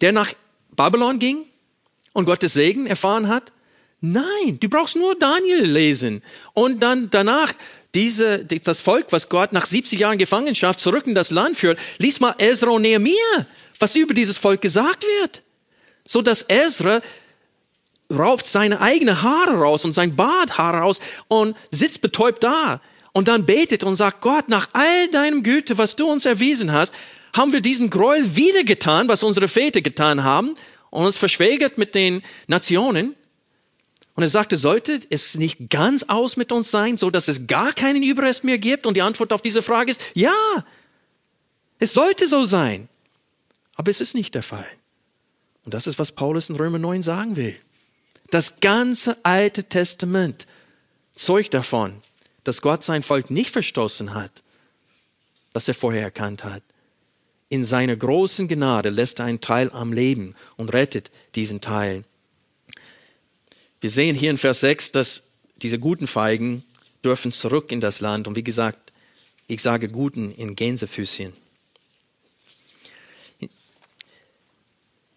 der 0.00 0.12
nach 0.12 0.32
Babylon 0.74 1.18
ging 1.18 1.44
und 2.12 2.26
Gottes 2.26 2.54
Segen 2.54 2.86
erfahren 2.86 3.28
hat? 3.28 3.52
Nein, 4.00 4.58
du 4.60 4.68
brauchst 4.68 4.96
nur 4.96 5.14
Daniel 5.14 5.62
lesen 5.62 6.22
und 6.54 6.82
dann 6.82 7.10
danach 7.10 7.52
diese, 7.94 8.44
das 8.44 8.80
Volk, 8.80 9.06
was 9.10 9.28
Gott 9.28 9.52
nach 9.52 9.66
70 9.66 9.98
Jahren 9.98 10.18
Gefangenschaft 10.18 10.80
zurück 10.80 11.06
in 11.06 11.14
das 11.14 11.30
Land 11.30 11.56
führt, 11.56 11.78
lies 11.98 12.20
mal 12.20 12.34
Ezra 12.38 12.70
und 12.70 12.82
Nehemiah, 12.82 13.46
was 13.78 13.96
über 13.96 14.14
dieses 14.14 14.38
Volk 14.38 14.60
gesagt 14.60 15.04
wird. 15.20 15.42
So 16.06 16.22
dass 16.22 16.44
Ezra 16.48 17.02
rauft 18.10 18.46
seine 18.46 18.80
eigene 18.80 19.22
Haare 19.22 19.58
raus 19.58 19.84
und 19.84 19.92
sein 19.92 20.16
Barthaar 20.16 20.74
raus 20.74 21.00
und 21.28 21.56
sitzt 21.70 22.00
betäubt 22.00 22.42
da 22.42 22.80
und 23.12 23.28
dann 23.28 23.46
betet 23.46 23.84
und 23.84 23.96
sagt, 23.96 24.20
Gott, 24.20 24.48
nach 24.48 24.68
all 24.72 25.08
deinem 25.08 25.42
Güte, 25.42 25.78
was 25.78 25.96
du 25.96 26.10
uns 26.10 26.24
erwiesen 26.26 26.72
hast, 26.72 26.94
haben 27.32 27.52
wir 27.52 27.60
diesen 27.60 27.90
Gräuel 27.90 28.36
wieder 28.36 28.64
getan, 28.64 29.08
was 29.08 29.22
unsere 29.22 29.48
Väter 29.48 29.80
getan 29.80 30.24
haben 30.24 30.54
und 30.90 31.06
uns 31.06 31.16
verschwägert 31.16 31.78
mit 31.78 31.94
den 31.94 32.22
Nationen. 32.46 33.14
Und 34.20 34.24
er 34.24 34.28
sagte, 34.28 34.58
sollte 34.58 35.00
es 35.08 35.38
nicht 35.38 35.70
ganz 35.70 36.02
aus 36.02 36.36
mit 36.36 36.52
uns 36.52 36.70
sein, 36.70 36.98
so 36.98 37.08
dass 37.08 37.26
es 37.26 37.46
gar 37.46 37.72
keinen 37.72 38.02
Überrest 38.02 38.44
mehr 38.44 38.58
gibt? 38.58 38.86
Und 38.86 38.92
die 38.92 39.00
Antwort 39.00 39.32
auf 39.32 39.40
diese 39.40 39.62
Frage 39.62 39.92
ist, 39.92 40.02
ja, 40.12 40.36
es 41.78 41.94
sollte 41.94 42.28
so 42.28 42.44
sein. 42.44 42.90
Aber 43.76 43.90
es 43.90 44.02
ist 44.02 44.14
nicht 44.14 44.34
der 44.34 44.42
Fall. 44.42 44.66
Und 45.64 45.72
das 45.72 45.86
ist, 45.86 45.98
was 45.98 46.12
Paulus 46.12 46.50
in 46.50 46.56
Römer 46.56 46.78
9 46.78 47.00
sagen 47.00 47.36
will. 47.36 47.56
Das 48.28 48.60
ganze 48.60 49.16
Alte 49.24 49.64
Testament 49.64 50.46
zeugt 51.14 51.54
davon, 51.54 51.94
dass 52.44 52.60
Gott 52.60 52.84
sein 52.84 53.02
Volk 53.02 53.30
nicht 53.30 53.48
verstoßen 53.48 54.12
hat, 54.12 54.42
das 55.54 55.66
er 55.66 55.72
vorher 55.72 56.02
erkannt 56.02 56.44
hat. 56.44 56.62
In 57.48 57.64
seiner 57.64 57.96
großen 57.96 58.48
Gnade 58.48 58.90
lässt 58.90 59.18
er 59.20 59.24
einen 59.24 59.40
Teil 59.40 59.70
am 59.72 59.94
Leben 59.94 60.34
und 60.56 60.74
rettet 60.74 61.10
diesen 61.34 61.62
Teil. 61.62 62.04
Wir 63.80 63.90
sehen 63.90 64.14
hier 64.14 64.30
in 64.30 64.36
Vers 64.36 64.60
6, 64.60 64.92
dass 64.92 65.22
diese 65.56 65.78
guten 65.78 66.06
Feigen 66.06 66.64
dürfen 67.04 67.32
zurück 67.32 67.72
in 67.72 67.80
das 67.80 68.00
Land. 68.00 68.28
Und 68.28 68.36
wie 68.36 68.44
gesagt, 68.44 68.92
ich 69.46 69.62
sage 69.62 69.88
guten 69.88 70.32
in 70.32 70.54
Gänsefüßchen. 70.54 71.32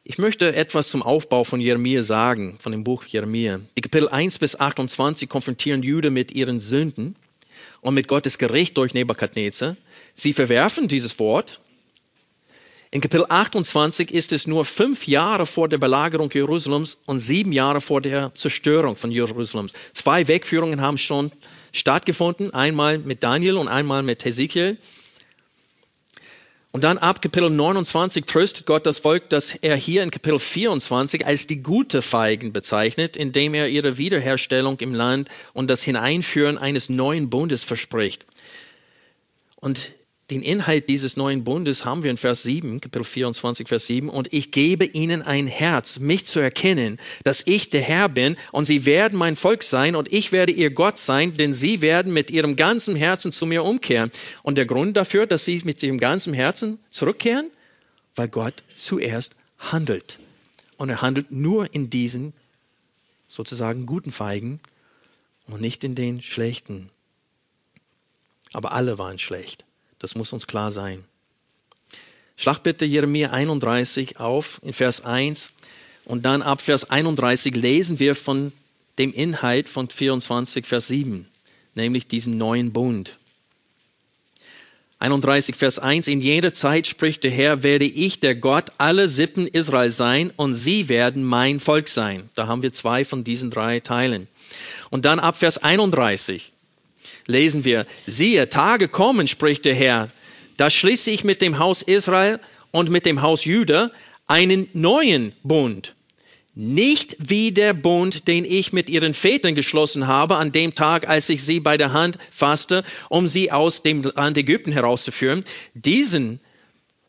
Ich 0.06 0.18
möchte 0.18 0.54
etwas 0.56 0.90
zum 0.90 1.02
Aufbau 1.02 1.44
von 1.44 1.62
Jeremia 1.62 2.04
sagen, 2.04 2.58
von 2.60 2.72
dem 2.72 2.84
Buch 2.84 3.06
Jeremia. 3.06 3.62
Die 3.78 3.82
Kapitel 3.82 4.10
1 4.10 4.38
bis 4.38 4.60
28 4.60 5.30
konfrontieren 5.30 5.82
Jüde 5.82 6.10
mit 6.10 6.32
ihren 6.32 6.60
Sünden 6.60 7.16
und 7.82 7.94
mit 7.94 8.08
Gottes 8.08 8.38
Gericht 8.38 8.78
durch 8.78 8.94
Nebukadnezar. 8.94 9.78
Sie 10.14 10.34
verwerfen 10.34 10.88
dieses 10.88 11.20
Wort 11.20 11.62
in 12.94 13.02
Kapitel 13.02 13.26
28 13.28 14.12
ist 14.14 14.32
es 14.34 14.46
nur 14.46 14.66
fünf 14.66 15.08
Jahre 15.08 15.48
vor 15.48 15.68
der 15.68 15.80
Belagerung 15.80 16.30
Jerusalems 16.32 17.00
und 17.08 17.18
sieben 17.18 17.52
Jahre 17.52 17.82
vor 17.82 18.02
der 18.02 18.32
Zerstörung 18.36 18.96
von 18.96 19.10
Jerusalems. 19.10 19.74
Zwei 19.94 20.28
Wegführungen 20.28 20.80
haben 20.80 21.00
schon 21.00 21.32
stattgefunden, 21.72 22.54
einmal 22.54 23.00
mit 23.00 23.24
Daniel 23.24 23.58
und 23.58 23.68
einmal 23.68 24.04
mit 24.04 24.24
Hesekiel. 24.26 24.78
Und 26.72 26.84
dann 26.84 27.00
ab 27.00 27.24
Kapitel 27.24 27.50
29 27.50 28.26
tröstet 28.26 28.68
Gott 28.68 28.86
das 28.86 29.00
Volk, 29.00 29.28
das 29.32 29.56
er 29.56 29.76
hier 29.76 30.04
in 30.04 30.12
Kapitel 30.12 30.38
24 30.38 31.26
als 31.26 31.48
die 31.48 31.64
gute 31.64 32.04
Feigen 32.04 32.54
bezeichnet, 32.54 33.18
indem 33.18 33.56
er 33.56 33.70
ihre 33.70 33.98
Wiederherstellung 33.98 34.80
im 34.82 34.94
Land 34.94 35.30
und 35.54 35.68
das 35.68 35.82
Hineinführen 35.82 36.60
eines 36.60 36.90
neuen 36.90 37.32
Bundes 37.32 37.64
verspricht. 37.64 38.28
Und 39.56 39.96
den 40.30 40.42
Inhalt 40.42 40.88
dieses 40.88 41.18
neuen 41.18 41.44
Bundes 41.44 41.84
haben 41.84 42.04
wir 42.04 42.12
in 42.12 42.18
Vers 42.18 42.44
7, 42.44 42.80
Kapitel 42.80 43.04
24, 43.04 43.68
Vers 43.68 43.88
7. 43.88 44.10
Und 44.10 44.32
ich 44.32 44.52
gebe 44.52 44.86
ihnen 44.86 45.22
ein 45.22 45.48
Herz, 45.48 46.00
mich 46.00 46.26
zu 46.26 46.40
erkennen, 46.40 46.98
dass 47.24 47.44
ich 47.46 47.70
der 47.70 47.82
Herr 47.82 48.08
bin 48.08 48.38
und 48.54 48.66
sie 48.66 48.86
werden 48.86 49.20
mein 49.20 49.36
Volk 49.36 49.64
sein 49.64 49.96
und 49.96 50.12
ich 50.14 50.32
werde 50.32 50.54
ihr 50.54 50.72
Gott 50.72 50.98
sein, 50.98 51.36
denn 51.36 51.54
sie 51.54 51.82
werden 51.82 52.14
mit 52.14 52.32
ihrem 52.32 52.56
ganzen 52.56 52.96
Herzen 52.96 53.34
zu 53.34 53.46
mir 53.46 53.64
umkehren. 53.66 54.12
Und 54.44 54.56
der 54.56 54.66
Grund 54.66 54.96
dafür, 54.96 55.28
dass 55.28 55.44
sie 55.44 55.62
mit 55.66 55.84
ihrem 55.84 56.00
ganzen 56.00 56.34
Herzen 56.34 56.80
zurückkehren, 56.90 57.52
weil 58.16 58.30
Gott 58.30 58.64
zuerst 58.76 59.36
handelt. 59.60 60.20
Und 60.78 60.90
er 60.90 61.02
handelt 61.02 61.32
nur 61.32 61.74
in 61.74 61.90
diesen 61.90 62.34
sozusagen 63.28 63.86
guten 63.86 64.14
Feigen 64.14 64.62
und 65.48 65.60
nicht 65.60 65.84
in 65.84 65.96
den 65.96 66.22
schlechten. 66.22 66.90
Aber 68.54 68.72
alle 68.72 68.98
waren 68.98 69.20
schlecht. 69.20 69.63
Das 70.04 70.16
muss 70.16 70.34
uns 70.34 70.48
klar 70.48 70.70
sein. 70.70 71.06
Schlag 72.36 72.60
bitte 72.62 72.84
Jeremia 72.84 73.32
31 73.32 74.20
auf 74.20 74.60
in 74.62 74.74
Vers 74.74 75.06
1 75.06 75.54
und 76.04 76.26
dann 76.26 76.42
ab 76.42 76.60
Vers 76.60 76.90
31 76.90 77.56
lesen 77.56 78.00
wir 78.00 78.14
von 78.14 78.52
dem 78.98 79.14
Inhalt 79.14 79.70
von 79.70 79.90
24 79.90 80.66
Vers 80.66 80.90
7, 80.90 81.26
nämlich 81.76 82.06
diesen 82.06 82.38
neuen 82.38 82.74
Bund. 82.74 83.18
31 85.00 85.56
Vers 85.56 85.80
1, 85.80 86.10
in 86.10 86.20
jeder 86.20 86.52
Zeit 86.52 86.86
spricht 86.86 87.24
der 87.24 87.32
Herr, 87.32 87.64
werde 87.64 87.86
ich 87.86 88.20
der 88.20 88.36
Gott 88.36 88.72
aller 88.80 89.08
Sippen 89.08 89.48
Israel 89.48 89.90
sein 89.90 90.34
und 90.36 90.54
sie 90.54 90.90
werden 90.90 91.24
mein 91.24 91.62
Volk 91.62 91.88
sein. 91.88 92.30
Da 92.36 92.48
haben 92.48 92.62
wir 92.62 92.74
zwei 92.74 93.06
von 93.06 93.24
diesen 93.24 93.52
drei 93.52 93.80
Teilen. 93.80 94.28
Und 94.90 95.06
dann 95.06 95.22
ab 95.22 95.38
Vers 95.38 95.60
31, 95.60 96.53
lesen 97.28 97.66
wir, 97.66 97.86
siehe, 98.06 98.50
Tage 98.50 98.88
kommen, 98.88 99.28
spricht 99.28 99.66
der 99.66 99.76
Herr, 99.76 100.10
da 100.58 100.70
schließe 100.70 101.12
ich 101.12 101.24
mit 101.24 101.42
dem 101.42 101.60
Haus 101.60 101.82
Israel 101.82 102.40
und 102.72 102.90
mit 102.90 103.06
dem 103.06 103.22
Haus 103.22 103.46
Juda 103.46 103.92
einen 104.28 104.68
neuen 104.74 105.34
Bund. 105.44 105.96
Nicht 106.56 107.16
wie 107.20 107.52
der 107.52 107.74
Bund, 107.74 108.28
den 108.28 108.46
ich 108.46 108.74
mit 108.74 108.88
ihren 108.88 109.16
Vätern 109.16 109.56
geschlossen 109.56 110.06
habe 110.06 110.38
an 110.38 110.52
dem 110.52 110.76
Tag, 110.76 111.10
als 111.10 111.28
ich 111.30 111.44
sie 111.44 111.60
bei 111.60 111.78
der 111.78 111.94
Hand 111.94 112.20
fasste, 112.30 112.84
um 113.10 113.28
sie 113.28 113.52
aus 113.52 113.82
dem 113.82 114.04
Land 114.04 114.38
Ägypten 114.38 114.72
herauszuführen. 114.72 115.44
Diesen 115.74 116.40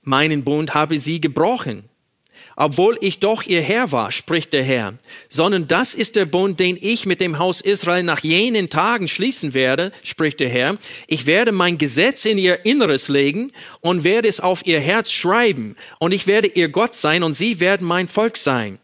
meinen 0.02 0.44
Bund 0.44 0.72
habe 0.72 0.98
sie 0.98 1.20
gebrochen 1.20 1.84
obwohl 2.56 2.96
ich 3.00 3.20
doch 3.20 3.42
ihr 3.42 3.62
Herr 3.62 3.92
war, 3.92 4.12
spricht 4.12 4.52
der 4.52 4.62
Herr, 4.62 4.94
sondern 5.28 5.66
das 5.66 5.94
ist 5.94 6.16
der 6.16 6.24
Bund, 6.24 6.60
den 6.60 6.78
ich 6.80 7.06
mit 7.06 7.20
dem 7.20 7.38
Haus 7.38 7.60
Israel 7.60 8.02
nach 8.02 8.20
jenen 8.20 8.70
Tagen 8.70 9.08
schließen 9.08 9.54
werde, 9.54 9.92
spricht 10.02 10.40
der 10.40 10.48
Herr. 10.48 10.76
Ich 11.06 11.26
werde 11.26 11.52
mein 11.52 11.78
Gesetz 11.78 12.24
in 12.24 12.38
ihr 12.38 12.64
Inneres 12.64 13.08
legen 13.08 13.52
und 13.80 14.04
werde 14.04 14.28
es 14.28 14.40
auf 14.40 14.66
ihr 14.66 14.80
Herz 14.80 15.10
schreiben, 15.10 15.76
und 15.98 16.12
ich 16.12 16.26
werde 16.26 16.48
ihr 16.48 16.68
Gott 16.68 16.94
sein, 16.94 17.22
und 17.22 17.32
sie 17.32 17.60
werden 17.60 17.86
mein 17.86 18.08
Volk 18.08 18.36
sein 18.36 18.78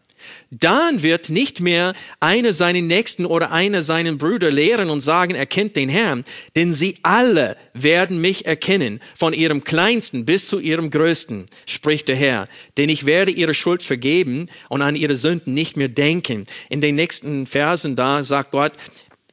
dann 0.50 1.04
wird 1.04 1.30
nicht 1.30 1.60
mehr 1.60 1.94
einer 2.18 2.52
seinen 2.52 2.88
Nächsten 2.88 3.24
oder 3.24 3.52
einer 3.52 3.82
seinen 3.82 4.18
Brüder 4.18 4.50
lehren 4.50 4.90
und 4.90 5.00
sagen, 5.00 5.36
er 5.36 5.46
kennt 5.46 5.76
den 5.76 5.88
Herrn, 5.88 6.24
denn 6.56 6.72
sie 6.72 6.96
alle 7.02 7.56
werden 7.72 8.20
mich 8.20 8.46
erkennen, 8.46 9.00
von 9.14 9.32
ihrem 9.32 9.62
Kleinsten 9.62 10.24
bis 10.24 10.48
zu 10.48 10.58
ihrem 10.58 10.90
Größten, 10.90 11.46
spricht 11.66 12.08
der 12.08 12.16
Herr, 12.16 12.48
denn 12.78 12.88
ich 12.88 13.06
werde 13.06 13.30
ihre 13.30 13.54
Schuld 13.54 13.84
vergeben 13.84 14.48
und 14.68 14.82
an 14.82 14.96
ihre 14.96 15.14
Sünden 15.14 15.54
nicht 15.54 15.76
mehr 15.76 15.88
denken. 15.88 16.44
In 16.68 16.80
den 16.80 16.96
nächsten 16.96 17.46
Versen 17.46 17.94
da 17.94 18.24
sagt 18.24 18.50
Gott, 18.50 18.72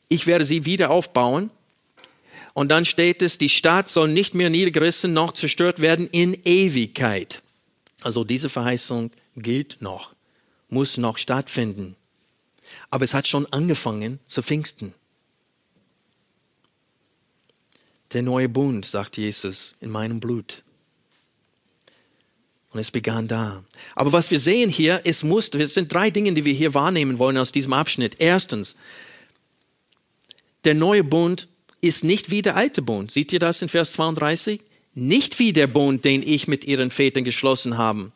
ich 0.09 0.27
werde 0.27 0.45
sie 0.45 0.65
wieder 0.65 0.91
aufbauen. 0.91 1.49
Und 2.53 2.69
dann 2.69 2.85
steht 2.85 3.21
es, 3.21 3.37
die 3.37 3.49
Stadt 3.49 3.89
soll 3.89 4.07
nicht 4.07 4.33
mehr 4.33 4.49
niedergerissen 4.49 5.13
noch 5.13 5.31
zerstört 5.33 5.79
werden 5.79 6.07
in 6.11 6.35
Ewigkeit. 6.43 7.43
Also 8.01 8.23
diese 8.23 8.49
Verheißung 8.49 9.11
gilt 9.35 9.77
noch 9.79 10.16
muss 10.69 10.97
noch 10.97 11.17
stattfinden. 11.17 11.95
Aber 12.89 13.05
es 13.05 13.13
hat 13.13 13.27
schon 13.27 13.45
angefangen 13.47 14.19
zu 14.25 14.41
Pfingsten. 14.41 14.93
Der 18.13 18.21
neue 18.21 18.47
Bund, 18.47 18.85
sagt 18.85 19.17
Jesus, 19.17 19.73
in 19.81 19.89
meinem 19.89 20.19
Blut. 20.19 20.63
Und 22.71 22.79
es 22.79 22.91
begann 22.91 23.27
da. 23.27 23.63
Aber 23.95 24.13
was 24.13 24.31
wir 24.31 24.39
sehen 24.39 24.69
hier, 24.69 25.01
es 25.03 25.23
muss, 25.23 25.49
es 25.49 25.73
sind 25.73 25.93
drei 25.93 26.09
Dinge, 26.09 26.33
die 26.33 26.45
wir 26.45 26.53
hier 26.53 26.73
wahrnehmen 26.73 27.19
wollen 27.19 27.37
aus 27.37 27.51
diesem 27.51 27.73
Abschnitt. 27.73 28.15
Erstens, 28.19 28.75
der 30.63 30.73
neue 30.73 31.03
Bund 31.03 31.47
ist 31.81 32.03
nicht 32.03 32.29
wie 32.29 32.41
der 32.41 32.55
alte 32.55 32.81
Bund. 32.81 33.11
Seht 33.11 33.31
ihr 33.33 33.39
das 33.39 33.61
in 33.61 33.69
Vers 33.69 33.93
32? 33.93 34.61
Nicht 34.93 35.39
wie 35.39 35.53
der 35.53 35.67
Bund, 35.67 36.05
den 36.05 36.23
ich 36.23 36.47
mit 36.47 36.65
ihren 36.65 36.91
Vätern 36.91 37.23
geschlossen 37.23 37.77
habe. 37.77 38.11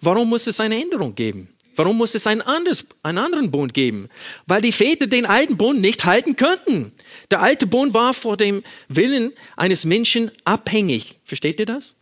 Warum 0.00 0.28
muss 0.28 0.46
es 0.46 0.60
eine 0.60 0.80
Änderung 0.80 1.14
geben? 1.14 1.53
Warum 1.76 1.96
muss 1.96 2.14
es 2.14 2.26
ein 2.26 2.42
anderes, 2.42 2.86
einen 3.02 3.18
anderen 3.18 3.50
Bund 3.50 3.74
geben? 3.74 4.08
Weil 4.46 4.62
die 4.62 4.72
Väter 4.72 5.06
den 5.06 5.26
alten 5.26 5.56
Bund 5.56 5.80
nicht 5.80 6.04
halten 6.04 6.36
könnten. 6.36 6.92
Der 7.30 7.40
alte 7.40 7.66
Bund 7.66 7.94
war 7.94 8.14
vor 8.14 8.36
dem 8.36 8.62
Willen 8.88 9.32
eines 9.56 9.84
Menschen 9.84 10.30
abhängig. 10.44 11.18
Versteht 11.24 11.60
ihr 11.60 11.66
das? 11.66 11.94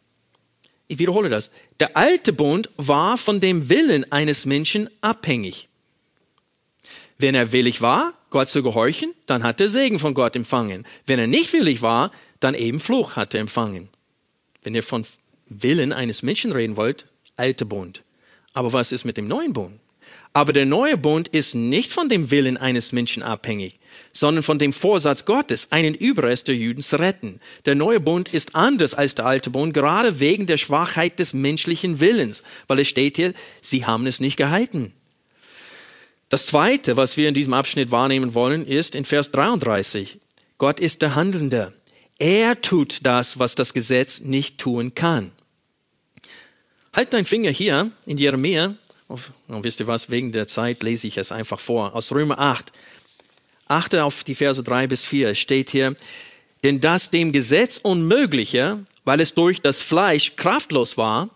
Ich 0.89 0.99
wiederhole 0.99 1.31
das. 1.31 1.51
Der 1.81 1.97
alte 1.97 2.33
Bund 2.33 2.69
war 2.77 3.17
von 3.17 3.41
dem 3.41 3.69
Willen 3.69 4.11
eines 4.13 4.45
Menschen 4.45 4.91
abhängig. 5.01 5.69
Wenn 7.19 7.35
er 7.35 7.53
willig 7.53 7.81
war, 7.81 8.15
Gott 8.31 8.49
zu 8.49 8.63
gehorchen, 8.63 9.15
dann 9.27 9.43
hat 9.43 9.61
er 9.61 9.69
Segen 9.69 9.99
von 9.99 10.13
Gott 10.13 10.37
empfangen. 10.37 10.85
Wenn 11.07 11.19
er 11.19 11.27
nicht 11.27 11.53
willig 11.53 11.81
war, 11.83 12.11
dann 12.41 12.55
eben 12.55 12.81
Fluch 12.81 13.17
hat 13.17 13.35
er 13.35 13.41
empfangen. 13.41 13.89
Wenn 14.63 14.75
ihr 14.75 14.83
von 14.83 15.07
Willen 15.47 15.93
eines 15.93 16.23
Menschen 16.23 16.53
reden 16.53 16.77
wollt, 16.77 17.07
alte 17.37 17.65
Bund. 17.65 18.03
Aber 18.53 18.73
was 18.73 18.93
ist 18.93 19.05
mit 19.05 19.17
dem 19.17 19.29
neuen 19.29 19.53
Bund? 19.53 19.79
Aber 20.35 20.53
der 20.53 20.67
neue 20.67 20.97
Bund 20.97 21.29
ist 21.29 21.55
nicht 21.55 21.93
von 21.93 22.09
dem 22.09 22.31
Willen 22.31 22.57
eines 22.57 22.93
Menschen 22.93 23.23
abhängig, 23.23 23.79
sondern 24.13 24.43
von 24.43 24.59
dem 24.59 24.73
Vorsatz 24.73 25.27
Gottes, 25.27 25.73
einen 25.73 25.95
Überrest 25.95 26.49
der 26.49 26.57
Juden 26.57 26.83
zu 26.83 26.99
retten. 26.99 27.41
Der 27.67 27.75
neue 27.75 28.01
Bund 28.01 28.31
ist 28.31 28.55
anders 28.55 28.95
als 28.95 29.15
der 29.15 29.27
alte 29.27 29.51
Bund, 29.51 29.75
gerade 29.75 30.21
wegen 30.21 30.47
der 30.47 30.57
Schwachheit 30.57 31.19
des 31.19 31.35
menschlichen 31.35 32.01
Willens, 32.01 32.43
weil 32.67 32.79
es 32.79 32.89
steht 32.89 33.17
hier, 33.17 33.35
sie 33.61 33.85
haben 33.85 34.07
es 34.07 34.21
nicht 34.21 34.37
gehalten. 34.37 34.93
Das 36.31 36.47
zweite, 36.47 36.97
was 36.97 37.19
wir 37.19 37.29
in 37.29 37.35
diesem 37.35 37.53
Abschnitt 37.53 37.91
wahrnehmen 37.91 38.33
wollen, 38.33 38.67
ist 38.67 38.95
in 38.95 39.05
Vers 39.05 39.33
33. 39.33 40.19
Gott 40.57 40.81
ist 40.81 41.03
der 41.03 41.15
Handelnde. 41.15 41.75
Er 42.19 42.59
tut 42.63 43.05
das, 43.05 43.39
was 43.39 43.55
das 43.55 43.75
Gesetz 43.75 44.21
nicht 44.21 44.57
tun 44.57 44.95
kann. 44.95 45.33
Halt 46.95 47.15
dein 47.15 47.25
Finger 47.25 47.51
hier 47.51 47.91
in 48.05 48.19
Jeremia. 48.19 48.75
Und 49.09 49.65
wisst 49.65 49.81
ihr 49.81 49.87
was, 49.87 50.11
wegen 50.11 50.33
der 50.33 50.47
Zeit 50.47 50.83
lese 50.83 51.07
ich 51.07 51.17
es 51.17 51.33
einfach 51.33 51.59
vor. 51.59 51.95
Aus 51.95 52.13
Römer 52.13 52.39
8. 52.39 52.71
Achte 53.67 54.05
auf 54.05 54.25
die 54.25 54.35
Verse 54.35 54.63
3 54.63 54.87
bis 54.87 55.05
4. 55.05 55.31
Es 55.31 55.39
steht 55.39 55.71
hier, 55.71 55.95
denn 56.65 56.81
das 56.81 57.11
dem 57.11 57.33
Gesetz 57.33 57.79
Unmögliche, 57.79 58.85
weil 59.05 59.21
es 59.21 59.33
durch 59.33 59.63
das 59.63 59.81
Fleisch 59.81 60.37
kraftlos 60.37 60.99
war, 60.99 61.31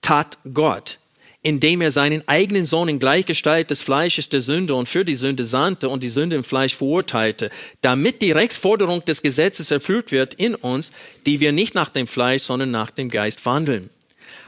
tat 0.00 0.38
Gott, 0.52 0.98
indem 1.42 1.82
er 1.82 1.90
seinen 1.90 2.26
eigenen 2.26 2.64
Sohn 2.64 2.88
in 2.88 2.98
Gleichgestalt 2.98 3.70
des 3.70 3.82
Fleisches 3.82 4.30
der 4.30 4.40
Sünde 4.40 4.74
und 4.74 4.88
für 4.88 5.04
die 5.04 5.14
Sünde 5.14 5.44
sandte 5.44 5.90
und 5.90 6.02
die 6.02 6.08
Sünde 6.08 6.36
im 6.36 6.44
Fleisch 6.44 6.74
verurteilte, 6.74 7.50
damit 7.82 8.22
die 8.22 8.32
Rechtsforderung 8.32 9.04
des 9.04 9.20
Gesetzes 9.20 9.70
erfüllt 9.70 10.10
wird 10.10 10.34
in 10.34 10.54
uns, 10.54 10.92
die 11.26 11.40
wir 11.40 11.52
nicht 11.52 11.74
nach 11.74 11.90
dem 11.90 12.06
Fleisch, 12.06 12.44
sondern 12.44 12.70
nach 12.70 12.90
dem 12.90 13.10
Geist 13.10 13.44
wandeln. 13.44 13.90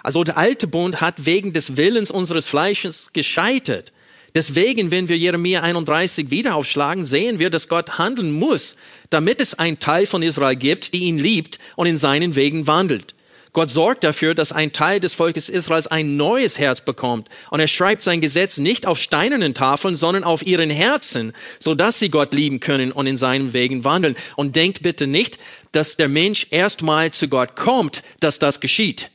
Also 0.08 0.24
der 0.24 0.38
alte 0.38 0.66
Bund 0.66 1.02
hat 1.02 1.26
wegen 1.26 1.52
des 1.52 1.76
Willens 1.76 2.10
unseres 2.10 2.48
Fleisches 2.48 3.10
gescheitert. 3.12 3.92
Deswegen, 4.34 4.90
wenn 4.90 5.10
wir 5.10 5.18
Jeremia 5.18 5.60
31 5.60 6.30
wieder 6.30 6.54
aufschlagen, 6.54 7.04
sehen 7.04 7.38
wir, 7.38 7.50
dass 7.50 7.68
Gott 7.68 7.98
handeln 7.98 8.32
muss, 8.32 8.76
damit 9.10 9.38
es 9.38 9.58
einen 9.58 9.80
Teil 9.80 10.06
von 10.06 10.22
Israel 10.22 10.56
gibt, 10.56 10.94
die 10.94 11.00
ihn 11.00 11.18
liebt 11.18 11.58
und 11.76 11.88
in 11.88 11.98
seinen 11.98 12.36
Wegen 12.36 12.66
wandelt. 12.66 13.14
Gott 13.52 13.68
sorgt 13.68 14.02
dafür, 14.02 14.34
dass 14.34 14.50
ein 14.50 14.72
Teil 14.72 14.98
des 14.98 15.12
Volkes 15.12 15.50
Israels 15.50 15.88
ein 15.88 16.16
neues 16.16 16.58
Herz 16.58 16.80
bekommt. 16.80 17.28
Und 17.50 17.60
er 17.60 17.68
schreibt 17.68 18.02
sein 18.02 18.22
Gesetz 18.22 18.56
nicht 18.56 18.86
auf 18.86 18.98
steinernen 18.98 19.52
Tafeln, 19.52 19.94
sondern 19.94 20.24
auf 20.24 20.46
ihren 20.46 20.70
Herzen, 20.70 21.34
so 21.60 21.74
dass 21.74 21.98
sie 21.98 22.08
Gott 22.08 22.32
lieben 22.32 22.60
können 22.60 22.92
und 22.92 23.06
in 23.06 23.18
seinen 23.18 23.52
Wegen 23.52 23.84
wandeln. 23.84 24.16
Und 24.36 24.56
denkt 24.56 24.80
bitte 24.80 25.06
nicht, 25.06 25.36
dass 25.72 25.98
der 25.98 26.08
Mensch 26.08 26.46
erstmal 26.48 27.10
zu 27.10 27.28
Gott 27.28 27.56
kommt, 27.56 28.02
dass 28.20 28.38
das 28.38 28.60
geschieht. 28.60 29.10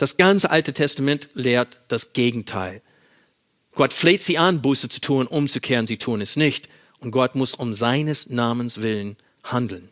Das 0.00 0.16
ganze 0.16 0.50
Alte 0.50 0.72
Testament 0.72 1.28
lehrt 1.34 1.80
das 1.88 2.14
Gegenteil. 2.14 2.80
Gott 3.74 3.92
fleht 3.92 4.22
sie 4.22 4.38
an, 4.38 4.62
Buße 4.62 4.88
zu 4.88 5.02
tun, 5.02 5.26
umzukehren, 5.26 5.86
sie 5.86 5.98
tun 5.98 6.22
es 6.22 6.36
nicht. 6.36 6.70
Und 7.00 7.10
Gott 7.10 7.34
muss 7.34 7.54
um 7.54 7.74
seines 7.74 8.30
Namens 8.30 8.80
willen 8.80 9.18
handeln, 9.44 9.90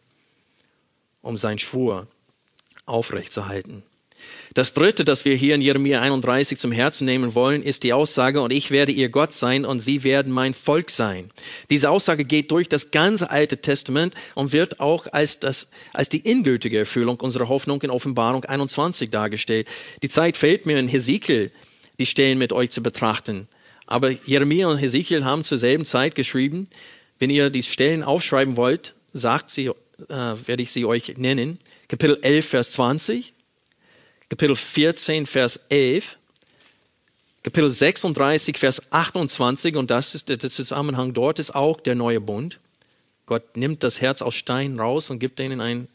um 1.20 1.36
sein 1.36 1.58
Schwur 1.58 2.06
aufrechtzuerhalten. 2.86 3.82
Das 4.54 4.74
dritte, 4.74 5.04
das 5.04 5.24
wir 5.24 5.36
hier 5.36 5.54
in 5.54 5.62
Jeremia 5.62 6.00
31 6.00 6.58
zum 6.58 6.72
Herzen 6.72 7.04
nehmen 7.04 7.34
wollen, 7.34 7.62
ist 7.62 7.82
die 7.82 7.92
Aussage, 7.92 8.40
und 8.40 8.52
ich 8.52 8.70
werde 8.70 8.92
ihr 8.92 9.08
Gott 9.08 9.32
sein 9.32 9.64
und 9.64 9.80
sie 9.80 10.04
werden 10.04 10.32
mein 10.32 10.54
Volk 10.54 10.90
sein. 10.90 11.30
Diese 11.70 11.90
Aussage 11.90 12.24
geht 12.24 12.50
durch 12.50 12.68
das 12.68 12.90
ganze 12.90 13.30
Alte 13.30 13.58
Testament 13.58 14.14
und 14.34 14.52
wird 14.52 14.80
auch 14.80 15.06
als, 15.12 15.38
das, 15.38 15.68
als 15.92 16.08
die 16.08 16.24
endgültige 16.24 16.78
Erfüllung 16.78 17.20
unserer 17.20 17.48
Hoffnung 17.48 17.82
in 17.82 17.90
Offenbarung 17.90 18.44
21 18.44 19.10
dargestellt. 19.10 19.68
Die 20.02 20.08
Zeit 20.08 20.36
fällt 20.36 20.66
mir 20.66 20.78
in 20.78 20.88
Hesekiel, 20.88 21.52
die 21.98 22.06
Stellen 22.06 22.38
mit 22.38 22.52
euch 22.52 22.70
zu 22.70 22.82
betrachten. 22.82 23.48
Aber 23.86 24.10
Jeremia 24.10 24.68
und 24.68 24.78
Hesekiel 24.78 25.24
haben 25.24 25.44
zur 25.44 25.58
selben 25.58 25.84
Zeit 25.84 26.14
geschrieben. 26.14 26.68
Wenn 27.18 27.30
ihr 27.30 27.50
die 27.50 27.62
Stellen 27.62 28.02
aufschreiben 28.02 28.56
wollt, 28.56 28.94
sagt 29.12 29.50
sie, 29.50 29.66
äh, 29.66 29.74
werde 30.08 30.62
ich 30.62 30.72
sie 30.72 30.84
euch 30.84 31.14
nennen. 31.16 31.58
Kapitel 31.88 32.18
11, 32.22 32.46
Vers 32.46 32.72
20, 32.72 33.32
Kapitel 34.28 34.56
14, 34.56 35.26
Vers 35.26 35.58
11, 35.70 36.18
Kapitel 37.42 37.70
36, 37.70 38.58
Vers 38.58 38.92
28, 38.92 39.76
und 39.76 39.90
das 39.90 40.14
ist 40.14 40.28
der 40.28 40.38
Zusammenhang 40.38 41.14
dort 41.14 41.38
ist 41.38 41.54
auch 41.54 41.80
der 41.80 41.94
neue 41.94 42.20
Bund. 42.20 42.60
Gott 43.24 43.56
nimmt 43.56 43.82
das 43.82 44.02
Herz 44.02 44.20
aus 44.20 44.34
Stein 44.34 44.78
raus 44.78 45.08
und 45.08 45.18
gibt 45.18 45.40
ihnen 45.40 45.62
ein 45.62 45.88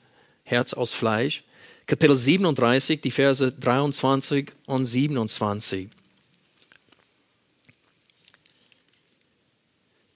Herz 0.43 0.73
aus 0.73 0.93
Fleisch. 0.93 1.43
Kapitel 1.85 2.15
37, 2.15 3.01
die 3.01 3.11
Verse 3.11 3.51
23 3.51 4.51
und 4.65 4.85
27. 4.85 5.89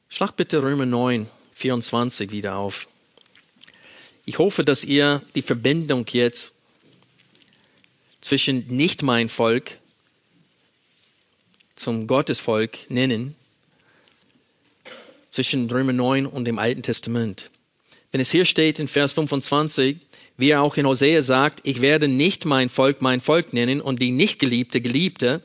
Schlag 0.10 0.36
bitte 0.36 0.64
Römer 0.64 0.88
9, 0.88 1.28
24 1.54 2.32
wieder 2.32 2.56
auf. 2.56 2.88
Ich 4.26 4.40
hoffe, 4.40 4.64
dass 4.64 4.84
ihr 4.84 5.22
die 5.36 5.44
Verbindung 5.44 6.06
jetzt 6.10 6.57
zwischen 8.28 8.66
nicht 8.68 9.04
mein 9.04 9.30
Volk 9.30 9.80
zum 11.78 12.08
Gottesvolk 12.08 12.90
nennen, 12.90 13.36
zwischen 15.30 15.70
Römer 15.70 15.94
9 15.94 16.26
und 16.26 16.44
dem 16.44 16.60
Alten 16.60 16.84
Testament. 16.84 17.50
Wenn 18.12 18.20
es 18.20 18.30
hier 18.30 18.44
steht 18.44 18.80
in 18.80 18.90
Vers 18.90 19.14
25, 19.14 20.00
wie 20.36 20.50
er 20.50 20.62
auch 20.62 20.76
in 20.76 20.86
Hosea 20.86 21.22
sagt, 21.22 21.62
ich 21.64 21.80
werde 21.80 22.10
nicht 22.10 22.44
mein 22.44 22.68
Volk 22.68 23.02
mein 23.02 23.22
Volk 23.22 23.54
nennen 23.54 23.80
und 23.80 24.02
die 24.02 24.12
nicht 24.12 24.40
geliebte 24.40 24.82
Geliebte, 24.82 25.42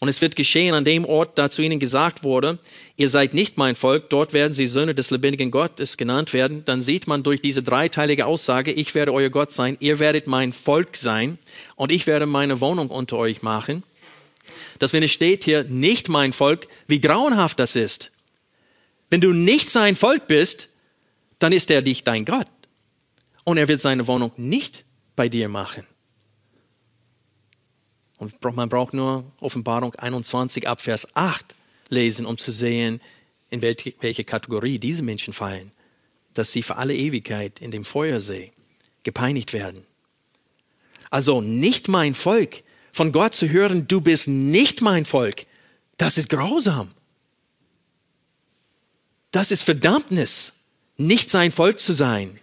und 0.00 0.08
es 0.08 0.20
wird 0.20 0.36
geschehen 0.36 0.74
an 0.74 0.84
dem 0.84 1.04
Ort, 1.04 1.38
da 1.38 1.50
zu 1.50 1.62
ihnen 1.62 1.80
gesagt 1.80 2.22
wurde, 2.22 2.58
ihr 2.96 3.08
seid 3.08 3.34
nicht 3.34 3.56
mein 3.56 3.74
Volk, 3.74 4.10
dort 4.10 4.32
werden 4.32 4.52
sie 4.52 4.68
Söhne 4.68 4.94
des 4.94 5.10
lebendigen 5.10 5.50
Gottes 5.50 5.96
genannt 5.96 6.32
werden. 6.32 6.64
Dann 6.64 6.82
sieht 6.82 7.08
man 7.08 7.24
durch 7.24 7.42
diese 7.42 7.62
dreiteilige 7.62 8.26
Aussage, 8.26 8.70
ich 8.70 8.94
werde 8.94 9.12
euer 9.12 9.30
Gott 9.30 9.50
sein, 9.50 9.76
ihr 9.80 9.98
werdet 9.98 10.28
mein 10.28 10.52
Volk 10.52 10.96
sein 10.96 11.38
und 11.74 11.90
ich 11.90 12.06
werde 12.06 12.26
meine 12.26 12.60
Wohnung 12.60 12.90
unter 12.90 13.18
euch 13.18 13.42
machen. 13.42 13.82
Dass 14.78 14.92
wenn 14.92 15.02
es 15.02 15.10
steht 15.10 15.44
hier, 15.44 15.64
nicht 15.64 16.08
mein 16.08 16.32
Volk, 16.32 16.68
wie 16.86 17.00
grauenhaft 17.00 17.58
das 17.58 17.74
ist. 17.74 18.12
Wenn 19.10 19.20
du 19.20 19.32
nicht 19.32 19.70
sein 19.70 19.96
Volk 19.96 20.28
bist, 20.28 20.68
dann 21.40 21.52
ist 21.52 21.70
er 21.70 21.82
dich 21.82 22.04
dein 22.04 22.24
Gott. 22.24 22.46
Und 23.42 23.56
er 23.56 23.66
wird 23.66 23.80
seine 23.80 24.06
Wohnung 24.06 24.30
nicht 24.36 24.84
bei 25.16 25.28
dir 25.28 25.48
machen. 25.48 25.84
Und 28.18 28.42
man 28.42 28.68
braucht 28.68 28.94
nur 28.94 29.24
Offenbarung 29.40 29.94
21 29.94 30.68
ab 30.68 30.80
Vers 30.80 31.08
8 31.14 31.54
lesen, 31.88 32.26
um 32.26 32.36
zu 32.36 32.52
sehen, 32.52 33.00
in 33.50 33.62
welche, 33.62 34.24
Kategorie 34.24 34.78
diese 34.78 35.02
Menschen 35.02 35.32
fallen. 35.32 35.70
Dass 36.34 36.52
sie 36.52 36.62
für 36.62 36.76
alle 36.76 36.94
Ewigkeit 36.94 37.60
in 37.60 37.70
dem 37.70 37.84
Feuersee 37.84 38.52
gepeinigt 39.04 39.52
werden. 39.52 39.84
Also 41.10 41.40
nicht 41.40 41.88
mein 41.88 42.14
Volk. 42.14 42.62
Von 42.92 43.12
Gott 43.12 43.34
zu 43.34 43.48
hören, 43.48 43.86
du 43.86 44.00
bist 44.00 44.28
nicht 44.28 44.82
mein 44.82 45.04
Volk, 45.04 45.46
das 45.96 46.18
ist 46.18 46.28
grausam. 46.28 46.90
Das 49.30 49.50
ist 49.50 49.62
Verdammnis, 49.62 50.54
nicht 50.96 51.30
sein 51.30 51.52
Volk 51.52 51.78
zu 51.78 51.92
sein. 51.92 52.40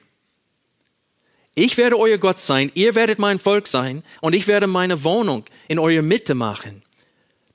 Ich 1.55 1.77
werde 1.77 1.97
euer 1.97 2.17
Gott 2.17 2.37
sein, 2.37 2.69
ihr 2.75 2.95
werdet 2.95 3.17
mein 3.17 3.39
Volk 3.39 3.67
sein 3.67 4.03
und 4.19 4.33
ich 4.35 4.47
werde 4.47 4.67
meine 4.67 5.05
Wohnung 5.05 5.45
in 5.69 5.79
eurer 5.79 6.01
Mitte 6.01 6.35
machen. 6.35 6.83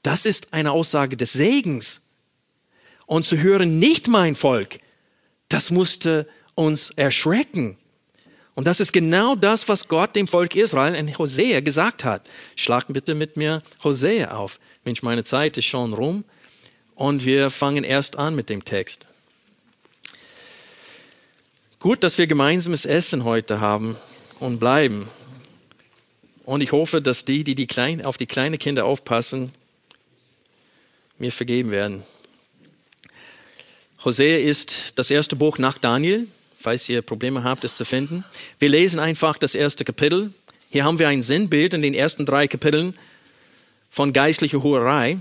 Das 0.03 0.25
ist 0.25 0.55
eine 0.55 0.73
Aussage 0.73 1.19
des 1.19 1.35
Segens. 1.35 2.01
Und 3.05 3.25
zu 3.27 3.37
hören, 3.39 3.79
nicht 3.79 4.09
mein 4.09 4.37
Volk, 4.37 4.79
das 5.49 5.71
musste 5.71 6.27
uns 6.55 6.91
erschrecken. 6.97 7.77
Und 8.55 8.67
das 8.67 8.81
ist 8.81 8.93
genau 8.93 9.35
das, 9.35 9.69
was 9.69 9.89
Gott 9.89 10.17
dem 10.17 10.29
Volk 10.29 10.57
Israel 10.57 10.95
in 10.95 11.19
Hosea 11.19 11.61
gesagt 11.61 12.05
hat. 12.05 12.27
Schlag 12.57 12.87
bitte 12.89 13.15
mit 13.15 13.37
mir 13.37 13.63
Hosea 13.85 14.33
auf. 14.33 14.61
Mensch, 14.85 15.03
meine 15.03 15.25
Zeit 15.25 15.59
ist 15.59 15.67
schon 15.67 15.93
rum. 15.93 16.25
Und 16.95 17.25
wir 17.25 17.51
fangen 17.51 17.85
erst 17.85 18.19
an 18.19 18.35
mit 18.35 18.49
dem 18.49 18.65
Text. 18.65 19.10
Gut, 21.81 22.05
dass 22.05 22.19
wir 22.19 22.27
gemeinsames 22.27 22.85
Essen 22.85 23.25
heute 23.25 23.59
haben 23.63 23.97
und 24.39 24.59
bleiben. 24.59 25.09
Und 26.45 26.61
ich 26.61 26.73
hoffe, 26.73 27.01
dass 27.01 27.25
die, 27.25 27.43
die, 27.43 27.55
die 27.55 27.67
klein, 27.67 28.05
auf 28.05 28.19
die 28.19 28.27
kleinen 28.27 28.59
Kinder 28.59 28.85
aufpassen, 28.85 29.51
mir 31.17 31.33
vergeben 31.33 31.71
werden. 31.71 32.03
Hosea 34.05 34.41
ist 34.41 34.93
das 34.97 35.11
erste 35.11 35.37
Buch 35.37 35.57
nach 35.57 35.79
Daniel, 35.79 36.29
falls 36.55 36.87
ihr 36.91 37.01
Probleme 37.01 37.45
habt, 37.45 37.65
es 37.65 37.77
zu 37.77 37.87
finden. 37.87 38.27
Wir 38.59 38.69
lesen 38.69 39.01
einfach 39.01 39.39
das 39.39 39.55
erste 39.55 39.87
Kapitel. 39.87 40.35
Hier 40.69 40.85
haben 40.85 40.99
wir 40.99 41.09
ein 41.09 41.23
Sinnbild 41.23 41.73
in 41.73 41.81
den 41.81 41.95
ersten 41.95 42.27
drei 42.27 42.47
Kapiteln 42.47 42.93
von 43.91 44.13
geistlicher 44.13 44.63
Hurerei. 44.63 45.17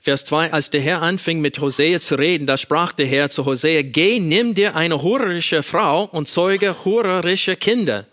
Vers 0.00 0.24
2, 0.24 0.52
als 0.52 0.70
der 0.70 0.80
Herr 0.80 1.02
anfing 1.02 1.40
mit 1.40 1.58
Hosea 1.58 1.98
zu 1.98 2.14
reden, 2.14 2.46
da 2.46 2.56
sprach 2.56 2.92
der 2.92 3.06
Herr 3.06 3.30
zu 3.30 3.44
Hosea, 3.44 3.82
geh, 3.82 4.20
nimm 4.20 4.54
dir 4.54 4.76
eine 4.76 5.02
hurerische 5.02 5.64
Frau 5.64 6.04
und 6.04 6.28
zeuge 6.28 6.84
hurerische 6.84 7.56
Kinder, 7.56 8.06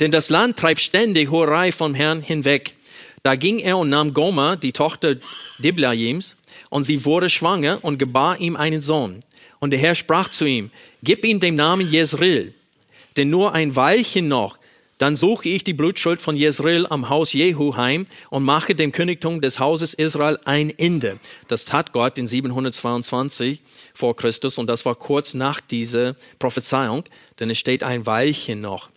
denn 0.00 0.10
das 0.10 0.30
Land 0.30 0.56
treibt 0.56 0.80
ständig 0.80 1.30
Hurerei 1.30 1.72
vom 1.72 1.94
Herrn 1.94 2.22
hinweg. 2.22 2.74
Da 3.22 3.34
ging 3.34 3.58
er 3.58 3.76
und 3.76 3.90
nahm 3.90 4.14
Goma, 4.14 4.56
die 4.56 4.72
Tochter 4.72 5.16
Diblaims, 5.58 6.36
und 6.70 6.84
sie 6.84 7.04
wurde 7.04 7.28
schwanger 7.28 7.80
und 7.82 7.98
gebar 7.98 8.40
ihm 8.40 8.56
einen 8.56 8.80
Sohn. 8.80 9.20
Und 9.58 9.72
der 9.72 9.80
Herr 9.80 9.94
sprach 9.94 10.30
zu 10.30 10.46
ihm, 10.46 10.70
gib 11.02 11.24
ihm 11.24 11.40
den 11.40 11.54
Namen 11.54 11.90
Jezreel, 11.90 12.54
denn 13.16 13.28
nur 13.28 13.52
ein 13.52 13.76
Weilchen 13.76 14.28
noch, 14.28 14.58
dann 14.98 15.16
suche 15.16 15.48
ich 15.50 15.64
die 15.64 15.74
Blutschuld 15.74 16.20
von 16.20 16.36
Jezreel 16.36 16.86
am 16.88 17.08
Haus 17.08 17.32
Jehu 17.32 17.76
heim 17.76 18.06
und 18.30 18.44
mache 18.44 18.74
dem 18.74 18.92
Königtum 18.92 19.40
des 19.40 19.58
Hauses 19.60 19.92
Israel 19.94 20.38
ein 20.44 20.70
Ende. 20.70 21.18
Das 21.48 21.64
tat 21.66 21.92
Gott 21.92 22.16
in 22.16 22.26
722 22.26 23.60
vor 23.94 24.16
Christus 24.16 24.56
und 24.58 24.68
das 24.68 24.86
war 24.86 24.94
kurz 24.94 25.34
nach 25.34 25.60
dieser 25.60 26.16
Prophezeiung, 26.38 27.04
denn 27.38 27.50
es 27.50 27.58
steht 27.58 27.82
ein 27.82 28.06
Weilchen 28.06 28.60
noch. 28.60 28.88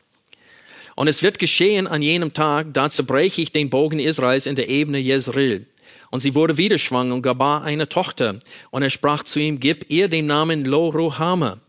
Und 0.95 1.07
es 1.07 1.23
wird 1.23 1.39
geschehen 1.39 1.87
an 1.87 2.01
jenem 2.01 2.33
Tag, 2.33 2.73
da 2.73 2.89
zerbreche 2.89 3.41
ich 3.41 3.51
den 3.51 3.69
Bogen 3.69 3.99
Israels 3.99 4.45
in 4.45 4.55
der 4.55 4.69
Ebene 4.69 4.97
Jezreel. 4.97 5.65
Und 6.11 6.21
sie 6.21 6.35
wurde 6.35 6.57
wieder 6.57 6.77
schwanger 6.77 7.13
und 7.13 7.21
gebar 7.21 7.63
eine 7.63 7.87
Tochter. 7.87 8.39
Und 8.71 8.83
er 8.83 8.89
sprach 8.89 9.23
zu 9.23 9.39
ihm, 9.39 9.59
gib 9.59 9.89
ihr 9.89 10.07
den 10.07 10.25
Namen 10.25 10.65
Lo-Ruhama 10.65 11.59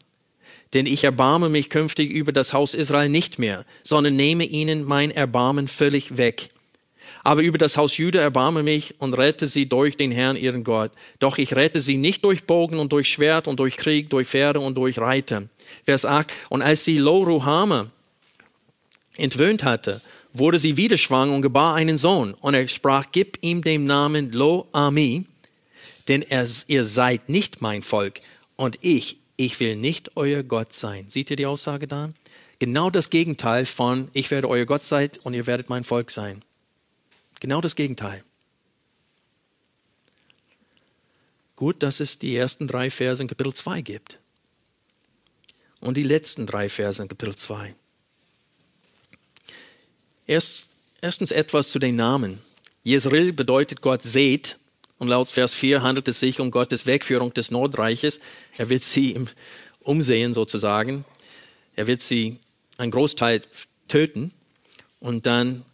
denn 0.74 0.86
ich 0.86 1.04
erbarme 1.04 1.48
mich 1.48 1.70
künftig 1.70 2.10
über 2.10 2.32
das 2.32 2.52
Haus 2.52 2.74
Israel 2.74 3.08
nicht 3.08 3.38
mehr, 3.38 3.64
sondern 3.82 4.16
nehme 4.16 4.44
ihnen 4.44 4.84
mein 4.84 5.10
Erbarmen 5.10 5.68
völlig 5.68 6.16
weg. 6.16 6.50
Aber 7.22 7.42
über 7.42 7.58
das 7.58 7.76
Haus 7.76 7.96
Juda 7.96 8.20
erbarme 8.20 8.62
mich 8.62 8.94
und 8.98 9.14
rette 9.14 9.46
sie 9.46 9.68
durch 9.68 9.96
den 9.96 10.10
Herrn 10.10 10.36
ihren 10.36 10.64
Gott. 10.64 10.92
Doch 11.18 11.38
ich 11.38 11.54
rette 11.54 11.80
sie 11.80 11.96
nicht 11.96 12.24
durch 12.24 12.44
Bogen 12.44 12.78
und 12.78 12.92
durch 12.92 13.08
Schwert 13.08 13.46
und 13.46 13.60
durch 13.60 13.76
Krieg, 13.76 14.08
durch 14.10 14.28
Pferde 14.28 14.60
und 14.60 14.76
durch 14.76 14.98
Reiter. 14.98 15.42
Vers 15.84 16.06
8. 16.06 16.30
Und 16.48 16.62
als 16.62 16.84
sie 16.84 16.98
Lo 16.98 17.22
Ruhama 17.22 17.90
entwöhnt 19.16 19.64
hatte, 19.64 20.00
wurde 20.32 20.58
sie 20.58 20.76
wieder 20.76 20.96
schwanger 20.96 21.34
und 21.34 21.42
gebar 21.42 21.74
einen 21.74 21.98
Sohn. 21.98 22.34
Und 22.34 22.54
er 22.54 22.66
sprach, 22.68 23.06
gib 23.12 23.38
ihm 23.42 23.62
den 23.62 23.84
Namen 23.84 24.32
Lo 24.32 24.68
Ami, 24.72 25.26
denn 26.08 26.22
er, 26.22 26.46
ihr 26.68 26.84
seid 26.84 27.28
nicht 27.28 27.60
mein 27.60 27.82
Volk 27.82 28.20
und 28.56 28.78
ich, 28.80 29.19
ich 29.40 29.58
will 29.58 29.74
nicht 29.74 30.18
euer 30.18 30.42
Gott 30.42 30.74
sein. 30.74 31.08
Seht 31.08 31.30
ihr 31.30 31.36
die 31.36 31.46
Aussage 31.46 31.86
da? 31.86 32.10
Genau 32.58 32.90
das 32.90 33.08
Gegenteil 33.08 33.64
von, 33.64 34.10
ich 34.12 34.30
werde 34.30 34.50
euer 34.50 34.66
Gott 34.66 34.84
sein 34.84 35.08
und 35.22 35.32
ihr 35.32 35.46
werdet 35.46 35.70
mein 35.70 35.82
Volk 35.82 36.10
sein. 36.10 36.44
Genau 37.40 37.62
das 37.62 37.74
Gegenteil. 37.74 38.22
Gut, 41.56 41.82
dass 41.82 42.00
es 42.00 42.18
die 42.18 42.36
ersten 42.36 42.66
drei 42.66 42.90
Verse 42.90 43.22
in 43.22 43.28
Kapitel 43.28 43.54
2 43.54 43.80
gibt. 43.80 44.18
Und 45.80 45.96
die 45.96 46.02
letzten 46.02 46.46
drei 46.46 46.68
Verse 46.68 47.00
in 47.00 47.08
Kapitel 47.08 47.34
2. 47.34 47.74
Erst, 50.26 50.68
erstens 51.00 51.32
etwas 51.32 51.70
zu 51.70 51.78
den 51.78 51.96
Namen. 51.96 52.40
Jezreel 52.82 53.32
bedeutet 53.32 53.80
Gott 53.80 54.02
seht 54.02 54.58
und 55.00 55.08
laut 55.08 55.28
Vers 55.28 55.54
4 55.54 55.82
handelt 55.82 56.08
es 56.08 56.20
sich 56.20 56.40
um 56.40 56.50
Gottes 56.50 56.84
Wegführung 56.84 57.32
des 57.32 57.50
Nordreiches. 57.50 58.20
Er 58.58 58.68
wird 58.68 58.82
sie 58.82 59.12
im 59.12 59.28
Umsehen 59.80 60.34
sozusagen. 60.34 61.06
Er 61.74 61.86
wird 61.86 62.02
sie 62.02 62.38
einen 62.76 62.90
Großteil 62.90 63.40
töten 63.88 64.30
und 65.00 65.24
dann 65.24 65.64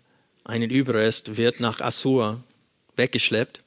einen 0.45 0.71
Überrest 0.71 1.37
wird 1.37 1.59
nach 1.59 1.81
Assur 1.81 2.41
weggeschleppt. 2.95 3.63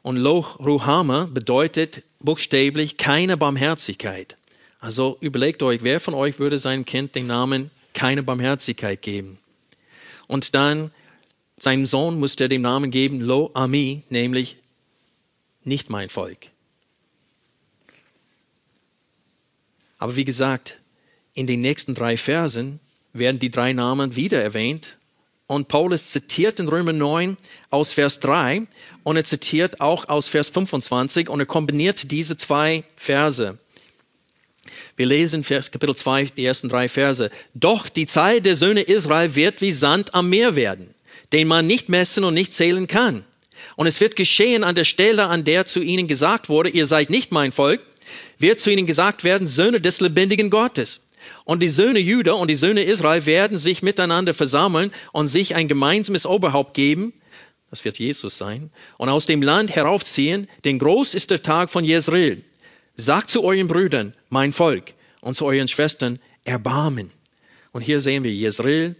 Und 0.00 0.16
Loch 0.16 0.58
Ruhama 0.60 1.26
bedeutet 1.26 2.02
buchstäblich 2.20 2.96
keine 2.96 3.36
Barmherzigkeit. 3.36 4.38
Also 4.80 5.18
überlegt 5.20 5.62
euch, 5.62 5.82
wer 5.82 6.00
von 6.00 6.14
euch 6.14 6.38
würde 6.38 6.58
seinem 6.58 6.86
Kind 6.86 7.14
den 7.14 7.26
Namen 7.26 7.70
keine 7.92 8.22
Barmherzigkeit 8.22 9.02
geben? 9.02 9.36
Und 10.26 10.54
dann 10.54 10.90
seinem 11.58 11.84
Sohn 11.84 12.18
musste 12.18 12.44
er 12.44 12.48
den 12.48 12.62
Namen 12.62 12.90
geben 12.90 13.20
Lo 13.20 13.50
Ami, 13.52 14.02
nämlich 14.08 14.56
nicht 15.66 15.90
mein 15.90 16.08
Volk. 16.08 16.48
Aber 19.98 20.16
wie 20.16 20.24
gesagt, 20.24 20.80
in 21.34 21.46
den 21.46 21.60
nächsten 21.60 21.94
drei 21.94 22.16
Versen 22.16 22.80
werden 23.12 23.38
die 23.38 23.50
drei 23.50 23.72
Namen 23.72 24.16
wieder 24.16 24.42
erwähnt. 24.42 24.96
Und 25.46 25.68
Paulus 25.68 26.10
zitiert 26.10 26.58
in 26.58 26.68
Römer 26.68 26.92
9 26.92 27.36
aus 27.70 27.92
Vers 27.92 28.18
3 28.20 28.66
und 29.04 29.16
er 29.16 29.24
zitiert 29.24 29.80
auch 29.80 30.08
aus 30.08 30.28
Vers 30.28 30.50
25 30.50 31.28
und 31.28 31.38
er 31.38 31.46
kombiniert 31.46 32.10
diese 32.10 32.36
zwei 32.36 32.82
Verse. 32.96 33.56
Wir 34.96 35.06
lesen 35.06 35.44
Vers, 35.44 35.70
Kapitel 35.70 35.94
2, 35.94 36.24
die 36.36 36.44
ersten 36.44 36.68
drei 36.68 36.88
Verse. 36.88 37.30
Doch 37.54 37.88
die 37.88 38.06
Zeit 38.06 38.44
der 38.44 38.56
Söhne 38.56 38.82
Israel 38.82 39.34
wird 39.34 39.60
wie 39.60 39.72
Sand 39.72 40.14
am 40.14 40.30
Meer 40.30 40.56
werden, 40.56 40.94
den 41.32 41.46
man 41.46 41.66
nicht 41.66 41.88
messen 41.88 42.24
und 42.24 42.34
nicht 42.34 42.54
zählen 42.54 42.86
kann. 42.88 43.24
Und 43.76 43.86
es 43.86 44.00
wird 44.00 44.16
geschehen 44.16 44.64
an 44.64 44.74
der 44.74 44.84
Stelle, 44.84 45.26
an 45.26 45.44
der 45.44 45.66
zu 45.66 45.80
ihnen 45.80 46.06
gesagt 46.06 46.48
wurde, 46.48 46.70
ihr 46.70 46.86
seid 46.86 47.10
nicht 47.10 47.32
mein 47.32 47.52
Volk, 47.52 47.80
wird 48.38 48.60
zu 48.60 48.70
ihnen 48.70 48.86
gesagt 48.86 49.24
werden, 49.24 49.46
Söhne 49.46 49.80
des 49.80 50.00
lebendigen 50.00 50.50
Gottes. 50.50 51.00
Und 51.44 51.60
die 51.60 51.68
Söhne 51.68 51.98
Juda 51.98 52.32
und 52.32 52.48
die 52.48 52.56
Söhne 52.56 52.82
Israel 52.82 53.26
werden 53.26 53.58
sich 53.58 53.82
miteinander 53.82 54.34
versammeln 54.34 54.92
und 55.12 55.28
sich 55.28 55.54
ein 55.54 55.68
gemeinsames 55.68 56.26
Oberhaupt 56.26 56.74
geben. 56.74 57.12
Das 57.70 57.84
wird 57.84 57.98
Jesus 57.98 58.38
sein. 58.38 58.70
Und 58.96 59.08
aus 59.08 59.26
dem 59.26 59.42
Land 59.42 59.74
heraufziehen, 59.74 60.48
denn 60.64 60.78
groß 60.78 61.14
ist 61.14 61.30
der 61.30 61.42
Tag 61.42 61.70
von 61.70 61.84
Jezreel. 61.84 62.42
Sagt 62.94 63.30
zu 63.30 63.44
euren 63.44 63.68
Brüdern, 63.68 64.14
mein 64.30 64.52
Volk, 64.52 64.94
und 65.20 65.34
zu 65.34 65.46
euren 65.46 65.68
Schwestern, 65.68 66.18
Erbarmen. 66.44 67.10
Und 67.72 67.82
hier 67.82 68.00
sehen 68.00 68.24
wir 68.24 68.32
Jezreel, 68.32 68.96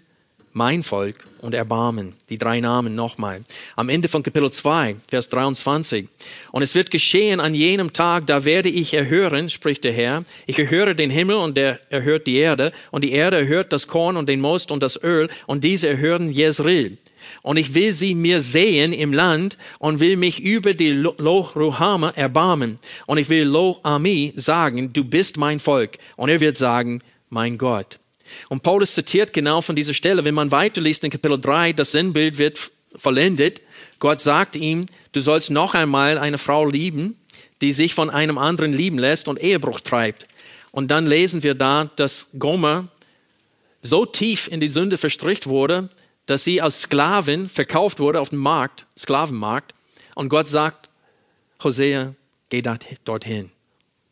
mein 0.57 0.83
Volk 0.83 1.27
und 1.43 1.55
Erbarmen. 1.55 2.15
Die 2.31 2.39
drei 2.39 2.61
Namen 2.61 2.95
nochmal. 2.95 3.43
Am 3.77 3.91
Ende 3.91 4.09
von 4.09 4.23
Kapitel 4.23 4.51
2, 4.51 4.97
Vers 5.07 5.29
23. 5.29 6.09
Und 6.51 6.63
es 6.63 6.75
wird 6.75 6.91
geschehen 6.91 7.41
an 7.41 7.55
jenem 7.55 7.93
Tag, 7.93 8.27
da 8.27 8.47
werde 8.47 8.71
ich 8.71 8.95
erhören, 8.95 9.51
spricht 9.51 9.85
der 9.85 9.93
Herr. 9.93 10.25
Ich 10.47 10.59
erhöre 10.59 10.95
den 10.95 11.11
Himmel 11.11 11.37
und 11.37 11.59
der 11.59 11.79
erhört 11.91 12.27
die 12.27 12.37
Erde. 12.37 12.73
Und 12.91 13.05
die 13.05 13.13
Erde 13.13 13.37
erhört 13.37 13.71
das 13.71 13.87
Korn 13.87 14.17
und 14.17 14.31
den 14.31 14.41
Most 14.41 14.73
und 14.73 14.83
das 14.83 14.99
Öl. 15.03 15.29
Und 15.47 15.63
diese 15.63 15.89
erhören 15.89 16.33
Jezreel. 16.33 16.97
Und 17.43 17.59
ich 17.59 17.75
will 17.75 17.93
sie 17.93 18.15
mir 18.15 18.41
sehen 18.41 18.95
im 18.95 19.13
Land 19.13 19.59
und 19.79 20.01
will 20.01 20.17
mich 20.17 20.43
über 20.43 20.73
die 20.73 20.93
Loch 20.93 21.55
Ruhama 21.55 22.11
erbarmen. 22.17 22.79
Und 23.05 23.19
ich 23.19 23.29
will 23.29 23.45
Lo 23.45 23.79
Ami 23.83 24.33
sagen, 24.37 24.91
du 24.95 25.05
bist 25.05 25.37
mein 25.37 25.61
Volk. 25.61 25.99
Und 26.17 26.31
er 26.31 26.41
wird 26.41 26.57
sagen, 26.57 27.03
mein 27.29 27.59
Gott. 27.59 27.99
Und 28.49 28.63
Paulus 28.63 28.95
zitiert 28.95 29.33
genau 29.33 29.61
von 29.61 29.77
dieser 29.77 29.95
Stelle, 29.95 30.25
wenn 30.25 30.35
man 30.35 30.51
weiterliest 30.51 31.05
in 31.05 31.11
Kapitel 31.11 31.41
3, 31.41 31.73
das 31.73 31.93
Sinnbild 31.93 32.39
wird 32.39 32.71
vollendet. 32.95 33.63
Gott 33.99 34.21
sagt 34.21 34.57
ihm, 34.57 34.87
du 35.13 35.21
sollst 35.21 35.51
noch 35.51 35.75
einmal 35.75 36.19
eine 36.19 36.39
Frau 36.39 36.67
lieben, 36.67 37.19
die 37.61 37.73
sich 37.73 37.95
von 37.95 38.11
einem 38.11 38.39
anderen 38.39 38.73
lieben 38.73 38.99
lässt 38.99 39.29
und 39.29 39.41
Ehebruch 39.41 39.81
treibt. 39.81 40.27
Und 40.73 40.91
dann 40.91 41.07
lesen 41.07 41.43
wir 41.43 41.55
da, 41.55 41.91
dass 41.97 42.29
Gomer 42.39 42.89
so 43.81 44.05
tief 44.05 44.49
in 44.49 44.61
die 44.61 44.71
Sünde 44.71 44.99
verstricht 44.99 45.47
wurde, 45.47 45.89
dass 46.27 46.45
sie 46.45 46.61
als 46.61 46.83
Sklavin 46.83 47.49
verkauft 47.49 48.01
wurde 48.01 48.21
auf 48.21 48.31
dem 48.31 48.41
Markt, 48.41 48.87
Sklavenmarkt. 48.99 49.73
Und 50.15 50.29
Gott 50.29 50.49
sagt, 50.49 50.91
Hosea, 51.63 52.15
geh 52.51 52.63
dorthin 53.05 53.51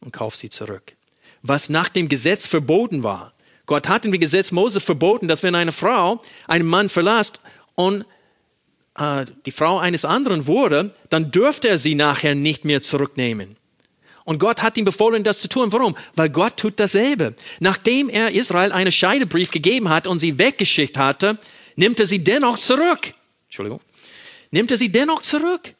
und 0.00 0.12
kauf 0.12 0.36
sie 0.36 0.48
zurück. 0.48 0.94
Was 1.42 1.68
nach 1.68 1.88
dem 1.88 2.08
Gesetz 2.08 2.46
verboten 2.46 3.02
war, 3.02 3.33
Gott 3.66 3.88
hat 3.88 4.04
im 4.04 4.12
Gesetz 4.12 4.50
Mose 4.50 4.80
verboten, 4.80 5.28
dass 5.28 5.42
wenn 5.42 5.54
eine 5.54 5.72
Frau 5.72 6.20
einen 6.46 6.66
Mann 6.66 6.88
verlässt 6.88 7.40
und 7.74 8.04
äh, 8.96 9.24
die 9.46 9.52
Frau 9.52 9.78
eines 9.78 10.04
anderen 10.04 10.46
wurde, 10.46 10.94
dann 11.08 11.30
dürfte 11.30 11.68
er 11.68 11.78
sie 11.78 11.94
nachher 11.94 12.34
nicht 12.34 12.64
mehr 12.64 12.82
zurücknehmen. 12.82 13.56
Und 14.24 14.38
Gott 14.38 14.62
hat 14.62 14.76
ihm 14.76 14.86
befohlen, 14.86 15.22
das 15.22 15.40
zu 15.40 15.48
tun. 15.48 15.70
Warum? 15.72 15.96
Weil 16.14 16.30
Gott 16.30 16.56
tut 16.56 16.80
dasselbe. 16.80 17.34
Nachdem 17.60 18.08
er 18.08 18.32
Israel 18.32 18.72
einen 18.72 18.92
Scheidebrief 18.92 19.50
gegeben 19.50 19.90
hat 19.90 20.06
und 20.06 20.18
sie 20.18 20.38
weggeschickt 20.38 20.96
hatte, 20.96 21.38
nimmt 21.76 22.00
er 22.00 22.06
sie 22.06 22.24
dennoch 22.24 22.58
zurück. 22.58 23.12
Entschuldigung. 23.46 23.80
Nimmt 24.50 24.70
er 24.70 24.78
sie 24.78 24.90
dennoch 24.90 25.20
zurück. 25.20 25.74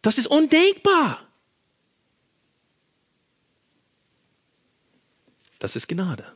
Das 0.00 0.16
ist 0.16 0.26
undenkbar. 0.26 1.22
Das 5.58 5.76
ist 5.76 5.88
Gnade. 5.88 6.33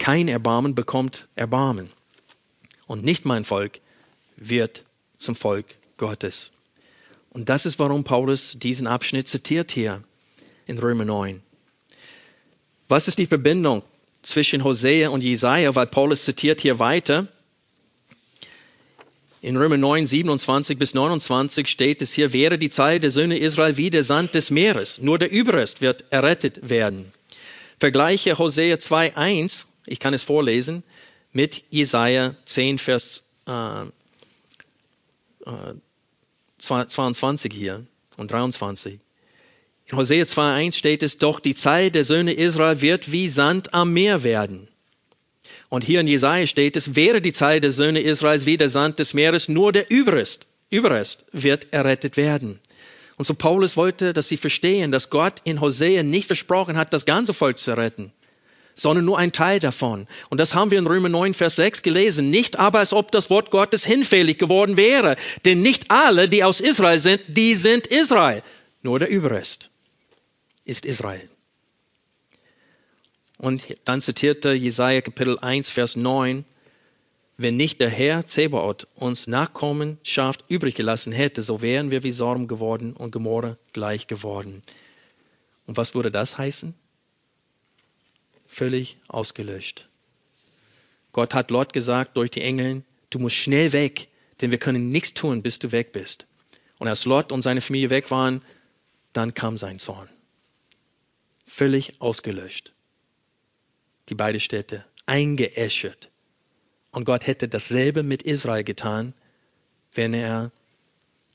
Kein 0.00 0.28
Erbarmen 0.28 0.74
bekommt 0.74 1.28
Erbarmen. 1.36 1.90
Und 2.86 3.04
nicht 3.04 3.26
mein 3.26 3.44
Volk 3.44 3.80
wird 4.34 4.84
zum 5.18 5.36
Volk 5.36 5.76
Gottes. 5.98 6.52
Und 7.28 7.50
das 7.50 7.66
ist, 7.66 7.78
warum 7.78 8.02
Paulus 8.02 8.54
diesen 8.58 8.86
Abschnitt 8.86 9.28
zitiert 9.28 9.70
hier 9.70 10.02
in 10.66 10.78
Römer 10.78 11.04
9. 11.04 11.42
Was 12.88 13.08
ist 13.08 13.18
die 13.18 13.26
Verbindung 13.26 13.82
zwischen 14.22 14.64
Hosea 14.64 15.10
und 15.10 15.20
Jesaja? 15.20 15.74
Weil 15.74 15.86
Paulus 15.86 16.24
zitiert 16.24 16.62
hier 16.62 16.78
weiter. 16.78 17.28
In 19.42 19.58
Römer 19.58 19.76
9, 19.76 20.06
27 20.06 20.78
bis 20.78 20.94
29 20.94 21.68
steht 21.68 22.00
es 22.00 22.14
hier, 22.14 22.32
wäre 22.32 22.58
die 22.58 22.70
Zeit 22.70 23.02
der 23.02 23.10
Söhne 23.10 23.38
Israel 23.38 23.76
wie 23.76 23.90
der 23.90 24.02
Sand 24.02 24.34
des 24.34 24.50
Meeres. 24.50 25.00
Nur 25.02 25.18
der 25.18 25.30
Überrest 25.30 25.82
wird 25.82 26.04
errettet 26.10 26.70
werden. 26.70 27.12
Vergleiche 27.78 28.38
Hosea 28.38 28.78
2, 28.78 29.16
1, 29.16 29.69
ich 29.90 29.98
kann 29.98 30.14
es 30.14 30.22
vorlesen, 30.22 30.84
mit 31.32 31.64
Jesaja 31.70 32.34
10, 32.44 32.78
Vers 32.78 33.24
äh, 33.46 33.82
äh, 33.82 35.74
22 36.58 37.52
hier 37.52 37.84
und 38.16 38.30
23. 38.30 39.00
In 39.86 39.96
Hosea 39.96 40.24
2.1 40.24 40.74
steht 40.74 41.02
es, 41.02 41.18
doch 41.18 41.40
die 41.40 41.54
Zeit 41.54 41.96
der 41.96 42.04
Söhne 42.04 42.32
Israel 42.32 42.80
wird 42.80 43.10
wie 43.10 43.28
Sand 43.28 43.74
am 43.74 43.92
Meer 43.92 44.22
werden. 44.22 44.68
Und 45.68 45.82
hier 45.82 46.00
in 46.00 46.06
Jesaja 46.06 46.46
steht 46.46 46.76
es, 46.76 46.94
wäre 46.94 47.20
die 47.20 47.32
Zeit 47.32 47.64
der 47.64 47.72
Söhne 47.72 48.00
Israels 48.00 48.46
wie 48.46 48.56
der 48.56 48.68
Sand 48.68 48.98
des 48.98 49.14
Meeres, 49.14 49.48
nur 49.48 49.72
der 49.72 49.90
Überrest, 49.90 50.46
Überrest 50.68 51.26
wird 51.32 51.72
errettet 51.72 52.16
werden. 52.16 52.60
Und 53.16 53.24
so 53.24 53.34
Paulus 53.34 53.76
wollte, 53.76 54.12
dass 54.12 54.28
sie 54.28 54.36
verstehen, 54.36 54.92
dass 54.92 55.10
Gott 55.10 55.40
in 55.44 55.60
Hosea 55.60 56.04
nicht 56.04 56.26
versprochen 56.26 56.76
hat, 56.76 56.92
das 56.92 57.04
ganze 57.04 57.34
Volk 57.34 57.58
zu 57.58 57.76
retten 57.76 58.12
sondern 58.80 59.04
nur 59.04 59.18
ein 59.18 59.30
Teil 59.30 59.58
davon. 59.58 60.06
Und 60.30 60.38
das 60.38 60.54
haben 60.54 60.70
wir 60.70 60.78
in 60.78 60.86
Römer 60.86 61.10
9, 61.10 61.34
Vers 61.34 61.56
6 61.56 61.82
gelesen. 61.82 62.30
Nicht 62.30 62.58
aber, 62.58 62.78
als 62.78 62.94
ob 62.94 63.12
das 63.12 63.28
Wort 63.28 63.50
Gottes 63.50 63.84
hinfällig 63.84 64.38
geworden 64.38 64.78
wäre. 64.78 65.16
Denn 65.44 65.60
nicht 65.60 65.90
alle, 65.90 66.30
die 66.30 66.44
aus 66.44 66.62
Israel 66.62 66.98
sind, 66.98 67.20
die 67.26 67.54
sind 67.54 67.86
Israel. 67.88 68.42
Nur 68.82 68.98
der 68.98 69.10
Überrest 69.10 69.68
ist 70.64 70.86
Israel. 70.86 71.28
Und 73.36 73.66
dann 73.84 74.00
zitierte 74.00 74.52
Jesaja 74.52 75.02
Kapitel 75.02 75.38
1, 75.38 75.68
Vers 75.70 75.96
9. 75.96 76.46
Wenn 77.36 77.58
nicht 77.58 77.82
der 77.82 77.90
Herr 77.90 78.26
Zebaoth 78.26 78.88
uns 78.94 79.26
Nachkommenschaft 79.26 80.46
übrig 80.48 80.74
gelassen 80.74 81.12
hätte, 81.12 81.42
so 81.42 81.60
wären 81.60 81.90
wir 81.90 82.02
wie 82.02 82.12
Sorm 82.12 82.48
geworden 82.48 82.94
und 82.94 83.10
Gomorra 83.10 83.58
gleich 83.74 84.06
geworden. 84.06 84.62
Und 85.66 85.76
was 85.76 85.94
würde 85.94 86.10
das 86.10 86.38
heißen? 86.38 86.74
Völlig 88.50 88.98
ausgelöscht. 89.06 89.88
Gott 91.12 91.34
hat 91.34 91.50
Lot 91.50 91.72
gesagt 91.72 92.16
durch 92.16 92.30
die 92.30 92.42
Engeln, 92.42 92.84
du 93.10 93.20
musst 93.20 93.36
schnell 93.36 93.72
weg, 93.72 94.08
denn 94.40 94.50
wir 94.50 94.58
können 94.58 94.90
nichts 94.90 95.14
tun, 95.14 95.42
bis 95.42 95.60
du 95.60 95.70
weg 95.70 95.92
bist. 95.92 96.26
Und 96.78 96.88
als 96.88 97.04
Lot 97.04 97.30
und 97.30 97.42
seine 97.42 97.60
Familie 97.60 97.90
weg 97.90 98.10
waren, 98.10 98.42
dann 99.12 99.34
kam 99.34 99.56
sein 99.56 99.78
Zorn. 99.78 100.08
Völlig 101.46 102.00
ausgelöscht. 102.00 102.72
Die 104.08 104.14
beiden 104.14 104.40
Städte 104.40 104.84
eingeäschert. 105.06 106.10
Und 106.90 107.04
Gott 107.04 107.26
hätte 107.26 107.48
dasselbe 107.48 108.02
mit 108.02 108.22
Israel 108.22 108.64
getan, 108.64 109.14
wenn 109.94 110.12
er 110.12 110.50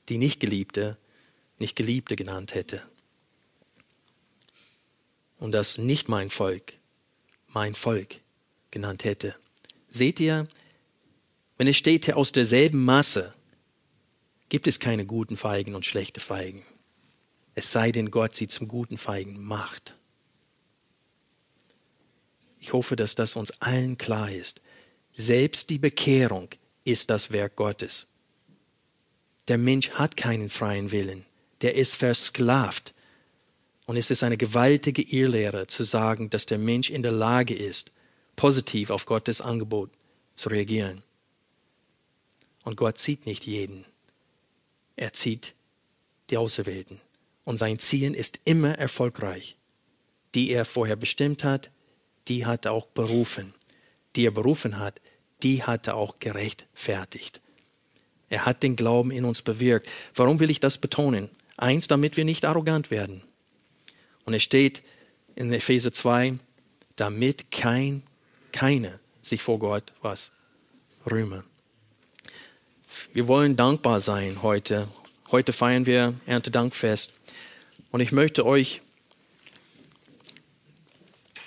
die 0.10 0.18
Nicht-Geliebte 0.18 0.98
nicht 1.60 1.78
Geliebte 1.78 2.18
genannt 2.18 2.54
hätte. 2.54 2.82
Und 5.38 5.54
das 5.54 5.78
nicht 5.78 6.10
mein 6.10 6.30
Volk 6.30 6.78
mein 7.56 7.74
Volk 7.74 8.22
genannt 8.70 9.06
hätte. 9.06 9.36
Seht 9.88 10.20
ihr, 10.20 10.48
wenn 11.58 11.68
es 11.68 11.78
steht 11.78 12.14
aus 12.14 12.32
derselben 12.34 12.84
Masse, 12.84 13.34
gibt 14.50 14.68
es 14.68 14.80
keine 14.80 15.06
guten 15.06 15.38
Feigen 15.38 15.74
und 15.74 15.86
schlechte 15.86 16.20
Feigen. 16.20 16.64
Es 17.56 17.72
sei 17.72 17.92
denn, 17.92 18.12
Gott 18.12 18.36
sie 18.36 18.48
zum 18.48 18.68
guten 18.68 18.98
Feigen 18.98 19.42
macht. 19.42 19.96
Ich 22.60 22.74
hoffe, 22.74 22.98
dass 22.98 23.16
das 23.16 23.38
uns 23.38 23.52
allen 23.62 23.98
klar 23.98 24.30
ist. 24.30 24.62
Selbst 25.12 25.70
die 25.70 25.80
Bekehrung 25.80 26.50
ist 26.84 27.10
das 27.10 27.32
Werk 27.32 27.56
Gottes. 27.56 28.08
Der 29.48 29.58
Mensch 29.58 29.92
hat 29.92 30.18
keinen 30.18 30.50
freien 30.50 30.92
Willen. 30.92 31.26
Der 31.62 31.76
ist 31.76 31.96
versklavt 31.96 32.95
und 33.86 33.98
es 33.98 34.10
ist 34.10 34.24
eine 34.24 34.38
gewaltige 34.38 35.02
Irrlehre 35.02 35.68
zu 35.68 35.84
sagen, 35.84 36.30
dass 36.30 36.46
der 36.46 36.58
Mensch 36.58 36.90
in 36.90 37.04
der 37.04 37.12
Lage 37.12 37.56
ist, 37.56 37.92
positiv 38.36 38.90
auf 38.90 39.06
Gottes 39.06 39.42
Angebot 39.42 39.92
zu 40.34 40.50
reagieren. 40.50 41.04
Und 42.64 42.78
Gott 42.78 42.98
zieht 42.98 43.26
nicht 43.26 43.46
jeden. 43.46 43.86
Er 44.96 45.14
zieht 45.14 45.54
die 46.30 46.38
Auserwählten. 46.38 47.00
Und 47.44 47.58
sein 47.58 47.78
Ziehen 47.78 48.16
ist 48.16 48.40
immer 48.44 48.78
erfolgreich. 48.78 49.56
Die 50.34 50.50
er 50.50 50.66
vorher 50.66 50.96
bestimmt 50.96 51.44
hat, 51.44 51.70
die 52.28 52.46
hat 52.46 52.66
er 52.66 52.72
auch 52.72 52.88
berufen. 52.88 53.54
Die 54.16 54.26
er 54.26 54.32
berufen 54.32 54.80
hat, 54.80 55.00
die 55.44 55.64
hat 55.64 55.88
er 55.88 55.96
auch 55.96 56.18
gerechtfertigt. 56.20 57.42
Er 58.30 58.46
hat 58.46 58.64
den 58.64 58.76
Glauben 58.76 59.12
in 59.12 59.26
uns 59.26 59.44
bewirkt. 59.44 59.88
Warum 60.16 60.40
will 60.40 60.50
ich 60.50 60.60
das 60.60 60.80
betonen? 60.80 61.30
Eins, 61.56 61.88
damit 61.88 62.18
wir 62.18 62.26
nicht 62.26 62.46
arrogant 62.46 62.90
werden. 62.90 63.22
Und 64.26 64.34
es 64.34 64.44
steht 64.44 64.82
in 65.36 65.54
Epheser 65.54 65.92
2, 65.92 66.40
damit 66.96 67.52
kein, 67.52 68.04
keine 68.52 69.00
sich 69.22 69.42
vor 69.42 69.60
Gott 69.60 69.94
was 70.02 70.32
rühme. 71.10 71.44
Wir 73.14 73.28
wollen 73.28 73.56
dankbar 73.56 74.00
sein 74.00 74.42
heute. 74.42 74.88
Heute 75.32 75.54
feiern 75.54 75.86
wir 75.86 76.14
Erntedankfest. 76.26 77.12
Und 77.92 78.02
ich 78.02 78.12
möchte 78.12 78.46
euch 78.46 78.82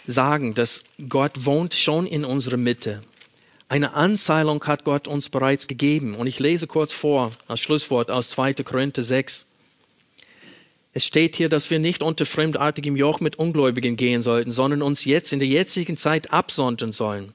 sagen, 0.06 0.54
dass 0.54 0.84
Gott 1.08 1.44
wohnt 1.44 1.74
schon 1.74 2.06
in 2.06 2.24
unserer 2.24 2.56
Mitte. 2.56 3.02
Eine 3.68 3.92
Anzahlung 3.94 4.64
hat 4.64 4.84
Gott 4.84 5.06
uns 5.08 5.28
bereits 5.28 5.66
gegeben. 5.66 6.14
Und 6.14 6.26
ich 6.26 6.38
lese 6.38 6.66
kurz 6.66 6.92
vor 6.92 7.32
als 7.46 7.60
Schlusswort 7.60 8.10
aus 8.10 8.30
2. 8.30 8.54
Korinther 8.54 9.02
6. 9.02 9.47
Es 10.92 11.04
steht 11.04 11.36
hier, 11.36 11.48
dass 11.48 11.70
wir 11.70 11.78
nicht 11.78 12.02
unter 12.02 12.26
fremdartigem 12.26 12.96
Joch 12.96 13.20
mit 13.20 13.36
Ungläubigen 13.38 13.96
gehen 13.96 14.22
sollten, 14.22 14.50
sondern 14.50 14.82
uns 14.82 15.04
jetzt 15.04 15.32
in 15.32 15.38
der 15.38 15.48
jetzigen 15.48 15.96
Zeit 15.96 16.32
absondern 16.32 16.92
sollen. 16.92 17.34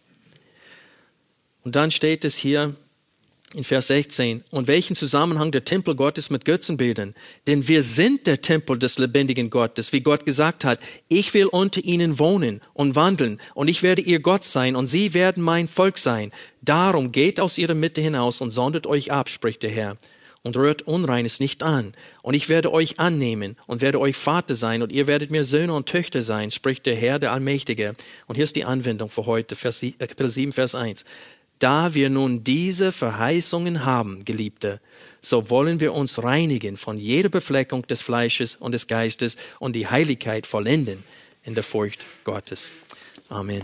Und 1.64 1.76
dann 1.76 1.92
steht 1.92 2.26
es 2.26 2.36
hier 2.36 2.76
in 3.54 3.64
Vers 3.64 3.88
16, 3.88 4.44
und 4.50 4.68
welchen 4.68 4.96
Zusammenhang 4.96 5.52
der 5.52 5.64
Tempel 5.64 5.96
Gottes 5.96 6.32
mit 6.32 6.44
Götzenbildern? 6.44 7.14
Denn 7.46 7.68
wir 7.68 7.84
sind 7.84 8.26
der 8.26 8.42
Tempel 8.42 8.80
des 8.80 8.98
lebendigen 8.98 9.52
Gottes, 9.52 9.94
wie 9.94 10.02
Gott 10.02 10.26
gesagt 10.26 10.66
hat, 10.66 10.80
ich 11.08 11.36
will 11.36 11.46
unter 11.46 11.84
ihnen 11.84 12.18
wohnen 12.18 12.62
und 12.74 12.96
wandeln, 12.96 13.40
und 13.54 13.68
ich 13.68 13.84
werde 13.84 14.02
ihr 14.02 14.20
Gott 14.20 14.44
sein, 14.44 14.76
und 14.76 14.88
sie 14.88 15.14
werden 15.14 15.44
mein 15.44 15.68
Volk 15.68 16.00
sein. 16.00 16.32
Darum 16.62 17.12
geht 17.12 17.40
aus 17.40 17.60
ihrer 17.60 17.76
Mitte 17.76 18.02
hinaus 18.02 18.42
und 18.42 18.50
sondert 18.50 18.88
euch 18.88 19.12
ab, 19.12 19.30
spricht 19.30 19.62
der 19.62 19.72
Herr 19.72 19.98
und 20.44 20.58
rührt 20.58 20.84
Unreines 20.84 21.40
nicht 21.40 21.64
an. 21.64 21.94
Und 22.22 22.34
ich 22.34 22.50
werde 22.50 22.72
euch 22.72 23.00
annehmen 23.00 23.58
und 23.66 23.82
werde 23.82 24.00
euch 24.00 24.16
Vater 24.16 24.56
sein 24.56 24.84
und 24.84 24.92
ihr 24.92 25.08
werdet 25.08 25.32
mir 25.32 25.44
Söhne 25.44 25.74
und 25.74 25.88
Töchter 25.88 26.22
sein, 26.22 26.52
spricht 26.52 26.86
der 26.86 26.96
Herr, 26.96 27.18
der 27.18 27.32
Allmächtige. 27.32 27.96
Und 28.28 28.36
hier 28.36 28.44
ist 28.44 28.56
die 28.56 28.66
Anwendung 28.66 29.10
für 29.10 29.26
heute, 29.26 29.56
Vers, 29.56 29.82
äh, 29.82 29.92
Kapitel 29.92 30.30
7, 30.30 30.54
Vers 30.54 30.76
1. 30.76 31.06
Da 31.60 31.94
wir 31.94 32.10
nun 32.10 32.44
diese 32.44 32.92
Verheißungen 32.92 33.86
haben, 33.86 34.26
Geliebte, 34.26 34.82
so 35.22 35.50
wollen 35.50 35.80
wir 35.80 35.94
uns 35.94 36.22
reinigen 36.22 36.76
von 36.76 37.00
jeder 37.00 37.30
Befleckung 37.30 37.88
des 37.88 38.02
Fleisches 38.02 38.58
und 38.58 38.74
des 38.74 38.88
Geistes 38.88 39.38
und 39.60 39.74
die 39.74 39.88
Heiligkeit 39.88 40.46
vollenden 40.46 41.04
in 41.44 41.56
der 41.56 41.64
Furcht 41.64 42.06
Gottes. 42.26 42.72
Amen. 43.30 43.64